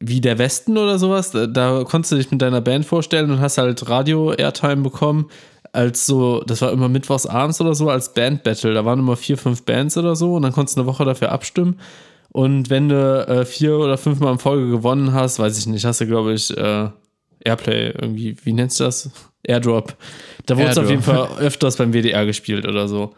wie 0.00 0.20
der 0.20 0.38
Westen 0.38 0.78
oder 0.78 0.98
sowas, 0.98 1.30
da, 1.30 1.46
da 1.46 1.84
konntest 1.84 2.12
du 2.12 2.16
dich 2.16 2.30
mit 2.30 2.40
deiner 2.40 2.60
Band 2.60 2.86
vorstellen 2.86 3.30
und 3.30 3.40
hast 3.40 3.58
halt 3.58 3.88
Radio-Airtime 3.88 4.82
bekommen, 4.82 5.30
als 5.72 6.06
so, 6.06 6.42
das 6.46 6.62
war 6.62 6.72
immer 6.72 6.88
mittwochs 6.88 7.26
abends 7.26 7.60
oder 7.60 7.74
so, 7.74 7.90
als 7.90 8.12
Band-Battle. 8.12 8.74
Da 8.74 8.84
waren 8.84 8.98
immer 8.98 9.16
vier, 9.16 9.38
fünf 9.38 9.64
Bands 9.64 9.96
oder 9.96 10.16
so 10.16 10.34
und 10.34 10.42
dann 10.42 10.52
konntest 10.52 10.76
du 10.76 10.80
eine 10.80 10.88
Woche 10.88 11.04
dafür 11.04 11.32
abstimmen. 11.32 11.78
Und 12.32 12.70
wenn 12.70 12.88
du 12.88 13.26
äh, 13.26 13.44
vier 13.44 13.78
oder 13.78 13.98
fünfmal 13.98 14.32
in 14.32 14.38
Folge 14.38 14.70
gewonnen 14.70 15.12
hast, 15.12 15.38
weiß 15.38 15.58
ich 15.58 15.66
nicht, 15.66 15.84
hast 15.84 16.00
du, 16.00 16.06
glaube 16.06 16.32
ich, 16.32 16.56
äh, 16.56 16.88
Airplay 17.44 17.90
irgendwie, 17.90 18.36
wie 18.44 18.52
nennst 18.52 18.80
du 18.80 18.84
das? 18.84 19.10
Airdrop. 19.42 19.96
Da 20.46 20.56
wurde 20.56 20.68
es 20.68 20.78
auf 20.78 20.88
jeden 20.88 21.02
Fall 21.02 21.28
öfters 21.38 21.76
beim 21.76 21.92
WDR 21.92 22.26
gespielt 22.26 22.66
oder 22.66 22.88
so. 22.88 23.14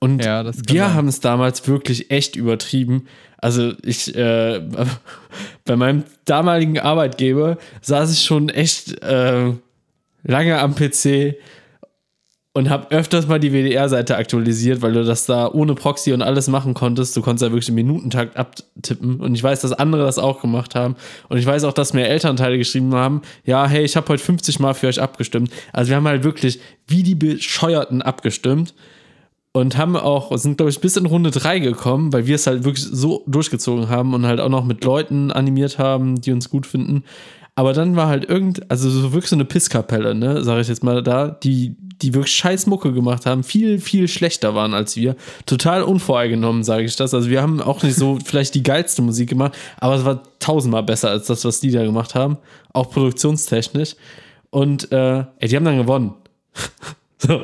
Und 0.00 0.24
Ja, 0.24 0.44
wir 0.68 0.94
haben 0.94 1.08
es 1.08 1.20
damals 1.20 1.66
wirklich 1.66 2.10
echt 2.10 2.36
übertrieben. 2.36 3.06
Also 3.38 3.72
ich, 3.84 4.14
äh, 4.14 4.60
bei 5.64 5.76
meinem 5.76 6.04
damaligen 6.24 6.78
Arbeitgeber 6.78 7.58
saß 7.82 8.12
ich 8.12 8.24
schon 8.24 8.48
echt 8.48 9.02
äh, 9.02 9.52
lange 10.22 10.58
am 10.58 10.74
PC 10.74 11.36
und 12.54 12.70
habe 12.70 12.90
öfters 12.90 13.28
mal 13.28 13.38
die 13.38 13.52
WDR-Seite 13.52 14.16
aktualisiert, 14.16 14.82
weil 14.82 14.92
du 14.92 15.04
das 15.04 15.26
da 15.26 15.48
ohne 15.48 15.74
Proxy 15.74 16.12
und 16.12 16.22
alles 16.22 16.48
machen 16.48 16.74
konntest. 16.74 17.16
Du 17.16 17.22
konntest 17.22 17.42
ja 17.42 17.52
wirklich 17.52 17.68
im 17.68 17.74
Minutentakt 17.76 18.36
abtippen. 18.36 19.20
Und 19.20 19.34
ich 19.34 19.42
weiß, 19.42 19.60
dass 19.60 19.72
andere 19.72 20.02
das 20.02 20.18
auch 20.18 20.40
gemacht 20.40 20.74
haben. 20.74 20.96
Und 21.28 21.38
ich 21.38 21.46
weiß 21.46 21.64
auch, 21.64 21.72
dass 21.72 21.92
mir 21.92 22.08
Elternteile 22.08 22.58
geschrieben 22.58 22.94
haben, 22.94 23.22
ja, 23.44 23.66
hey, 23.66 23.84
ich 23.84 23.96
habe 23.96 24.08
heute 24.08 24.24
50 24.24 24.58
Mal 24.60 24.74
für 24.74 24.88
euch 24.88 25.00
abgestimmt. 25.00 25.52
Also 25.72 25.90
wir 25.90 25.96
haben 25.96 26.08
halt 26.08 26.24
wirklich 26.24 26.58
wie 26.86 27.02
die 27.02 27.14
Bescheuerten 27.14 28.02
abgestimmt 28.02 28.74
und 29.52 29.76
haben 29.76 29.96
auch, 29.96 30.36
sind 30.36 30.56
glaube 30.56 30.70
ich 30.70 30.80
bis 30.80 30.96
in 30.96 31.06
Runde 31.06 31.30
3 31.30 31.58
gekommen, 31.58 32.12
weil 32.12 32.26
wir 32.26 32.34
es 32.34 32.46
halt 32.46 32.64
wirklich 32.64 32.84
so 32.84 33.24
durchgezogen 33.26 33.88
haben 33.88 34.14
und 34.14 34.26
halt 34.26 34.40
auch 34.40 34.48
noch 34.48 34.64
mit 34.64 34.84
Leuten 34.84 35.30
animiert 35.30 35.78
haben, 35.78 36.20
die 36.20 36.32
uns 36.32 36.50
gut 36.50 36.66
finden. 36.66 37.04
Aber 37.58 37.72
dann 37.72 37.96
war 37.96 38.06
halt 38.06 38.24
irgend, 38.30 38.70
also 38.70 38.88
so 38.88 39.12
wirklich 39.12 39.30
so 39.30 39.34
eine 39.34 39.44
Pisskapelle, 39.44 40.14
ne, 40.14 40.44
sage 40.44 40.60
ich 40.60 40.68
jetzt 40.68 40.84
mal 40.84 41.02
da, 41.02 41.26
die, 41.26 41.74
die 42.00 42.14
wirklich 42.14 42.36
scheiß 42.36 42.68
Mucke 42.68 42.92
gemacht 42.92 43.26
haben, 43.26 43.42
viel, 43.42 43.80
viel 43.80 44.06
schlechter 44.06 44.54
waren 44.54 44.74
als 44.74 44.94
wir. 44.94 45.16
Total 45.44 45.82
unvoreingenommen, 45.82 46.62
sage 46.62 46.84
ich 46.84 46.94
das. 46.94 47.14
Also 47.14 47.30
wir 47.30 47.42
haben 47.42 47.60
auch 47.60 47.82
nicht 47.82 47.96
so 47.96 48.20
vielleicht 48.24 48.54
die 48.54 48.62
geilste 48.62 49.02
Musik 49.02 49.30
gemacht, 49.30 49.58
aber 49.78 49.96
es 49.96 50.04
war 50.04 50.22
tausendmal 50.38 50.84
besser 50.84 51.10
als 51.10 51.26
das, 51.26 51.44
was 51.44 51.58
die 51.58 51.72
da 51.72 51.82
gemacht 51.82 52.14
haben. 52.14 52.38
Auch 52.72 52.92
produktionstechnisch. 52.92 53.96
Und 54.50 54.92
äh, 54.92 55.24
ey, 55.40 55.48
die 55.48 55.56
haben 55.56 55.64
dann 55.64 55.78
gewonnen. 55.78 56.14
so. 57.18 57.40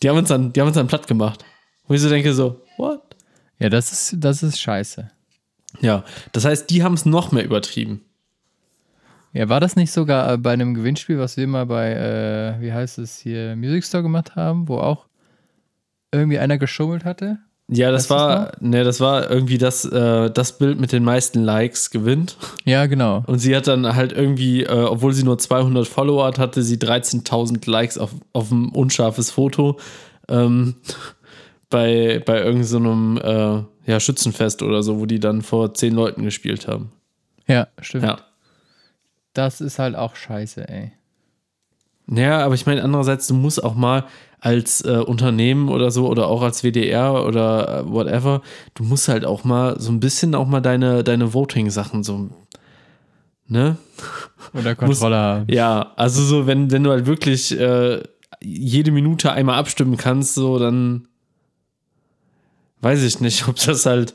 Die 0.00 0.08
haben 0.08 0.16
uns 0.16 0.28
dann, 0.28 0.52
die 0.52 0.60
haben 0.60 0.68
uns 0.68 0.76
dann 0.76 0.86
platt 0.86 1.08
gemacht. 1.08 1.44
Wo 1.88 1.94
ich 1.94 2.00
so 2.00 2.08
denke, 2.08 2.32
so, 2.34 2.60
what? 2.76 3.02
Ja, 3.58 3.68
das 3.68 3.90
ist, 3.90 4.14
das 4.16 4.44
ist 4.44 4.60
scheiße. 4.60 5.10
Ja, 5.80 6.04
das 6.30 6.44
heißt, 6.44 6.70
die 6.70 6.84
haben 6.84 6.94
es 6.94 7.04
noch 7.04 7.32
mehr 7.32 7.44
übertrieben. 7.44 8.02
Ja, 9.32 9.48
war 9.48 9.60
das 9.60 9.76
nicht 9.76 9.92
sogar 9.92 10.32
äh, 10.32 10.38
bei 10.38 10.52
einem 10.52 10.74
Gewinnspiel, 10.74 11.18
was 11.18 11.36
wir 11.36 11.46
mal 11.46 11.66
bei, 11.66 11.92
äh, 11.92 12.60
wie 12.60 12.72
heißt 12.72 12.98
es 12.98 13.18
hier, 13.18 13.54
Music 13.56 13.84
Store 13.84 14.02
gemacht 14.02 14.34
haben, 14.34 14.68
wo 14.68 14.78
auch 14.78 15.06
irgendwie 16.12 16.38
einer 16.38 16.58
geschummelt 16.58 17.04
hatte? 17.04 17.38
Ja, 17.72 17.92
das 17.92 18.10
Weißt 18.10 18.10
war, 18.10 18.52
ne, 18.58 18.82
das 18.82 18.98
war 18.98 19.30
irgendwie 19.30 19.56
das, 19.56 19.84
äh, 19.84 20.28
das 20.30 20.58
Bild 20.58 20.80
mit 20.80 20.90
den 20.90 21.04
meisten 21.04 21.40
Likes 21.40 21.90
gewinnt. 21.90 22.36
Ja, 22.64 22.86
genau. 22.86 23.22
Und 23.28 23.38
sie 23.38 23.54
hat 23.54 23.68
dann 23.68 23.94
halt 23.94 24.12
irgendwie, 24.12 24.64
äh, 24.64 24.72
obwohl 24.72 25.12
sie 25.12 25.22
nur 25.22 25.38
200 25.38 25.86
Follower 25.86 26.26
hat, 26.26 26.40
hatte 26.40 26.62
sie 26.64 26.78
13.000 26.78 27.70
Likes 27.70 27.96
auf, 27.96 28.10
auf 28.32 28.50
ein 28.50 28.70
unscharfes 28.70 29.30
Foto 29.30 29.78
ähm, 30.28 30.74
bei, 31.70 32.20
bei 32.26 32.38
irgendeinem 32.38 32.64
so 32.64 32.78
einem, 32.78 33.16
äh, 33.18 33.90
ja, 33.90 34.00
Schützenfest 34.00 34.64
oder 34.64 34.82
so, 34.82 34.98
wo 34.98 35.06
die 35.06 35.20
dann 35.20 35.42
vor 35.42 35.72
zehn 35.72 35.94
Leuten 35.94 36.24
gespielt 36.24 36.66
haben. 36.66 36.90
Ja, 37.46 37.68
stimmt. 37.80 38.02
Ja. 38.04 38.18
Das 39.32 39.60
ist 39.60 39.78
halt 39.78 39.94
auch 39.96 40.16
scheiße, 40.16 40.68
ey. 40.68 40.92
Ja, 42.12 42.44
aber 42.44 42.54
ich 42.54 42.66
meine, 42.66 42.82
andererseits, 42.82 43.28
du 43.28 43.34
musst 43.34 43.62
auch 43.62 43.74
mal 43.74 44.04
als 44.40 44.80
äh, 44.84 44.96
Unternehmen 44.98 45.68
oder 45.68 45.90
so 45.90 46.08
oder 46.08 46.26
auch 46.26 46.42
als 46.42 46.62
WDR 46.64 47.24
oder 47.24 47.80
äh, 47.80 47.90
whatever, 47.90 48.42
du 48.74 48.82
musst 48.84 49.08
halt 49.08 49.24
auch 49.24 49.44
mal 49.44 49.78
so 49.78 49.92
ein 49.92 50.00
bisschen 50.00 50.34
auch 50.34 50.46
mal 50.46 50.60
deine, 50.60 51.04
deine 51.04 51.34
Voting-Sachen 51.34 52.02
so, 52.02 52.30
ne? 53.46 53.76
Oder 54.54 54.74
Kontrolle 54.76 55.16
haben. 55.16 55.44
Ja, 55.48 55.92
also 55.96 56.22
so, 56.22 56.46
wenn, 56.46 56.70
wenn 56.72 56.82
du 56.82 56.90
halt 56.90 57.06
wirklich 57.06 57.56
äh, 57.58 58.02
jede 58.40 58.90
Minute 58.90 59.30
einmal 59.32 59.58
abstimmen 59.58 59.96
kannst, 59.96 60.34
so, 60.34 60.58
dann 60.58 61.06
weiß 62.80 63.02
ich 63.02 63.20
nicht, 63.20 63.46
ob 63.48 63.56
das 63.56 63.86
halt 63.86 64.14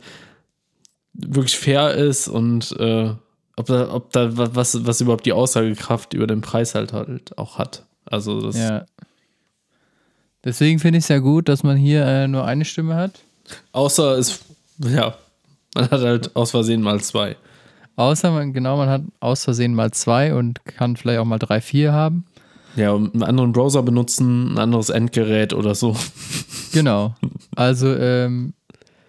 wirklich 1.13 1.57
fair 1.57 1.93
ist 1.93 2.27
und 2.27 2.75
äh, 2.79 3.13
ob 3.57 3.65
da, 3.67 3.93
ob 3.93 4.11
da 4.11 4.35
wa- 4.37 4.49
was, 4.53 4.85
was 4.85 5.01
überhaupt 5.01 5.25
die 5.25 5.33
Aussagekraft 5.33 6.13
über 6.13 6.27
den 6.27 6.41
Preis 6.41 6.75
halt 6.75 6.93
halt 6.93 7.37
auch 7.37 7.57
hat. 7.57 7.83
Also 8.05 8.41
das 8.41 8.57
Ja. 8.57 8.85
Deswegen 10.43 10.79
finde 10.79 10.99
ich 10.99 11.05
es 11.05 11.07
ja 11.09 11.19
gut, 11.19 11.49
dass 11.49 11.63
man 11.63 11.75
hier 11.77 12.05
äh, 12.05 12.27
nur 12.27 12.45
eine 12.45 12.65
Stimme 12.65 12.95
hat. 12.95 13.19
außer 13.71 14.17
es, 14.17 14.39
ja, 14.79 15.15
man 15.73 15.85
hat 15.89 16.01
halt 16.01 16.35
aus 16.35 16.51
Versehen 16.51 16.81
mal 16.81 17.01
zwei. 17.01 17.35
Außer 17.95 18.29
man, 18.31 18.53
genau, 18.53 18.77
man 18.77 18.89
hat 18.89 19.01
aus 19.21 19.43
Versehen 19.45 19.73
mal 19.73 19.91
zwei 19.91 20.33
und 20.35 20.63
kann 20.65 20.97
vielleicht 20.97 21.19
auch 21.19 21.25
mal 21.25 21.39
drei, 21.39 21.61
vier 21.61 21.93
haben. 21.93 22.25
Ja, 22.75 22.91
und 22.91 23.13
einen 23.13 23.23
anderen 23.23 23.53
Browser 23.53 23.81
benutzen, 23.83 24.53
ein 24.53 24.57
anderes 24.57 24.89
Endgerät 24.89 25.53
oder 25.53 25.75
so. 25.75 25.95
Genau. 26.73 27.15
Also, 27.55 27.95
ähm, 27.95 28.53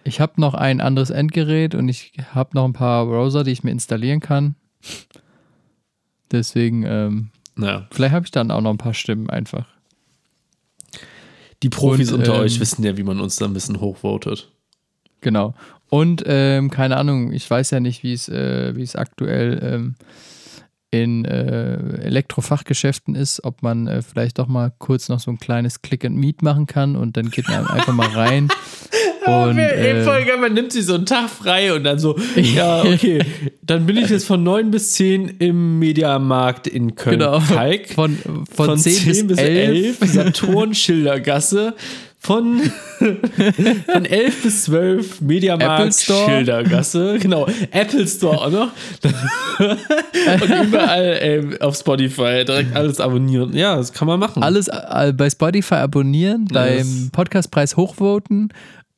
ich 0.07 0.21
habe 0.21 0.39
noch 0.39 0.53
ein 0.53 0.79
anderes 0.79 1.09
Endgerät 1.09 1.75
und 1.75 1.89
ich 1.89 2.13
habe 2.33 2.51
noch 2.53 2.65
ein 2.65 2.73
paar 2.73 3.05
Browser, 3.05 3.43
die 3.43 3.51
ich 3.51 3.63
mir 3.63 3.71
installieren 3.71 4.21
kann. 4.21 4.55
Deswegen, 6.31 6.83
ähm, 6.83 7.29
Naja, 7.55 7.87
vielleicht 7.91 8.13
habe 8.13 8.25
ich 8.25 8.31
dann 8.31 8.51
auch 8.51 8.61
noch 8.61 8.71
ein 8.71 8.77
paar 8.77 8.93
Stimmen 8.93 9.29
einfach. 9.29 9.67
die 11.61 11.69
Profis 11.69 12.11
Und, 12.11 12.19
unter 12.19 12.35
ähm, 12.35 12.41
euch 12.41 12.59
wissen 12.59 12.83
ja, 12.83 12.95
wie 12.97 13.03
man 13.03 13.19
uns 13.19 13.35
da 13.35 13.45
ein 13.45 13.53
bisschen 13.53 13.81
hochvotet. 13.81 14.51
Genau. 15.21 15.53
Und 15.89 16.23
ähm, 16.25 16.69
keine 16.69 16.97
Ahnung, 16.97 17.31
ich 17.33 17.49
weiß 17.49 17.71
ja 17.71 17.79
nicht, 17.79 18.03
wie 18.03 18.13
es 18.13 18.29
äh, 18.29 18.75
wie 18.75 18.83
es 18.83 18.95
aktuell 18.95 19.59
ähm, 19.61 19.95
in 20.91 21.25
äh, 21.25 21.99
Elektrofachgeschäften 22.01 23.15
ist, 23.15 23.43
ob 23.43 23.61
man 23.61 23.87
äh, 23.87 24.01
vielleicht 24.01 24.39
doch 24.39 24.47
mal 24.47 24.71
kurz 24.77 25.09
noch 25.09 25.19
so 25.19 25.31
ein 25.31 25.37
kleines 25.37 25.81
Click 25.81 26.05
and 26.05 26.15
Meet 26.15 26.43
machen 26.43 26.65
kann 26.65 26.95
und 26.95 27.17
dann 27.17 27.29
geht 27.29 27.47
man 27.49 27.67
einfach 27.67 27.93
mal 27.93 28.07
rein. 28.07 28.47
und 29.27 29.57
äh, 29.57 30.03
Folge, 30.03 30.37
man 30.37 30.53
nimmt 30.53 30.71
sich 30.71 30.85
so 30.85 30.95
einen 30.95 31.05
Tag 31.05 31.29
frei 31.29 31.73
und 31.73 31.83
dann 31.83 31.99
so, 31.99 32.15
ja, 32.35 32.81
okay, 32.85 33.19
dann 33.61 33.85
bin 33.85 33.97
ich 33.97 34.09
jetzt 34.09 34.25
von 34.25 34.41
9 34.43 34.71
bis 34.71 34.93
10 34.93 35.35
im 35.39 35.79
Mediamarkt 35.79 36.67
in 36.67 36.95
Köln. 36.95 37.19
genau, 37.19 37.39
Kalk. 37.39 37.89
von, 37.89 38.17
von, 38.53 38.77
10, 38.77 39.27
bis 39.27 39.37
11. 39.37 39.97
Saturn 40.01 40.73
Schildergasse. 40.73 41.75
Von, 42.19 42.59
von 43.85 44.05
11 44.05 44.43
bis 44.43 44.63
12 44.63 45.21
Apple 45.21 45.27
Mediamarkt. 45.27 45.93
Schildergasse. 45.93 47.19
Genau, 47.19 47.47
Apple 47.71 48.07
Store 48.07 48.37
auch 48.41 48.51
noch. 48.51 48.71
Und 49.61 50.65
überall 50.67 51.19
ähm, 51.21 51.57
auf 51.61 51.77
Spotify 51.77 52.43
direkt 52.43 52.75
alles 52.75 52.99
abonnieren. 52.99 53.55
Ja, 53.55 53.77
das 53.77 53.93
kann 53.93 54.07
man 54.07 54.19
machen. 54.19 54.43
Alles 54.43 54.67
äh, 54.67 55.13
bei 55.15 55.29
Spotify 55.29 55.75
abonnieren, 55.75 56.47
beim. 56.51 57.09
Podcastpreis 57.13 57.77
hochvoten 57.77 58.51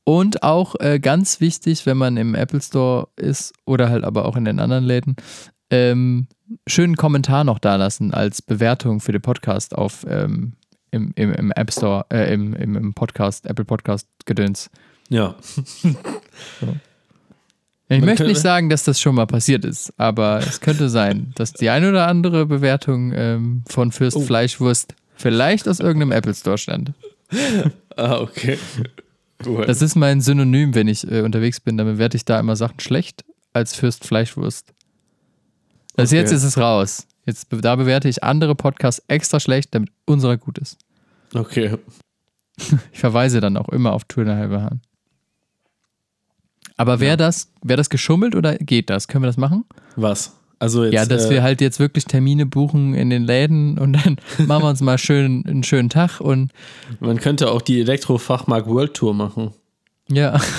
und 0.10 0.41
auch 0.41 0.74
äh, 0.80 0.99
ganz 0.99 1.39
wichtig, 1.39 1.86
wenn 1.86 1.97
man 1.97 2.18
im 2.18 2.34
Apple 2.34 2.62
Store 2.62 3.10
ist 3.16 3.53
oder 3.66 3.91
halt 3.91 4.03
aber 4.03 4.26
auch 4.26 4.36
in 4.36 4.43
den 4.43 4.60
anderen 4.60 4.84
Läden, 4.84 5.16
ähm, 5.70 6.26
schönen 6.66 6.95
Kommentar 6.95 7.43
noch 7.43 7.60
da 7.60 7.76
lassen 7.76 8.12
als 8.12 8.41
Bewertung 8.41 9.01
für 9.01 9.12
den 9.12 9.22
Podcast 9.22 9.78
auf 9.78 10.07
ähm, 10.10 10.53
im, 10.89 11.12
im, 11.14 11.32
im 11.34 11.51
App 11.51 11.72
Store, 11.72 12.07
äh, 12.12 12.34
im, 12.34 12.55
im, 12.55 12.76
im 12.76 12.95
Podcast, 12.95 13.45
Apple 13.45 13.66
Podcast 13.66 14.07
Gedöns. 14.26 14.72
Ja. 15.10 15.36
Ich 17.91 17.97
Man 17.97 18.05
möchte 18.05 18.28
nicht 18.28 18.39
sagen, 18.39 18.70
dass 18.70 18.84
das 18.84 19.01
schon 19.01 19.16
mal 19.16 19.26
passiert 19.26 19.66
ist, 19.66 19.91
aber 19.97 20.38
es 20.38 20.62
könnte 20.62 20.89
sein, 20.89 21.32
dass 21.34 21.53
die 21.53 21.72
ein 21.72 21.84
oder 21.84 22.07
andere 22.07 22.45
Bewertung 22.45 23.12
ähm, 23.16 23.64
von 23.68 23.91
Fürst 23.91 24.16
Oh. 24.16 24.22
Fleischwurst 24.22 24.93
vielleicht 25.16 25.68
aus 25.68 25.80
irgendeinem 25.80 26.12
Apple 26.12 26.36
Store 26.36 26.57
stand. 26.57 26.93
Ah, 27.95 28.20
okay. 28.22 28.57
Cool. 29.46 29.66
Das 29.66 29.82
ist 29.82 29.96
mein 29.96 30.22
Synonym, 30.22 30.76
wenn 30.76 30.88
ich 30.88 31.10
äh, 31.10 31.22
unterwegs 31.22 31.60
bin. 31.60 31.78
Dann 31.78 31.88
bewerte 31.88 32.18
ich 32.18 32.26
da 32.26 32.40
immer 32.40 32.56
Sachen 32.56 32.80
schlecht 32.80 33.24
als 33.54 33.74
Fürst 33.76 34.06
Fleischwurst. 34.06 34.74
Also 35.98 36.16
Okay. 36.16 36.22
jetzt 36.22 36.32
ist 36.32 36.44
es 36.44 36.58
raus. 36.58 37.08
Jetzt, 37.26 37.48
da 37.52 37.76
bewerte 37.76 38.10
ich 38.10 38.24
andere 38.24 38.56
Podcasts 38.56 39.04
extra 39.08 39.40
schlecht, 39.40 39.74
damit 39.76 39.92
unserer 40.06 40.38
gut 40.38 40.58
ist. 40.58 40.78
okay. 41.34 41.78
Ich 42.92 43.00
verweise 43.00 43.40
dann 43.40 43.56
auch 43.56 43.70
immer 43.70 43.94
auf 43.94 44.04
Tour 44.04 44.26
der 44.26 44.36
halbe 44.36 44.62
Hahn. 44.62 44.82
Aber 46.76 47.00
wäre 47.00 47.12
Ja. 47.12 47.18
das, 47.18 47.52
wäre 47.62 47.78
das 47.78 47.90
geschummelt 47.90 48.36
oder 48.36 48.58
geht 48.58 48.90
das? 48.90 49.08
Können 49.08 49.24
wir 49.24 49.28
das 49.28 49.38
machen? 49.38 49.64
Was? 49.96 50.38
Also 50.60 50.84
jetzt. 50.84 50.93
ja, 50.93 51.05
dass 51.05 51.26
äh, 51.28 51.30
wir 51.32 51.43
halt 51.43 51.62
jetzt 51.62 51.80
wirklich 51.80 52.03
Termine 52.05 52.45
buchen 52.45 52.93
in 52.93 53.10
den 53.10 53.24
Läden 53.24 53.78
und 53.78 53.93
dann 53.93 54.18
machen 54.45 54.64
wir 54.64 54.70
uns 54.70 54.82
mal 54.82 54.97
schön 54.97 55.45
einen 55.47 55.64
schönen 55.64 55.89
Tag 55.89 56.20
und 56.20 56.51
Man 56.99 57.18
könnte 57.20 57.49
auch 57.51 57.62
die 57.62 57.80
Elektrofachmarkt 57.80 58.68
World 58.68 58.93
Tour 58.93 59.14
machen. 59.14 59.51
ja. 60.10 60.39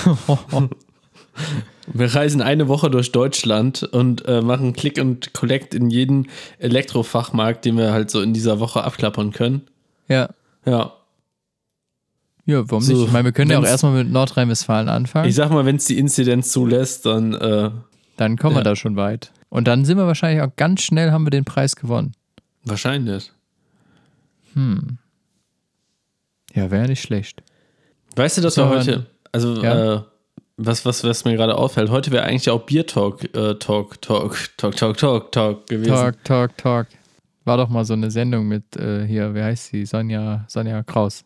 Wir 1.93 2.13
reisen 2.13 2.41
eine 2.41 2.67
Woche 2.67 2.89
durch 2.89 3.11
Deutschland 3.11 3.83
und 3.83 4.25
äh, 4.27 4.41
machen 4.41 4.73
Click 4.73 4.99
und 4.99 5.33
Collect 5.33 5.73
in 5.73 5.89
jeden 5.89 6.27
Elektrofachmarkt, 6.59 7.65
den 7.65 7.75
wir 7.77 7.91
halt 7.91 8.11
so 8.11 8.21
in 8.21 8.33
dieser 8.33 8.59
Woche 8.59 8.83
abklappern 8.83 9.31
können. 9.31 9.61
ja. 10.07 10.29
Ja. 10.65 10.93
Ja, 12.45 12.63
warum 12.69 12.83
So, 12.83 12.93
nicht? 12.93 13.05
Ich 13.07 13.11
meine, 13.11 13.25
wir 13.25 13.31
können 13.31 13.49
ja 13.51 13.59
auch 13.59 13.63
erstmal 13.65 13.93
mit 14.03 14.11
Nordrhein-Westfalen 14.11 14.89
anfangen. 14.89 15.27
Ich 15.29 15.35
sag 15.35 15.51
mal, 15.51 15.65
wenn 15.65 15.75
es 15.77 15.85
die 15.85 15.97
Inzidenz 15.97 16.51
zulässt, 16.51 17.05
dann 17.05 17.33
äh, 17.33 17.69
Dann 18.17 18.37
kommen 18.37 18.55
wir 18.55 18.59
Ja. 18.59 18.63
da 18.63 18.75
schon 18.75 18.95
weit. 18.95 19.31
Und 19.51 19.67
dann 19.67 19.83
sind 19.83 19.97
wir 19.97 20.07
wahrscheinlich 20.07 20.41
auch 20.41 20.55
ganz 20.55 20.81
schnell, 20.81 21.11
haben 21.11 21.25
wir 21.25 21.29
den 21.29 21.43
Preis 21.45 21.75
gewonnen. 21.75 22.13
wahrscheinlich. 22.63 23.31
Ja, 26.53 26.71
wäre 26.71 26.87
nicht 26.87 27.01
schlecht. 27.01 27.43
Weißt 28.15 28.37
du, 28.37 28.41
dass 28.41 28.55
So, 28.55 28.63
wir 28.63 28.69
heute, 28.69 29.07
also 29.31 29.61
ja. 29.61 29.95
äh, 29.95 30.01
was, 30.57 30.85
was, 30.85 31.03
was 31.03 31.25
mir 31.25 31.35
gerade 31.35 31.57
auffällt, 31.57 31.89
heute 31.89 32.11
wäre 32.11 32.23
eigentlich 32.23 32.49
auch 32.49 32.65
Bier 32.65 32.85
Talk, 32.87 33.23
äh, 33.35 33.55
Talk, 33.55 34.01
Talk, 34.01 34.49
Talk, 34.57 34.75
Talk, 34.77 34.97
Talk, 34.97 35.31
Talk 35.31 35.67
gewesen. 35.67 35.89
Talk, 35.91 36.23
talk, 36.23 36.57
talk. 36.57 36.87
War 37.43 37.57
doch 37.57 37.69
mal 37.69 37.83
so 37.85 37.93
eine 37.93 38.09
Sendung 38.11 38.47
mit 38.47 38.75
äh, 38.77 39.05
hier, 39.05 39.33
wie 39.35 39.41
heißt 39.41 39.67
sie? 39.67 39.85
Sonja, 39.85 40.45
Sonja 40.47 40.83
Kraus. 40.83 41.23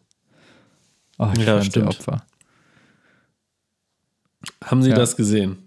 Oh, 1.17 1.29
ich 1.37 1.43
Ja, 1.45 1.61
stimmt. 1.61 1.87
Opfer. 1.89 2.25
Haben 4.63 4.81
Sie 4.83 4.89
Ja. 4.91 4.95
das 4.95 5.15
gesehen? 5.17 5.57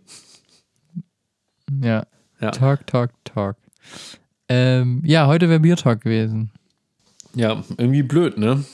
Ja. 1.83 2.05
Ja. 2.41 2.51
Talk, 2.51 2.87
talk, 2.87 3.11
talk. 3.25 3.57
Ähm, 4.49 5.03
ja, 5.05 5.27
heute 5.27 5.49
wäre 5.49 5.61
Bier 5.61 5.77
Talk 5.77 6.01
gewesen. 6.03 6.51
Ja, 7.35 7.63
irgendwie 7.77 8.03
blöd, 8.03 8.39
ne? 8.39 8.65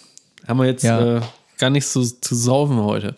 Haben 0.46 0.58
wir 0.60 0.66
jetzt 0.66 0.84
Ja. 0.84 1.16
äh, 1.18 1.20
gar 1.58 1.70
nichts 1.70 1.92
zu, 1.92 2.02
zu 2.02 2.34
saufen 2.34 2.76
heute. 2.78 3.16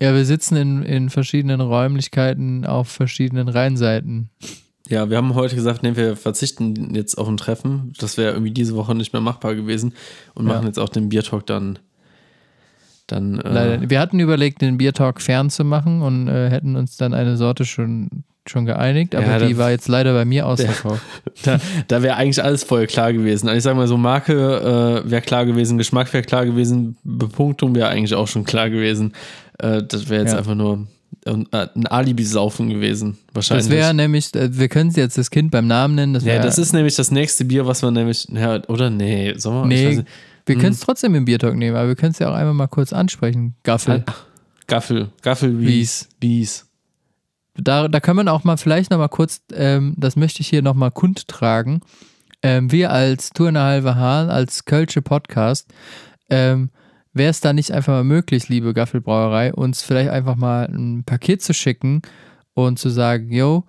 Ja, 0.00 0.14
wir 0.14 0.24
sitzen 0.24 0.56
in, 0.56 0.82
in 0.82 1.10
verschiedenen 1.10 1.60
Räumlichkeiten 1.60 2.64
auf 2.64 2.88
verschiedenen 2.88 3.48
Rheinseiten. 3.48 4.30
Ja, 4.88 5.10
wir 5.10 5.18
haben 5.18 5.34
heute 5.34 5.54
gesagt, 5.54 5.82
nee, 5.82 5.94
wir 5.94 6.16
verzichten 6.16 6.94
jetzt 6.94 7.16
auf 7.18 7.28
ein 7.28 7.36
Treffen. 7.36 7.92
Das 7.98 8.16
wäre 8.16 8.32
irgendwie 8.32 8.50
diese 8.52 8.74
Woche 8.76 8.94
nicht 8.94 9.12
mehr 9.12 9.20
machbar 9.22 9.54
gewesen 9.54 9.92
und 10.34 10.46
Ja. 10.48 10.54
machen 10.54 10.66
jetzt 10.66 10.78
auch 10.78 10.88
den 10.88 11.10
Biertalk 11.10 11.46
dann. 11.46 11.78
dann 13.06 13.40
äh, 13.40 13.48
Leider, 13.52 13.90
wir 13.90 14.00
hatten 14.00 14.18
überlegt, 14.20 14.62
den 14.62 14.78
Bier 14.78 14.94
Talk 14.94 15.20
fern 15.20 15.50
zu 15.50 15.64
machen 15.64 16.00
und 16.02 16.28
äh, 16.28 16.48
hätten 16.50 16.76
uns 16.76 16.96
dann 16.96 17.12
eine 17.12 17.36
Sorte 17.36 17.64
schon, 17.66 18.24
schon 18.46 18.64
geeinigt, 18.66 19.14
aber 19.14 19.26
Ja, 19.26 19.46
die 19.46 19.56
war 19.58 19.70
jetzt 19.70 19.86
leider 19.88 20.12
bei 20.14 20.24
mir 20.24 20.46
ausverkauft. 20.46 21.02
da 21.44 21.60
da 21.88 22.02
wäre 22.02 22.16
eigentlich 22.16 22.42
alles 22.42 22.64
vorher 22.64 22.86
klar 22.86 23.12
gewesen. 23.12 23.48
Also 23.48 23.58
ich 23.58 23.62
sag 23.64 23.76
mal 23.76 23.86
so, 23.86 23.96
Marke 23.96 25.02
äh, 25.04 25.10
wäre 25.10 25.22
klar 25.22 25.46
gewesen, 25.46 25.78
Geschmack 25.78 26.12
wäre 26.12 26.24
klar 26.24 26.46
gewesen, 26.46 26.96
Bepunktung 27.04 27.74
wäre 27.74 27.88
eigentlich 27.88 28.14
auch 28.14 28.28
schon 28.28 28.44
klar 28.44 28.70
gewesen. 28.70 29.12
Äh, 29.58 29.82
das 29.86 30.08
wäre 30.08 30.22
jetzt 30.22 30.32
Ja. 30.32 30.38
einfach 30.38 30.54
nur 30.54 30.86
ein, 31.26 31.46
äh, 31.52 31.66
Alibi-Saufen 31.84 32.70
gewesen, 32.70 33.18
wahrscheinlich. 33.34 33.66
Das 33.66 33.74
wäre 33.76 33.92
nämlich, 33.94 34.34
äh, 34.34 34.56
wir 34.56 34.68
können 34.68 34.90
jetzt 34.96 35.18
das 35.18 35.30
Kind 35.30 35.50
beim 35.50 35.66
Namen 35.66 35.94
nennen. 35.94 36.14
Das 36.14 36.24
ja, 36.24 36.38
das 36.40 36.56
ist 36.58 36.72
nämlich 36.72 36.96
das 36.96 37.10
nächste 37.10 37.44
Bier, 37.44 37.66
was 37.66 37.82
wir 37.82 37.90
nämlich, 37.90 38.26
ja, 38.32 38.60
oder 38.68 38.88
nee, 38.90 39.34
sollen 39.36 39.68
wir, 39.68 39.76
ich 39.76 39.86
weiß 39.88 39.96
Nee, 39.98 40.04
wir 40.46 40.54
Hm. 40.54 40.60
können 40.62 40.72
es 40.72 40.80
trotzdem 40.80 41.14
im 41.14 41.26
Bier 41.26 41.38
Talk 41.38 41.54
nehmen, 41.56 41.76
aber 41.76 41.88
wir 41.88 41.94
können 41.96 42.12
es 42.12 42.18
ja 42.18 42.30
auch 42.30 42.34
einmal 42.34 42.54
mal 42.54 42.66
kurz 42.68 42.92
ansprechen. 42.94 43.54
Gaffel. 43.64 44.02
Gaffel, 44.66 45.08
Gaffel 45.22 45.60
Wies. 45.60 46.08
Wies. 46.20 46.66
Da, 47.62 47.88
da 47.88 48.00
kann 48.00 48.16
man 48.16 48.28
auch 48.28 48.44
mal 48.44 48.56
vielleicht 48.56 48.90
noch 48.90 48.98
mal 48.98 49.08
kurz, 49.08 49.42
ähm, 49.52 49.94
das 49.96 50.16
möchte 50.16 50.40
ich 50.40 50.48
hier 50.48 50.62
noch 50.62 50.74
mal 50.74 50.90
kundtragen. 50.90 51.80
Ähm, 52.42 52.72
wir 52.72 52.90
als 52.90 53.30
Tour 53.30 53.48
in 53.48 53.54
der 53.54 53.64
halbe 53.64 53.96
Hahn, 53.96 54.30
als 54.30 54.64
Kölsche 54.64 55.02
Podcast, 55.02 55.70
ähm, 56.30 56.70
wäre 57.12 57.30
es 57.30 57.40
da 57.40 57.52
nicht 57.52 57.72
einfach 57.72 57.92
mal 57.92 58.04
möglich, 58.04 58.48
liebe 58.48 58.72
Gaffelbrauerei, 58.72 59.52
uns 59.52 59.82
vielleicht 59.82 60.10
einfach 60.10 60.36
mal 60.36 60.64
ein 60.66 61.04
Paket 61.04 61.42
zu 61.42 61.52
schicken 61.52 62.02
und 62.54 62.78
zu 62.78 62.88
sagen, 62.88 63.30
yo, 63.32 63.64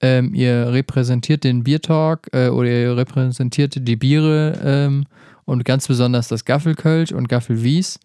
ähm, 0.00 0.34
ihr 0.34 0.72
repräsentiert 0.72 1.44
den 1.44 1.64
Biertalk 1.64 2.28
äh, 2.32 2.48
oder 2.48 2.68
ihr 2.68 2.96
repräsentiert 2.96 3.76
die 3.86 3.96
Biere 3.96 4.58
ähm, 4.62 5.04
und 5.44 5.64
ganz 5.64 5.88
besonders 5.88 6.28
das 6.28 6.44
Gaffelkölsch 6.44 7.12
und 7.12 7.28
Gaffelwies. 7.28 7.98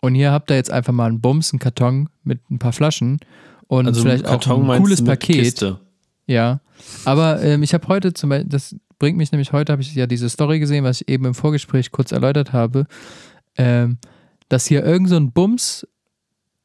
Und 0.00 0.14
hier 0.14 0.32
habt 0.32 0.50
ihr 0.50 0.56
jetzt 0.56 0.70
einfach 0.70 0.92
mal 0.92 1.06
einen 1.06 1.20
Bums, 1.20 1.52
einen 1.52 1.60
Karton 1.60 2.08
mit 2.22 2.38
ein 2.50 2.58
paar 2.58 2.72
Flaschen 2.72 3.18
und 3.66 3.86
Also 3.86 4.02
vielleicht 4.02 4.26
auch 4.26 4.46
ein 4.46 4.82
cooles 4.82 5.02
Paket. 5.02 5.36
Kiste. 5.36 5.80
Ja, 6.26 6.60
aber 7.04 7.42
ähm, 7.42 7.62
ich 7.62 7.74
habe 7.74 7.86
heute 7.88 8.14
zum 8.14 8.30
Beispiel, 8.30 8.48
das 8.48 8.74
bringt 8.98 9.18
mich 9.18 9.32
nämlich 9.32 9.52
heute, 9.52 9.72
habe 9.72 9.82
ich 9.82 9.94
ja 9.94 10.06
diese 10.06 10.28
Story 10.28 10.58
gesehen, 10.58 10.84
was 10.84 11.02
ich 11.02 11.08
eben 11.08 11.26
im 11.26 11.34
Vorgespräch 11.34 11.92
kurz 11.92 12.12
erläutert 12.12 12.52
habe, 12.52 12.86
ähm, 13.56 13.98
dass 14.48 14.66
hier 14.66 14.84
irgend 14.84 15.08
so 15.08 15.16
ein 15.16 15.32
Bums 15.32 15.86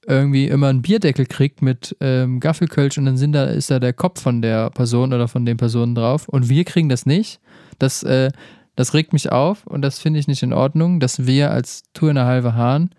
irgendwie 0.08 0.47
immer 0.47 0.68
einen 0.68 0.82
Bierdeckel 0.82 1.26
kriegt 1.26 1.62
mit 1.62 1.95
ähm, 2.00 2.39
Gaffelkölsch 2.39 2.97
und 2.97 3.06
dann 3.06 3.18
sind 3.18 3.34
da, 3.34 3.45
ist 3.45 3.70
da 3.70 3.80
der 3.80 3.93
Kopf 3.93 4.22
von 4.22 4.41
der 4.41 4.70
Person 4.72 5.14
oder 5.14 5.28
von 5.28 5.45
den 5.45 5.58
Personen 5.58 5.93
drauf 5.93 6.28
und 6.28 6.50
wir 6.50 6.64
kriegen 6.64 6.89
das 6.89 7.06
nicht. 7.06 7.39
Das, 7.78 8.04
äh, 8.04 8.32
das 8.76 8.93
regt 8.93 9.14
mich 9.14 9.32
auf 9.32 9.68
und 9.68 9.82
das 9.82 10.00
finde 10.00 10.20
ich 10.20 10.28
nicht 10.28 10.41
in 10.41 10.54
Ordnung, 10.54 11.00
dass 11.00 11.28
wir 11.28 11.52
als 11.52 11.84
Tour 11.93 12.10
in 12.10 12.16
der 12.16 12.26
halbe 12.26 12.56
Hahn 12.56 12.91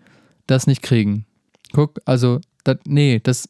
das 0.47 0.67
nicht 0.67 0.81
kriegen. 0.83 1.25
Guck, 1.73 1.99
also, 2.05 2.39
das, 2.63 2.77
nee, 2.85 3.19
das, 3.21 3.49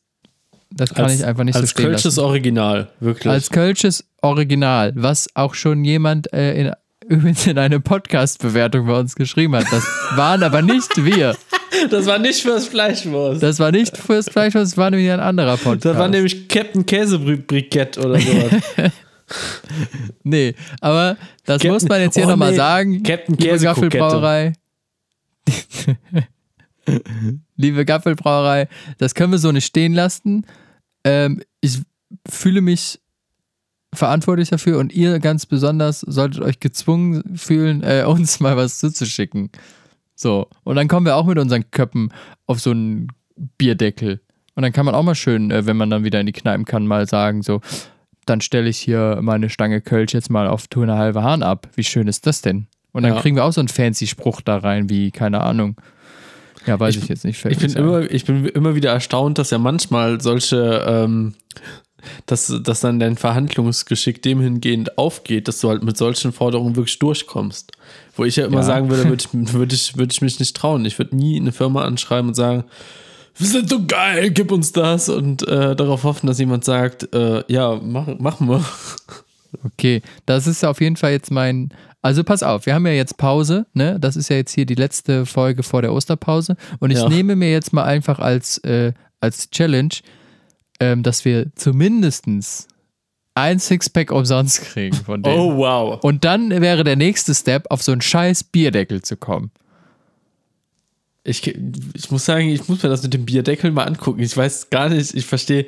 das 0.71 0.93
kann 0.93 1.05
Als- 1.05 1.15
ich 1.19 1.25
einfach 1.25 1.43
nicht 1.43 1.55
so 1.55 1.61
Als 1.61 1.71
stehen 1.71 1.85
Kölsches 1.85 2.15
lassen. 2.15 2.19
Original, 2.21 2.89
wirklich. 2.99 3.31
Als 3.31 3.49
Kölsches 3.49 4.05
Original, 4.21 4.93
was 4.95 5.27
auch 5.35 5.53
schon 5.53 5.83
jemand 5.83 6.31
äh, 6.33 6.53
in, 6.61 6.71
übrigens 7.07 7.45
in 7.47 7.57
eine 7.57 7.79
Podcast-Bewertung 7.79 8.87
bei 8.87 8.97
uns 8.99 9.15
geschrieben 9.15 9.55
hat. 9.55 9.65
Das 9.71 9.83
waren 10.15 10.43
aber 10.43 10.61
nicht 10.61 11.03
wir. 11.03 11.35
das 11.89 12.05
war 12.05 12.19
nicht 12.19 12.41
fürs 12.41 12.67
Fleischwurst. 12.67 13.41
Das 13.43 13.59
war 13.59 13.71
nicht 13.71 13.97
fürs 13.97 14.29
Fleisch, 14.29 14.53
das 14.53 14.77
war 14.77 14.89
nämlich 14.91 15.09
ein 15.11 15.19
anderer 15.19 15.57
Podcast. 15.57 15.85
Das 15.85 15.97
war 15.97 16.07
nämlich 16.07 16.47
Captain 16.47 16.85
Käsebrikett 16.85 17.97
oder 17.97 18.19
sowas. 18.19 18.51
Nee, 20.23 20.55
aber 20.81 21.15
das 21.45 21.61
Captain- 21.61 21.71
muss 21.71 21.87
man 21.87 22.01
jetzt 22.01 22.15
hier 22.15 22.25
Oh, 22.25 22.31
nochmal 22.31 22.51
nee. 22.51 22.57
sagen. 22.57 23.01
Captain 23.01 23.35
Liebe 23.37 23.49
Käsekokette. 23.51 23.97
Gaffelbrauerei. 23.97 24.53
Liebe 27.55 27.85
Gaffelbrauerei, 27.85 28.67
das 28.97 29.15
können 29.15 29.31
wir 29.31 29.39
so 29.39 29.51
nicht 29.51 29.65
stehen 29.65 29.93
lassen. 29.93 30.45
Ähm, 31.03 31.41
ich 31.61 31.81
fühle 32.29 32.61
mich 32.61 32.99
verantwortlich 33.93 34.49
dafür 34.49 34.79
und 34.79 34.93
ihr 34.93 35.19
ganz 35.19 35.45
besonders 35.45 35.99
solltet 36.01 36.41
euch 36.41 36.59
gezwungen 36.59 37.35
fühlen, 37.37 37.83
äh, 37.83 38.03
uns 38.07 38.39
mal 38.39 38.55
was 38.57 38.79
zuzuschicken. 38.79 39.49
So, 40.15 40.47
und 40.63 40.75
dann 40.75 40.87
kommen 40.87 41.05
wir 41.05 41.15
auch 41.15 41.25
mit 41.25 41.39
unseren 41.39 41.69
Köppen 41.71 42.11
auf 42.45 42.59
so 42.59 42.71
einen 42.71 43.07
Bierdeckel. 43.57 44.21
Und 44.55 44.63
dann 44.63 44.71
kann 44.73 44.85
man 44.85 44.95
auch 44.95 45.03
mal 45.03 45.15
schön, 45.15 45.49
äh, 45.51 45.65
wenn 45.65 45.77
man 45.77 45.89
dann 45.89 46.03
wieder 46.03 46.19
in 46.19 46.25
die 46.25 46.31
Kneipen 46.31 46.65
kann, 46.65 46.85
mal 46.85 47.07
sagen, 47.07 47.41
so, 47.41 47.61
dann 48.25 48.41
stelle 48.41 48.69
ich 48.69 48.77
hier 48.77 49.19
meine 49.21 49.49
Stange 49.49 49.81
Kölsch 49.81 50.13
jetzt 50.13 50.29
mal 50.29 50.47
auf 50.47 50.67
halbe 50.75 51.23
Hahn 51.23 51.41
ab. 51.43 51.69
Wie 51.75 51.83
schön 51.83 52.07
ist 52.07 52.27
das 52.27 52.41
denn? 52.41 52.67
Und 52.91 53.03
dann 53.03 53.13
Ja. 53.15 53.21
kriegen 53.21 53.35
wir 53.35 53.45
auch 53.45 53.53
so 53.53 53.61
einen 53.61 53.67
fancy 53.67 54.05
Spruch 54.07 54.41
da 54.41 54.57
rein, 54.57 54.89
wie, 54.89 55.11
keine 55.11 55.41
Ahnung. 55.41 55.75
Ja, 56.67 56.79
weiß 56.79 56.95
ich, 56.95 57.07
jetzt 57.07 57.25
nicht. 57.25 57.43
Ich 57.45 57.57
bin, 57.57 57.73
immer, 57.73 58.09
ich 58.11 58.25
bin 58.25 58.45
immer 58.45 58.75
wieder 58.75 58.91
erstaunt, 58.91 59.37
dass 59.37 59.49
ja 59.49 59.57
manchmal 59.57 60.21
solche, 60.21 60.83
ähm, 60.87 61.33
dass, 62.25 62.53
dass 62.63 62.79
dann 62.81 62.99
dein 62.99 63.17
Verhandlungsgeschick 63.17 64.21
dem 64.21 64.41
hingehend 64.41 64.97
aufgeht, 64.97 65.47
dass 65.47 65.59
du 65.59 65.69
halt 65.69 65.83
mit 65.83 65.97
solchen 65.97 66.31
Forderungen 66.31 66.75
wirklich 66.75 66.99
durchkommst. 66.99 67.71
Wo 68.15 68.25
ich 68.25 68.35
ja 68.35 68.45
immer 68.45 68.57
Ja. 68.57 68.63
sagen 68.63 68.89
würde, 68.89 69.05
würde 69.09 69.23
ich, 69.33 69.53
würde 69.53 69.75
ich, 69.75 69.97
würde 69.97 70.11
ich 70.11 70.21
mich 70.21 70.39
nicht 70.39 70.55
trauen. 70.55 70.85
Ich 70.85 70.97
würde 70.99 71.15
nie 71.15 71.39
eine 71.39 71.51
Firma 71.51 71.83
anschreiben 71.83 72.29
und 72.29 72.35
sagen, 72.35 72.63
wir 73.37 73.47
sind 73.47 73.69
so 73.69 73.85
geil, 73.85 74.29
gib 74.31 74.51
uns 74.51 74.71
das 74.71 75.09
und 75.09 75.47
äh, 75.47 75.75
darauf 75.75 76.03
hoffen, 76.03 76.27
dass 76.27 76.37
jemand 76.37 76.65
sagt, 76.65 77.13
äh, 77.15 77.43
ja, 77.47 77.79
mach, 77.81 78.07
machen 78.19 78.49
wir. 78.49 78.63
Okay, 79.65 80.01
das 80.25 80.47
ist 80.47 80.63
auf 80.65 80.79
jeden 80.81 80.95
Fall 80.95 81.11
jetzt 81.11 81.31
mein. 81.31 81.69
Also 82.01 82.23
pass 82.23 82.41
auf, 82.41 82.65
wir 82.65 82.73
haben 82.73 82.87
ja 82.87 82.93
jetzt 82.93 83.17
Pause, 83.17 83.67
ne? 83.73 83.99
Das 83.99 84.15
ist 84.15 84.29
ja 84.29 84.35
jetzt 84.35 84.53
hier 84.53 84.65
die 84.65 84.75
letzte 84.75 85.25
Folge 85.25 85.61
vor 85.61 85.81
der 85.83 85.93
Osterpause. 85.93 86.55
Und 86.79 86.91
ich 86.91 86.97
Ja. 86.97 87.09
nehme 87.09 87.35
mir 87.35 87.51
jetzt 87.51 87.73
mal 87.73 87.83
einfach 87.83 88.17
als, 88.19 88.57
äh, 88.59 88.93
als 89.19 89.51
Challenge, 89.51 89.93
ähm, 90.79 91.03
dass 91.03 91.25
wir 91.25 91.51
zumindestens 91.55 92.67
ein 93.35 93.59
Sixpack 93.59 94.11
umsonst 94.11 94.61
kriegen 94.63 94.95
von 94.95 95.21
denen. 95.21 95.37
Oh, 95.39 95.57
wow. 95.57 96.03
Und 96.03 96.25
dann 96.25 96.49
wäre 96.49 96.83
der 96.83 96.95
nächste 96.95 97.35
Step, 97.35 97.67
auf 97.69 97.83
so 97.83 97.91
einen 97.91 98.01
scheiß 98.01 98.45
Bierdeckel 98.45 99.03
zu 99.03 99.15
kommen. 99.15 99.51
Ich, 101.23 101.45
ich 101.93 102.09
muss 102.09 102.25
sagen, 102.25 102.49
ich 102.49 102.67
muss 102.67 102.81
mir 102.81 102.89
das 102.89 103.03
mit 103.03 103.13
dem 103.13 103.25
Bierdeckel 103.25 103.69
mal 103.71 103.83
angucken. 103.83 104.21
Ich 104.21 104.35
weiß 104.35 104.71
gar 104.71 104.89
nicht, 104.89 105.13
ich 105.13 105.25
verstehe. 105.27 105.67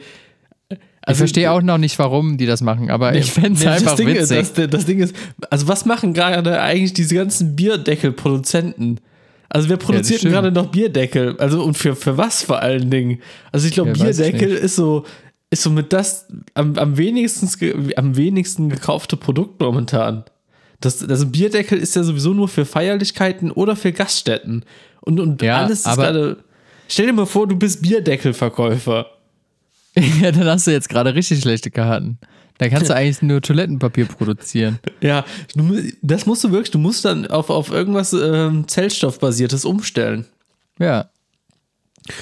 Ich 1.12 1.18
verstehe 1.18 1.51
auch 1.51 1.62
noch 1.62 1.78
nicht, 1.78 1.99
warum 1.99 2.38
die 2.38 2.45
das 2.45 2.62
machen, 2.62 2.89
aber 2.89 3.16
ich 3.16 3.32
fände 3.32 3.54
es 3.54 3.60
Nee, 3.60 3.68
einfach 3.68 3.91
das 3.91 3.95
Ding 3.97 4.08
witzig. 4.08 4.39
Ist, 4.39 4.58
das, 4.58 4.70
das 4.70 4.86
Ding 4.86 4.99
ist, 4.99 5.16
also 5.49 5.68
was 5.68 5.86
machen 5.86 6.14
gerade 6.14 6.62
eigentlich 6.62 6.93
diese 6.93 7.16
ganzen 7.16 7.56
Bierdeckel-Produzenten? 7.56 8.99
Also 9.49 9.70
wer 9.70 9.78
produziert 9.78 10.20
stimmt. 10.20 10.34
gerade 10.34 10.51
noch 10.51 10.68
Bierdeckel? 10.68 11.38
Also 11.39 11.64
und 11.64 11.78
für, 11.78 11.95
für 11.95 12.18
was 12.18 12.41
vor 12.41 12.62
allen 12.62 12.89
Dingen? 12.89 13.20
Also 13.51 13.68
ich 13.68 13.74
glaube, 13.74 13.91
Ja, 13.91 14.04
Bierdeckel 14.06 14.49
ist 14.51 14.76
so, 14.76 15.06
ist 15.49 15.62
so 15.62 15.70
mit 15.70 15.93
das 15.93 16.28
am, 16.54 16.76
am, 16.78 16.97
wenigsten, 16.97 17.49
am 17.95 18.18
wenigsten 18.18 18.70
gekaufte 18.70 19.18
Produkt 19.18 19.60
momentan. 19.60 20.24
Das, 20.80 21.08
also 21.08 21.28
Bierdeckel 21.28 21.78
ist 21.78 21.95
ja 21.95 22.04
sowieso 22.04 22.34
nur 22.34 22.47
für 22.47 22.66
Feierlichkeiten 22.66 23.51
oder 23.51 23.76
für 23.76 23.91
Gaststätten. 23.91 24.66
Und, 25.01 25.20
und 25.20 25.41
Ja, 25.41 25.60
alles 25.60 25.86
ist 25.86 25.95
gerade. 25.95 26.38
Stell 26.88 27.08
dir 27.08 27.14
mal 27.14 27.26
vor, 27.26 27.47
du 27.47 27.56
bist 27.56 27.82
Bierdeckelverkäufer. 27.82 29.06
ja, 30.22 30.32
dann 30.32 30.46
hast 30.46 30.68
du 30.68 30.72
jetzt 30.72 30.89
gerade 30.89 31.14
richtig 31.16 31.41
schlechte 31.41 31.72
Karten. 31.72 32.18
Da 32.60 32.70
kannst 32.70 32.89
du 32.89 32.96
eigentlich 32.96 33.22
nur 33.22 33.41
Toilettenpapier 33.41 34.06
produzieren. 34.06 34.80
Ja, 35.02 35.26
das 36.02 36.26
musst 36.26 36.44
du 36.44 36.52
wirklich, 36.52 36.72
du 36.72 36.78
musst 36.80 37.04
dann 37.04 37.28
auf, 37.28 37.50
auf 37.50 37.72
irgendwas 37.72 38.14
ähm, 38.14 38.68
Zellstoffbasiertes 38.68 39.66
umstellen. 39.66 40.26
Ja, 40.80 41.10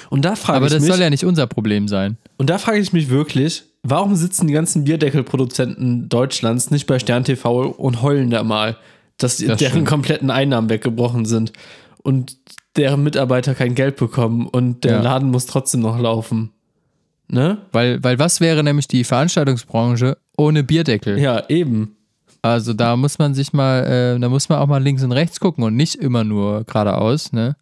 Und 0.10 0.26
da 0.26 0.36
frage 0.36 0.58
aber 0.58 0.66
ich 0.68 0.74
das 0.74 0.82
mich, 0.82 0.92
soll 0.92 1.00
ja 1.02 1.10
nicht 1.10 1.26
unser 1.26 1.48
Problem 1.48 1.88
sein. 1.88 2.18
und 2.38 2.50
da 2.50 2.58
frage 2.58 2.80
ich 2.80 2.92
mich 2.92 3.10
wirklich, 3.10 3.64
warum 3.84 4.16
sitzen 4.16 4.48
die 4.48 4.54
ganzen 4.54 4.84
Bierdeckelproduzenten 4.86 6.10
Deutschlands 6.10 6.72
nicht 6.72 6.88
bei 6.88 6.98
Stern 7.00 7.24
TV 7.24 7.68
und 7.68 8.02
heulen 8.02 8.30
da 8.32 8.44
mal, 8.44 8.78
dass 9.18 9.38
Das 9.38 9.60
deren 9.60 9.72
stimmt. 9.72 9.88
kompletten 9.88 10.32
Einnahmen 10.32 10.70
weggebrochen 10.70 11.26
sind 11.26 11.54
und 12.04 12.38
deren 12.78 13.04
Mitarbeiter 13.04 13.54
kein 13.54 13.76
Geld 13.76 13.98
bekommen 13.98 14.48
und 14.48 14.84
der 14.86 14.94
Ja. 14.94 15.02
Laden 15.02 15.30
muss 15.30 15.46
trotzdem 15.46 15.82
noch 15.82 16.00
laufen. 16.00 16.52
Ne? 17.32 17.60
Weil, 17.72 18.04
weil 18.04 18.20
was 18.20 18.42
wäre 18.42 18.64
nämlich 18.64 18.88
die 18.88 19.04
Veranstaltungsbranche 19.04 20.18
ohne 20.38 20.64
Bierdeckel? 20.64 21.18
Ja, 21.18 21.44
eben. 21.50 21.96
Also 22.42 22.74
da 22.74 22.96
muss 22.96 23.20
man 23.20 23.34
sich 23.34 23.54
mal, 23.54 23.86
äh, 23.86 24.20
da 24.20 24.28
muss 24.28 24.50
man 24.50 24.60
auch 24.60 24.68
mal 24.68 24.84
links 24.84 25.02
und 25.04 25.12
rechts 25.12 25.40
gucken 25.40 25.64
und 25.64 25.76
nicht 25.76 25.96
immer 25.96 26.24
nur 26.24 26.64
geradeaus, 26.66 27.32
ne? 27.32 27.56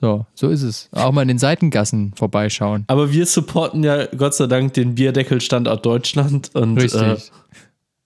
So, 0.00 0.26
so 0.32 0.48
ist 0.48 0.62
es. 0.62 0.88
Auch 0.92 1.10
mal 1.10 1.22
in 1.22 1.28
den 1.28 1.38
Seitengassen 1.38 2.12
vorbeischauen. 2.14 2.84
Aber 2.86 3.10
wir 3.10 3.26
supporten 3.26 3.82
ja 3.82 4.06
Gott 4.06 4.34
sei 4.34 4.46
Dank 4.46 4.74
den 4.74 4.94
Bierdeckelstandort 4.94 5.84
Deutschland 5.84 6.54
und 6.54 6.80
Richtig. 6.80 7.02
Äh, 7.02 7.16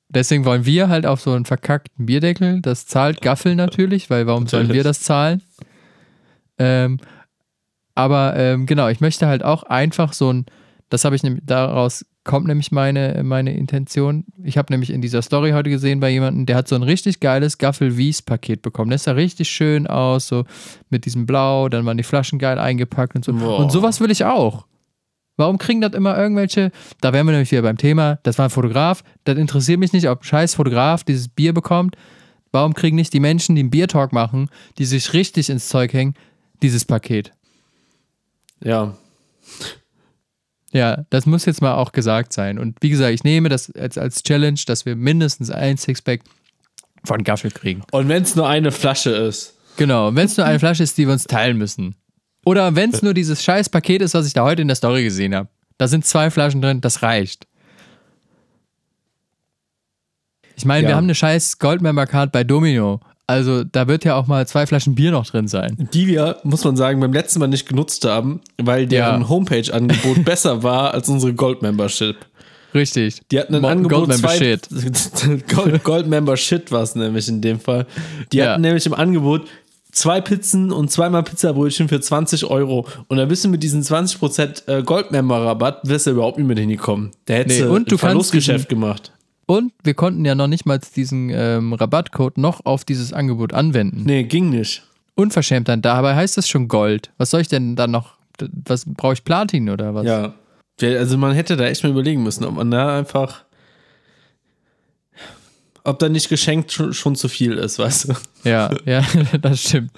Deswegen 0.09 0.45
wollen 0.45 0.64
wir 0.64 0.88
halt 0.88 1.05
auf 1.05 1.20
so 1.20 1.32
einen 1.32 1.45
verkackten 1.45 2.07
Bierdeckel. 2.07 2.61
Das 2.62 2.86
zahlt 2.86 3.20
Gaffel 3.20 3.55
natürlich, 3.55 4.09
weil 4.09 4.26
warum 4.26 4.47
sollen 4.47 4.68
wir 4.68 4.76
Natürlich. 4.76 4.99
das 4.99 5.01
zahlen? 5.03 5.43
Ähm, 6.59 6.99
aber 7.95 8.34
ähm, 8.36 8.66
genau, 8.66 8.88
ich 8.88 9.01
möchte 9.01 9.26
halt 9.26 9.45
auch 9.45 9.62
einfach 9.64 10.12
so 10.12 10.32
ein, 10.32 10.47
das 10.88 11.05
habe 11.05 11.16
ich 11.16 11.22
nämlich, 11.22 11.43
daraus 11.47 12.05
kommt 12.24 12.47
nämlich 12.47 12.70
meine, 12.70 13.22
meine 13.24 13.55
Intention. 13.57 14.24
Ich 14.45 14.57
habe 14.57 14.72
nämlich 14.72 14.90
in 14.90 15.03
dieser 15.03 15.22
Story 15.22 15.51
heute 15.51 15.70
gesehen 15.70 16.01
bei 16.01 16.11
jemandem, 16.11 16.47
der 16.47 16.57
hat 16.57 16.68
so 16.68 16.76
ein 16.76 16.82
richtig 16.82 17.20
geiles 17.20 17.59
Gaffel-Wies-Paket 17.59 18.62
bekommen. 18.62 18.90
Das 18.90 19.05
sah 19.05 19.12
richtig 19.12 19.49
schön 19.51 19.86
aus, 19.86 20.28
so 20.28 20.45
mit 20.88 21.05
diesem 21.05 21.26
Blau, 21.26 21.68
dann 21.68 21.84
waren 21.84 21.97
die 21.97 22.05
Flaschen 22.05 22.38
geil 22.38 22.59
eingepackt 22.59 23.16
und 23.16 23.24
so. 23.24 23.32
Boah. 23.32 23.59
Und 23.59 23.72
sowas 23.72 24.01
will 24.01 24.11
ich 24.11 24.24
auch. 24.24 24.66
Warum 25.36 25.59
kriegen 25.59 25.80
das 25.80 25.95
immer 25.95 26.16
irgendwelche, 26.16 26.70
da 27.01 27.12
wären 27.12 27.26
wir 27.26 27.32
nämlich 27.32 27.51
wieder 27.51 27.62
beim 27.62 27.78
Thema, 27.78 28.18
das 28.22 28.38
war 28.38 28.47
ein 28.47 28.51
Fotograf, 28.51 29.03
das 29.24 29.38
interessiert 29.38 29.80
mich 29.80 29.93
nicht, 29.93 30.09
ob 30.09 30.20
ein 30.20 30.24
scheiß 30.24 30.55
Fotograf 30.55 31.05
dieses 31.05 31.28
Bier 31.28 31.55
bekommt. 31.55 31.97
Warum 32.53 32.74
kriegen 32.74 32.97
nicht 32.97 33.14
die 33.14 33.20
Menschen, 33.20 33.57
die 33.57 33.62
einen 33.62 33.70
Biertalk 33.70 34.12
machen, 34.12 34.51
die 34.78 34.84
sich 34.84 35.14
richtig 35.14 35.49
ins 35.49 35.68
Zeug 35.68 35.95
hängen, 35.95 36.14
dieses 36.62 36.84
Paket? 36.84 37.32
Ja. 38.62 38.94
Ja, 40.72 41.04
das 41.10 41.26
muss 41.26 41.44
jetzt 41.44 41.60
mal 41.60 41.74
auch 41.74 41.92
gesagt 41.92 42.32
sein. 42.32 42.58
Und 42.58 42.78
wie 42.80 42.88
gesagt, 42.88 43.12
ich 43.12 43.24
nehme 43.24 43.50
das 43.50 43.70
als, 43.76 43.98
als 43.98 44.22
Challenge, 44.22 44.58
dass 44.66 44.86
wir 44.86 44.96
mindestens 44.96 45.50
ein 45.50 45.76
Sixpack 45.76 46.22
von 47.04 47.22
Gaffel 47.24 47.50
kriegen. 47.50 47.82
Und 47.92 48.08
wenn 48.08 48.22
es 48.22 48.34
nur 48.36 48.48
eine 48.48 48.72
Flasche 48.72 49.10
ist. 49.10 49.54
Genau, 49.76 50.14
wenn 50.14 50.24
es 50.26 50.36
nur 50.38 50.46
eine 50.46 50.58
Flasche 50.58 50.82
ist, 50.82 50.96
die 50.96 51.06
wir 51.06 51.12
uns 51.12 51.24
teilen 51.24 51.58
müssen. 51.58 51.94
Oder 52.46 52.74
wenn 52.74 52.90
es 52.90 53.02
nur 53.02 53.12
dieses 53.12 53.44
scheiß 53.44 53.68
Paket 53.68 54.00
ist, 54.02 54.14
was 54.14 54.26
ich 54.26 54.32
da 54.32 54.44
heute 54.44 54.62
in 54.62 54.68
der 54.68 54.74
Story 54.76 55.04
gesehen 55.04 55.34
habe. 55.34 55.48
Da 55.76 55.88
sind 55.88 56.06
zwei 56.06 56.30
Flaschen 56.30 56.62
drin, 56.62 56.80
das 56.80 57.02
reicht. 57.02 57.46
Ich 60.56 60.64
meine, 60.64 60.82
wir 60.86 60.90
Ja. 60.90 60.96
haben 60.96 61.04
eine 61.04 61.14
scheiß 61.14 61.58
Goldmember-Card 61.58 62.32
bei 62.32 62.44
Domino. 62.44 63.00
Also 63.27 63.64
da 63.64 63.87
wird 63.89 64.05
ja 64.05 64.16
auch 64.16 64.27
mal 64.27 64.47
zwei 64.47 64.66
Flaschen 64.66 64.95
Bier 64.95 65.11
noch 65.12 65.27
drin 65.27 65.49
sein. 65.49 65.89
Die 65.95 66.07
wir, 66.07 66.39
muss 66.43 66.64
man 66.64 66.77
sagen, 66.77 67.01
beim 67.01 67.12
letzten 67.12 67.39
Mal 67.41 67.47
nicht 67.47 67.68
genutzt 67.68 68.05
haben, 68.05 68.41
weil 68.61 68.87
deren 68.87 69.23
Ja. 69.23 69.29
Homepage-Angebot 69.29 70.25
besser 70.25 70.62
war 70.62 70.93
als 70.93 71.09
unsere 71.09 71.33
Gold-Membership. 71.33 72.16
Richtig. 72.75 73.20
Die 73.31 73.39
hatten 73.39 73.55
ein 73.55 73.62
Mo- 73.62 73.68
Angebot 73.68 74.09
Goldmember 74.09 74.29
zwei, 74.29 74.39
Shit. 74.39 74.68
Gold, 75.55 75.85
Gold 75.85 76.39
Shit 76.39 76.73
war 76.73 76.83
es 76.83 76.95
nämlich 76.95 77.29
in 77.29 77.41
dem 77.41 77.61
Fall. 77.61 77.87
Die 78.33 78.39
Ja. 78.39 78.53
hatten 78.53 78.62
nämlich 78.62 78.87
im 78.87 78.95
Angebot 78.95 79.47
zwei 79.93 80.20
Pizzen 80.23 80.73
und 80.73 80.91
zweimal 80.91 81.23
Pizzabrötchen 81.23 81.89
für 81.89 82.01
20 82.01 82.45
Euro. 82.47 82.87
Und 83.09 83.18
da 83.18 83.27
bist 83.27 83.45
du 83.45 83.49
mit 83.51 83.62
diesem 83.62 83.83
20% 83.83 84.66
äh, 84.68 84.83
Goldmember-Rabatt, 84.83 85.81
wärst 85.85 86.07
du 86.07 86.12
überhaupt 86.12 86.39
nicht 86.39 86.47
mit 86.47 86.59
hingekommen. 86.59 87.11
Da 87.27 87.35
hättest 87.35 87.61
Nee, 87.61 87.66
du 87.66 87.73
und 87.75 87.83
ein 87.83 87.85
du 87.91 87.99
Verlustgeschäft 87.99 88.68
gemacht. 88.70 89.12
Und 89.53 89.74
wir 89.84 89.92
konnten 89.92 90.24
ja 90.24 90.34
noch 90.34 90.46
nicht 90.46 90.64
mal 90.64 90.80
diesen 90.96 91.28
ähm, 91.28 91.74
Rabattcode 91.74 92.38
noch 92.38 92.64
auf 92.64 92.86
dieses 92.86 93.12
Angebot 93.12 93.53
anwenden. 93.53 94.05
Nee, 94.07 94.22
ging 94.22 94.48
nicht. 94.48 94.82
Unverschämt 95.14 95.68
dann. 95.68 95.82
Dabei 95.82 96.14
heißt 96.14 96.38
das 96.38 96.48
schon 96.48 96.68
Gold. 96.68 97.11
Was 97.18 97.28
soll 97.28 97.42
ich 97.42 97.48
denn 97.48 97.76
dann 97.76 97.90
noch? 97.90 98.14
Was 98.38 98.86
brauche 98.86 99.12
ich 99.12 99.24
Platin 99.24 99.68
oder 99.68 99.94
was? 99.94 100.07
Ja. 100.07 100.32
Ja, 100.80 100.98
Also 100.98 101.18
man 101.18 101.34
hätte 101.34 101.59
da 101.59 101.66
echt 101.66 101.82
mal 101.84 101.90
überlegen 101.90 102.22
müssen, 102.22 102.46
ob 102.46 102.55
man 102.55 102.70
da 102.70 102.96
einfach. 102.96 103.44
Ob 105.84 105.98
da 105.98 106.09
nicht 106.09 106.30
geschenkt 106.30 106.72
schon, 106.72 106.94
schon 106.94 107.14
zu 107.14 107.28
viel 107.28 107.59
ist, 107.59 107.78
weißt 107.78 108.09
du? 108.09 108.14
Ja, 108.48 108.70
ja, 108.86 109.05
das 109.42 109.61
stimmt. 109.61 109.92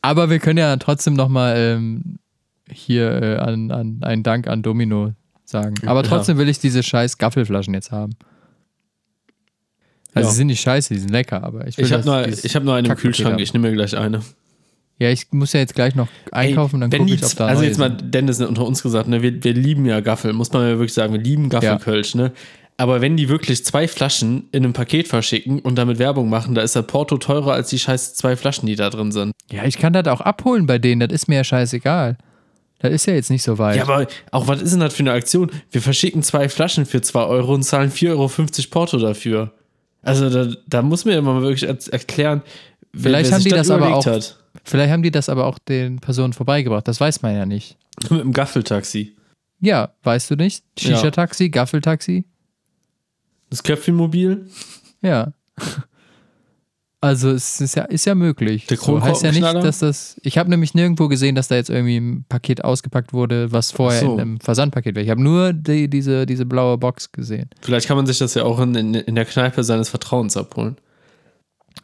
Aber 0.00 0.30
wir 0.30 0.38
können 0.38 0.58
ja 0.60 0.76
trotzdem 0.76 1.14
nochmal 1.14 1.56
ähm, 1.56 2.20
hier 2.70 3.20
äh, 3.20 3.36
an, 3.38 3.72
an 3.72 3.98
einen 4.02 4.22
Dank 4.22 4.46
an 4.46 4.62
Domino 4.62 5.12
sagen. 5.50 5.74
Aber 5.86 6.02
Ja. 6.02 6.08
trotzdem 6.08 6.38
will 6.38 6.48
ich 6.48 6.58
diese 6.58 6.82
scheiß 6.82 7.18
Gaffelflaschen 7.18 7.74
jetzt 7.74 7.90
haben. 7.92 8.12
Also 10.14 10.26
Ja. 10.28 10.30
sie 10.32 10.36
sind 10.38 10.46
nicht 10.48 10.60
scheiße, 10.60 10.92
die 10.94 11.00
sind 11.00 11.10
lecker, 11.10 11.42
aber 11.44 11.66
ich 11.68 11.76
will 11.78 11.84
Ich 11.84 11.92
habe 11.92 12.04
nur, 12.04 12.26
ich 12.28 12.56
hab 12.56 12.64
nur 12.64 12.74
eine 12.74 12.88
im 12.88 12.96
Kühlschrank, 12.96 13.34
haben. 13.34 13.38
ich 13.42 13.52
nehme 13.52 13.68
mir 13.68 13.74
gleich 13.76 13.96
eine. 13.96 14.20
Ja, 14.98 15.08
ich 15.08 15.28
muss 15.30 15.52
ja 15.52 15.60
jetzt 15.60 15.74
gleich 15.74 15.94
noch 15.94 16.08
einkaufen, 16.32 16.82
Ey, 16.82 16.88
dann 16.90 16.98
gucke 17.00 17.10
die 17.10 17.14
ich, 17.16 17.24
ob 17.24 17.34
da 17.36 17.46
Also 17.46 17.62
jetzt 17.62 17.78
mal. 17.78 17.88
Dennis 17.90 18.40
unter 18.40 18.66
uns 18.66 18.82
gesagt, 18.82 19.08
ne, 19.08 19.22
wir, 19.22 19.42
wir 19.42 19.54
lieben 19.54 19.86
ja 19.86 20.00
Gaffel, 20.00 20.32
muss 20.32 20.52
man 20.52 20.62
ja 20.64 20.68
wirklich 20.70 20.92
sagen, 20.92 21.12
wir 21.12 21.20
lieben 21.20 21.48
Gaffelkölsch, 21.48 22.14
ne? 22.16 22.32
Aber 22.76 23.00
wenn 23.02 23.16
die 23.16 23.28
wirklich 23.28 23.62
zwei 23.64 23.86
Flaschen 23.86 24.48
in 24.52 24.64
einem 24.64 24.72
Paket 24.72 25.06
verschicken 25.06 25.58
und 25.60 25.76
damit 25.76 25.98
Werbung 25.98 26.28
machen, 26.30 26.54
da 26.54 26.62
ist 26.62 26.76
das 26.76 26.86
Porto 26.86 27.18
teurer 27.18 27.52
als 27.52 27.68
die 27.68 27.78
scheiß 27.78 28.14
zwei 28.14 28.36
Flaschen, 28.36 28.66
die 28.66 28.74
da 28.74 28.88
drin 28.90 29.12
sind. 29.12 29.32
Ja, 29.50 29.64
ich 29.64 29.76
kann 29.78 29.92
das 29.92 30.06
auch 30.06 30.22
abholen 30.22 30.66
bei 30.66 30.78
denen, 30.78 31.00
das 31.00 31.12
ist 31.12 31.28
mir 31.28 31.36
ja 31.36 31.44
scheißegal. 31.44 32.16
Das 32.80 32.92
ist 32.92 33.06
ja 33.06 33.14
jetzt 33.14 33.30
nicht 33.30 33.42
so 33.42 33.58
weit. 33.58 33.76
Ja, 33.76 33.82
aber 33.84 34.06
auch 34.32 34.48
was 34.48 34.60
ist 34.62 34.72
denn 34.72 34.80
das 34.80 34.94
für 34.94 35.00
eine 35.02 35.12
Aktion? 35.12 35.50
Wir 35.70 35.82
verschicken 35.82 36.22
zwei 36.22 36.48
Flaschen 36.48 36.86
für 36.86 37.00
2 37.02 37.24
Euro 37.24 37.54
und 37.54 37.62
zahlen 37.62 37.90
4,50 37.90 38.08
Euro 38.10 38.30
Porto 38.70 38.98
dafür. 38.98 39.52
Also 40.02 40.30
da, 40.30 40.54
da 40.66 40.82
muss 40.82 41.04
mir 41.04 41.16
immer 41.18 41.34
mal 41.34 41.42
wirklich 41.42 41.64
er- 41.68 41.92
erklären, 41.92 42.42
wer, 42.92 43.02
Vielleicht 43.10 43.30
wer 43.30 43.34
haben 43.34 43.42
sich 43.42 43.52
die 43.52 43.58
das 43.58 43.70
aber 43.70 43.94
auch- 43.94 44.06
hat. 44.06 44.38
Vielleicht 44.64 44.90
haben 44.90 45.02
die 45.02 45.10
das 45.10 45.28
aber 45.28 45.46
auch 45.46 45.58
den 45.58 46.00
Personen 46.00 46.32
vorbeigebracht, 46.32 46.88
das 46.88 47.00
weiß 47.00 47.22
man 47.22 47.34
ja 47.34 47.46
nicht. 47.46 47.76
Mit 48.10 48.20
dem 48.20 48.32
Gaffeltaxi. 48.32 49.14
Ja, 49.60 49.92
weißt 50.02 50.30
du 50.30 50.36
nicht? 50.36 50.64
Shisha-Taxi, 50.78 51.50
Gaffeltaxi? 51.50 52.24
Das 53.50 53.62
Köpfchenmobil. 53.62 54.48
Ja. 55.02 55.32
Also 57.02 57.30
es 57.30 57.62
ist 57.62 57.76
ja, 57.76 57.84
ist 57.84 58.04
ja 58.04 58.14
möglich. 58.14 58.66
Der 58.66 58.76
so, 58.76 59.00
heißt 59.00 59.22
ja 59.22 59.32
nicht, 59.32 59.42
dass 59.42 59.78
das. 59.78 60.20
Ich 60.22 60.36
habe 60.36 60.50
nämlich 60.50 60.74
nirgendwo 60.74 61.08
gesehen, 61.08 61.34
dass 61.34 61.48
da 61.48 61.54
jetzt 61.54 61.70
irgendwie 61.70 61.96
ein 61.96 62.24
Paket 62.28 62.62
ausgepackt 62.62 63.14
wurde, 63.14 63.52
was 63.52 63.72
vorher 63.72 64.00
so. 64.00 64.14
in 64.14 64.20
einem 64.20 64.40
Versandpaket 64.40 64.94
war. 64.94 65.02
Ich 65.02 65.08
habe 65.08 65.22
nur 65.22 65.54
die, 65.54 65.88
diese, 65.88 66.26
diese 66.26 66.44
blaue 66.44 66.76
Box 66.76 67.10
gesehen. 67.10 67.48
Vielleicht 67.62 67.88
kann 67.88 67.96
man 67.96 68.04
sich 68.04 68.18
das 68.18 68.34
ja 68.34 68.42
auch 68.44 68.60
in, 68.60 68.74
in, 68.74 68.94
in 68.94 69.14
der 69.14 69.24
Kneipe 69.24 69.64
seines 69.64 69.88
Vertrauens 69.88 70.36
abholen. 70.36 70.76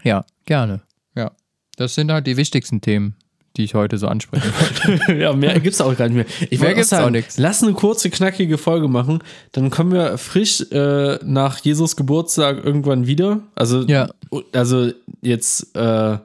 Ja, 0.02 0.24
gerne. 0.44 0.82
Ja. 1.14 1.32
Das 1.76 1.94
sind 1.94 2.12
halt 2.12 2.26
die 2.26 2.36
wichtigsten 2.36 2.82
Themen, 2.82 3.16
die 3.56 3.64
ich 3.64 3.74
heute 3.74 3.98
so 3.98 4.06
ansprechen 4.08 4.50
wollte. 4.98 5.14
ja, 5.20 5.32
mehr 5.32 5.58
gibt's 5.60 5.80
auch 5.80 5.96
gar 5.96 6.08
nicht 6.08 6.16
mehr. 6.16 6.48
Ich 6.50 6.60
Mehr 6.60 6.70
auch 6.70 6.74
gibt's 6.74 6.92
auch 6.92 6.98
sagen, 6.98 7.12
nix. 7.12 7.38
lass 7.38 7.62
eine 7.62 7.72
kurze, 7.72 8.10
knackige 8.10 8.58
Folge 8.58 8.88
machen. 8.88 9.20
Dann 9.52 9.70
kommen 9.70 9.92
wir 9.92 10.18
frisch 10.18 10.60
äh, 10.70 11.18
nach 11.24 11.58
Jesus 11.60 11.96
Geburtstag 11.96 12.64
irgendwann 12.64 13.06
wieder. 13.06 13.40
Also, 13.54 13.82
Ja. 13.82 14.08
also 14.52 14.90
jetzt 15.22 15.74
äh, 15.76 16.18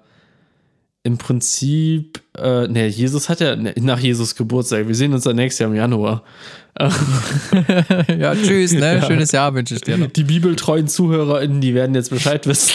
im 1.04 1.18
Prinzip, 1.18 2.22
äh, 2.38 2.68
ne, 2.68 2.88
Jesus 2.88 3.28
hat 3.30 3.40
ja 3.40 3.56
ne, 3.56 3.74
nach 3.80 3.98
Jesus 4.00 4.36
Geburtstag. 4.36 4.88
Wir 4.88 4.94
sehen 4.96 5.14
uns 5.14 5.24
dann 5.24 5.36
nächstes 5.36 5.60
Jahr 5.60 5.70
im 5.72 5.76
Januar. 5.76 6.24
ja, 8.20 8.36
tschüss, 8.36 8.74
ne? 8.74 9.02
Schönes 9.08 9.32
Jahr 9.32 9.54
wünsche 9.54 9.76
ich 9.76 9.82
dir 9.82 9.98
noch. 9.98 10.08
Die 10.08 10.24
bibeltreuen 10.24 10.88
ZuhörerInnen, 10.88 11.60
die 11.62 11.74
werden 11.74 11.96
jetzt 11.96 12.10
Bescheid 12.12 12.46
wissen. 12.48 12.72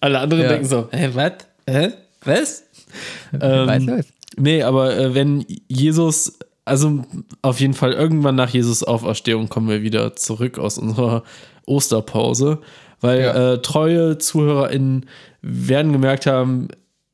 Alle 0.00 0.18
anderen 0.18 0.42
Ja. 0.42 0.48
denken 0.48 0.66
so, 0.66 0.88
hä, 0.90 1.10
was? 1.14 1.32
Hä? 1.68 1.90
Was? 2.24 2.64
Ähm, 3.40 3.66
weißt 3.66 3.86
du? 3.88 4.04
Nee, 4.36 4.62
aber 4.62 4.96
äh, 4.96 5.14
wenn 5.14 5.44
Jesus, 5.68 6.38
also 6.64 7.04
auf 7.42 7.60
jeden 7.60 7.74
Fall 7.74 7.92
irgendwann 7.92 8.36
nach 8.36 8.50
Jesus 8.50 8.82
Auferstehung 8.84 9.48
kommen 9.48 9.68
wir 9.68 9.82
wieder 9.82 10.14
zurück 10.16 10.58
aus 10.58 10.78
unserer 10.78 11.24
Osterpause, 11.66 12.58
weil 13.00 13.20
Ja. 13.20 13.52
äh, 13.54 13.62
treue 13.62 14.18
ZuhörerInnen 14.18 15.06
werden 15.42 15.92
gemerkt 15.92 16.26
haben, 16.26 16.68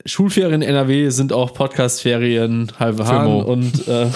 Schulferien 0.05 0.63
in 0.63 0.69
NRW 0.69 1.11
sind 1.11 1.33
auch 1.33 1.53
Podcastferien 1.55 2.71
halbe 2.79 3.07
Hahn 3.07 3.27
und 3.43 3.89
äh, 3.89 4.07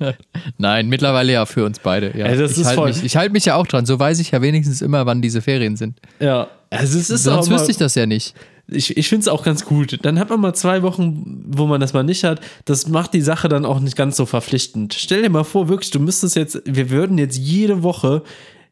Nein, 0.58 0.88
mittlerweile 0.88 1.32
ja 1.32 1.46
für 1.46 1.64
uns 1.64 1.78
beide. 1.78 2.16
Ja. 2.18 2.26
Ey, 2.26 2.36
das 2.36 2.58
ich 2.58 2.64
halte 2.66 2.82
mich, 2.84 3.04
ich 3.04 3.16
halt 3.16 3.32
mich 3.32 3.44
ja 3.44 3.54
auch 3.54 3.66
dran. 3.66 3.86
So 3.86 3.98
weiß 3.98 4.18
ich 4.18 4.32
ja 4.32 4.42
wenigstens 4.42 4.82
immer, 4.82 5.06
wann 5.06 5.22
diese 5.22 5.40
Ferien 5.40 5.76
sind. 5.76 6.00
ja, 6.20 6.48
also 6.70 6.98
es 6.98 7.10
ist 7.10 7.22
Sonst 7.22 7.50
wüsste 7.50 7.70
ich 7.70 7.76
das 7.76 7.94
ja 7.94 8.04
nicht. 8.04 8.34
Ich, 8.68 8.96
ich 8.96 9.08
finde 9.08 9.22
es 9.22 9.28
auch 9.28 9.42
ganz 9.44 9.64
gut. 9.64 9.98
Dann 10.02 10.18
hat 10.18 10.30
man 10.30 10.40
mal 10.40 10.54
zwei 10.54 10.82
Wochen, 10.82 11.44
wo 11.46 11.66
man 11.66 11.80
das 11.80 11.92
mal 11.92 12.02
nicht 12.02 12.24
hat. 12.24 12.40
Das 12.64 12.88
macht 12.88 13.12
die 13.14 13.20
Sache 13.20 13.48
dann 13.48 13.64
auch 13.64 13.80
nicht 13.80 13.96
ganz 13.96 14.16
so 14.16 14.26
verpflichtend. 14.26 14.94
Stell 14.94 15.22
dir 15.22 15.30
mal 15.30 15.44
vor, 15.44 15.68
wirklich, 15.68 15.90
du 15.90 16.00
müsstest 16.00 16.36
jetzt, 16.36 16.62
wir 16.64 16.90
würden 16.90 17.18
jetzt 17.18 17.36
jede 17.36 17.82
Woche, 17.82 18.22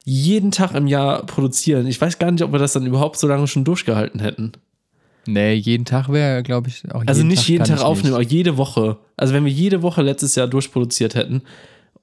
jeden 0.04 0.50
Tag 0.50 0.74
im 0.74 0.86
Jahr 0.86 1.24
produzieren. 1.26 1.86
Ich 1.86 2.00
weiß 2.00 2.18
gar 2.18 2.30
nicht, 2.30 2.42
ob 2.42 2.52
wir 2.52 2.58
das 2.58 2.72
dann 2.72 2.86
überhaupt 2.86 3.18
so 3.18 3.26
lange 3.26 3.46
schon 3.46 3.64
durchgehalten 3.64 4.20
hätten. 4.20 4.52
Nee, 5.26 5.54
jeden 5.54 5.84
Tag 5.84 6.08
wäre, 6.08 6.42
glaube 6.42 6.68
ich, 6.68 6.82
auch 6.92 7.04
Also 7.06 7.22
nicht 7.22 7.46
jeden 7.46 7.64
kann 7.64 7.68
Tag 7.68 7.78
ich 7.78 7.84
aufnehmen, 7.84 8.16
Nicht. 8.16 8.26
aber 8.26 8.32
jede 8.32 8.56
Woche. 8.56 8.98
Also 9.16 9.34
wenn 9.34 9.44
wir 9.44 9.52
jede 9.52 9.82
Woche 9.82 10.02
letztes 10.02 10.34
Jahr 10.34 10.48
durchproduziert 10.48 11.14
hätten 11.14 11.42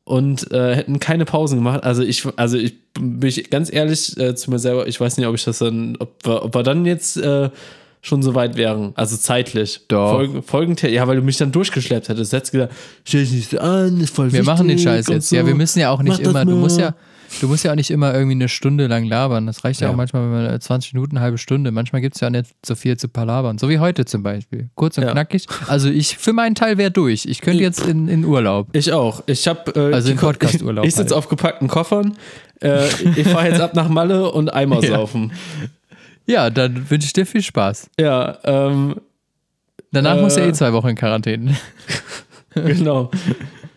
und 0.10 0.52
äh, 0.52 0.76
hätten 0.76 1.00
keine 1.00 1.24
Pausen 1.24 1.60
gemacht, 1.60 1.84
also 1.84 2.02
ich, 2.02 2.26
also 2.36 2.58
ich 2.58 2.74
bin 3.00 3.30
ich 3.30 3.52
ganz 3.52 3.72
ehrlich 3.72 4.18
äh, 4.18 4.34
zu 4.34 4.50
mir 4.50 4.58
selber, 4.58 4.88
ich 4.88 5.00
weiß 5.00 5.18
nicht, 5.18 5.28
ob 5.28 5.36
ich 5.36 5.44
das 5.44 5.60
dann, 5.60 5.98
ob 6.00 6.26
wir, 6.26 6.46
ob 6.46 6.56
wir 6.56 6.64
dann 6.64 6.84
jetzt 6.88 7.18
äh, 7.18 7.52
schon 8.02 8.24
so 8.24 8.34
weit 8.34 8.58
wären, 8.58 8.94
also 8.96 9.16
zeitlich. 9.18 9.82
Doch. 9.88 10.14
Folgen, 10.14 10.42
Folgent 10.42 10.82
ja, 10.82 11.08
weil 11.08 11.18
du 11.18 11.22
mich 11.22 11.38
dann 11.38 11.52
durchgeschleppt 11.52 12.10
hättest. 12.10 12.34
Jetzt 12.34 12.52
gesagt, 12.52 12.74
stell 13.04 13.22
dich 13.22 13.34
nicht 13.34 13.52
so 13.52 13.60
an, 13.60 14.02
ist 14.02 14.16
voll 14.16 14.34
Wir 14.34 14.44
machen 14.44 14.68
den 14.68 14.80
Scheiß 14.80 15.08
jetzt. 15.10 15.30
So. 15.30 15.36
Ja, 15.36 15.46
wir 15.46 15.54
müssen 15.54 15.78
ja 15.78 15.92
auch 15.92 16.02
nicht 16.02 16.24
Mach 16.24 16.30
immer, 16.30 16.44
du 16.44 16.56
musst 16.56 16.80
ja, 16.80 16.96
du 17.42 17.48
musst 17.48 17.64
ja 17.64 17.72
auch 17.72 17.76
nicht 17.76 17.92
immer 17.92 18.14
irgendwie 18.14 18.36
eine 18.36 18.50
Stunde 18.50 18.88
lang 18.88 19.06
labern. 19.06 19.46
Das 19.48 19.64
reicht 19.64 19.82
ja, 19.82 19.88
Ja. 19.88 19.94
auch 19.94 19.98
manchmal, 19.98 20.24
wenn 20.24 20.44
man 20.52 20.62
20 20.62 20.94
Minuten, 20.94 21.18
eine 21.18 21.24
halbe 21.24 21.38
Stunde. 21.38 21.72
Manchmal 21.72 22.02
gibt 22.02 22.16
es 22.16 22.22
ja 22.22 22.30
nicht 22.30 22.56
so 22.66 22.76
viel 22.76 22.98
zu 22.98 23.08
palabern. 23.08 23.58
So 23.58 23.70
wie 23.70 23.80
heute 23.80 24.06
zum 24.06 24.24
Beispiel. 24.24 24.70
Kurz 24.76 24.98
und 24.98 25.04
Ja. 25.06 25.12
knackig. 25.12 25.46
Also 25.68 25.90
ich, 25.90 26.18
für 26.18 26.34
meinen 26.34 26.56
Teil 26.56 26.78
wäre 26.78 26.92
durch. 26.92 27.26
Ich 27.26 27.42
könnte 27.42 27.62
jetzt 27.64 27.86
in, 27.86 28.08
in 28.08 28.26
Urlaub. 28.26 28.68
Ich 28.74 28.92
auch. 28.92 29.24
Ich 29.28 29.48
habe 29.48 29.72
äh, 29.76 29.94
Also 29.94 30.14
Ko- 30.16 30.28
Podcast-Urlaub 30.28 30.86
Ich 30.88 30.96
sitze 30.96 31.14
halt. 31.16 31.18
auf 31.18 31.30
gepackten 31.30 31.68
Koffern. 31.68 32.18
Äh, 32.62 32.86
ich 33.16 33.28
fahre 33.28 33.48
jetzt 33.48 33.62
ab 33.62 33.74
nach 33.76 33.90
Malle 33.90 34.32
und 34.32 34.54
Eimer 34.54 34.80
Ja. 34.84 34.90
saufen. 34.98 35.32
Ja, 36.26 36.50
dann 36.50 36.90
wünsche 36.90 37.06
ich 37.08 37.14
dir 37.14 37.26
viel 37.26 37.42
Spaß. 37.42 37.90
Ja, 38.00 38.38
ähm, 38.44 38.96
Danach 39.92 40.18
Äh. 40.18 40.22
musst 40.22 40.38
du 40.38 40.42
ja 40.42 40.48
eh 40.48 40.54
zwei 40.54 40.72
Wochen 40.74 40.90
in 40.90 40.96
Quarantäne. 40.96 41.56
genau. 42.54 43.10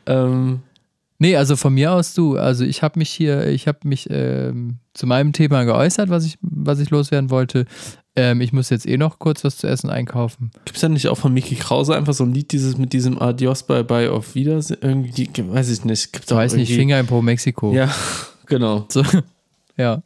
ähm, 0.06 0.60
Nee, 1.22 1.36
also 1.36 1.54
von 1.54 1.72
mir 1.72 1.92
aus 1.92 2.14
du. 2.14 2.36
Also 2.36 2.64
ich 2.64 2.82
habe 2.82 2.98
mich 2.98 3.08
hier, 3.08 3.46
ich 3.46 3.68
habe 3.68 3.78
mich 3.84 4.08
ähm, 4.10 4.78
zu 4.92 5.06
meinem 5.06 5.32
Thema 5.32 5.62
geäußert, 5.62 6.10
was 6.10 6.26
ich, 6.26 6.36
was 6.40 6.80
ich 6.80 6.90
loswerden 6.90 7.30
wollte. 7.30 7.64
Ähm, 8.16 8.40
ich 8.40 8.52
muss 8.52 8.70
jetzt 8.70 8.88
eh 8.88 8.96
noch 8.96 9.20
kurz 9.20 9.44
was 9.44 9.56
zu 9.56 9.68
essen 9.68 9.88
einkaufen. 9.88 10.50
Gibt 10.64 10.74
es 10.74 10.80
da 10.80 10.88
nicht 10.88 11.06
auch 11.06 11.16
von 11.16 11.32
Mickey 11.32 11.54
Krause 11.54 11.94
einfach 11.94 12.12
so 12.12 12.24
ein 12.24 12.34
Lied, 12.34 12.50
dieses 12.50 12.76
mit 12.76 12.92
diesem 12.92 13.22
Adios, 13.22 13.62
bye 13.62 13.84
bye, 13.84 14.10
auf 14.10 14.34
Wiedersehen? 14.34 14.78
Irgendwie, 14.82 15.28
weiß 15.38 15.70
ich 15.70 15.84
nicht. 15.84 16.12
Gibt's 16.12 16.28
Ich 16.28 16.36
weiß 16.36 16.54
nicht, 16.54 16.74
Finger 16.74 16.98
in 16.98 17.06
Pro 17.06 17.22
Mexiko. 17.22 17.72
Ja, 17.72 17.88
genau. 18.46 18.86
So. 18.88 19.04
ja. 19.76 20.02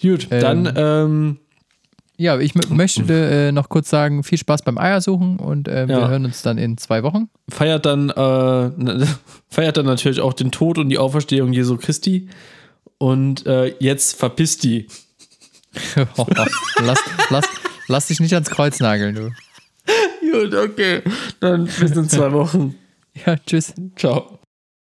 Gut, 0.00 0.28
Ähm, 0.30 0.40
dann, 0.40 0.74
ähm, 0.76 1.38
Ja, 2.18 2.38
ich 2.38 2.52
mö- 2.52 2.72
möchte 2.72 3.02
äh, 3.48 3.52
noch 3.52 3.68
kurz 3.68 3.88
sagen, 3.90 4.22
viel 4.22 4.38
Spaß 4.38 4.62
beim 4.62 4.78
Eiersuchen 4.78 5.38
und 5.38 5.66
äh, 5.68 5.88
wir 5.88 5.98
Ja. 5.98 6.08
hören 6.08 6.24
uns 6.26 6.42
dann 6.42 6.58
in 6.58 6.76
zwei 6.78 7.02
Wochen. 7.02 7.28
feiert 7.48 7.86
dann, 7.86 8.10
äh, 8.10 9.06
feiert 9.48 9.76
dann 9.76 9.86
natürlich 9.86 10.20
auch 10.20 10.32
den 10.34 10.50
Tod 10.52 10.78
und 10.78 10.88
die 10.90 10.98
Auferstehung 10.98 11.52
Jesu 11.52 11.76
Christi. 11.78 12.28
Und 12.98 13.46
äh, 13.46 13.74
jetzt 13.80 14.16
verpisst 14.18 14.62
die. 14.62 14.86
lass, 16.80 16.98
lass, 17.30 17.44
lass 17.88 18.06
dich 18.08 18.20
nicht 18.20 18.34
ans 18.34 18.50
Kreuz 18.50 18.78
nageln, 18.78 19.14
du. 19.14 19.30
Gut, 20.32 20.54
okay. 20.54 21.02
Dann 21.40 21.64
bis 21.64 21.90
in 21.92 22.08
zwei 22.08 22.30
Wochen. 22.32 22.74
Ja, 23.26 23.36
tschüss. 23.36 23.72
Ciao. 23.96 24.38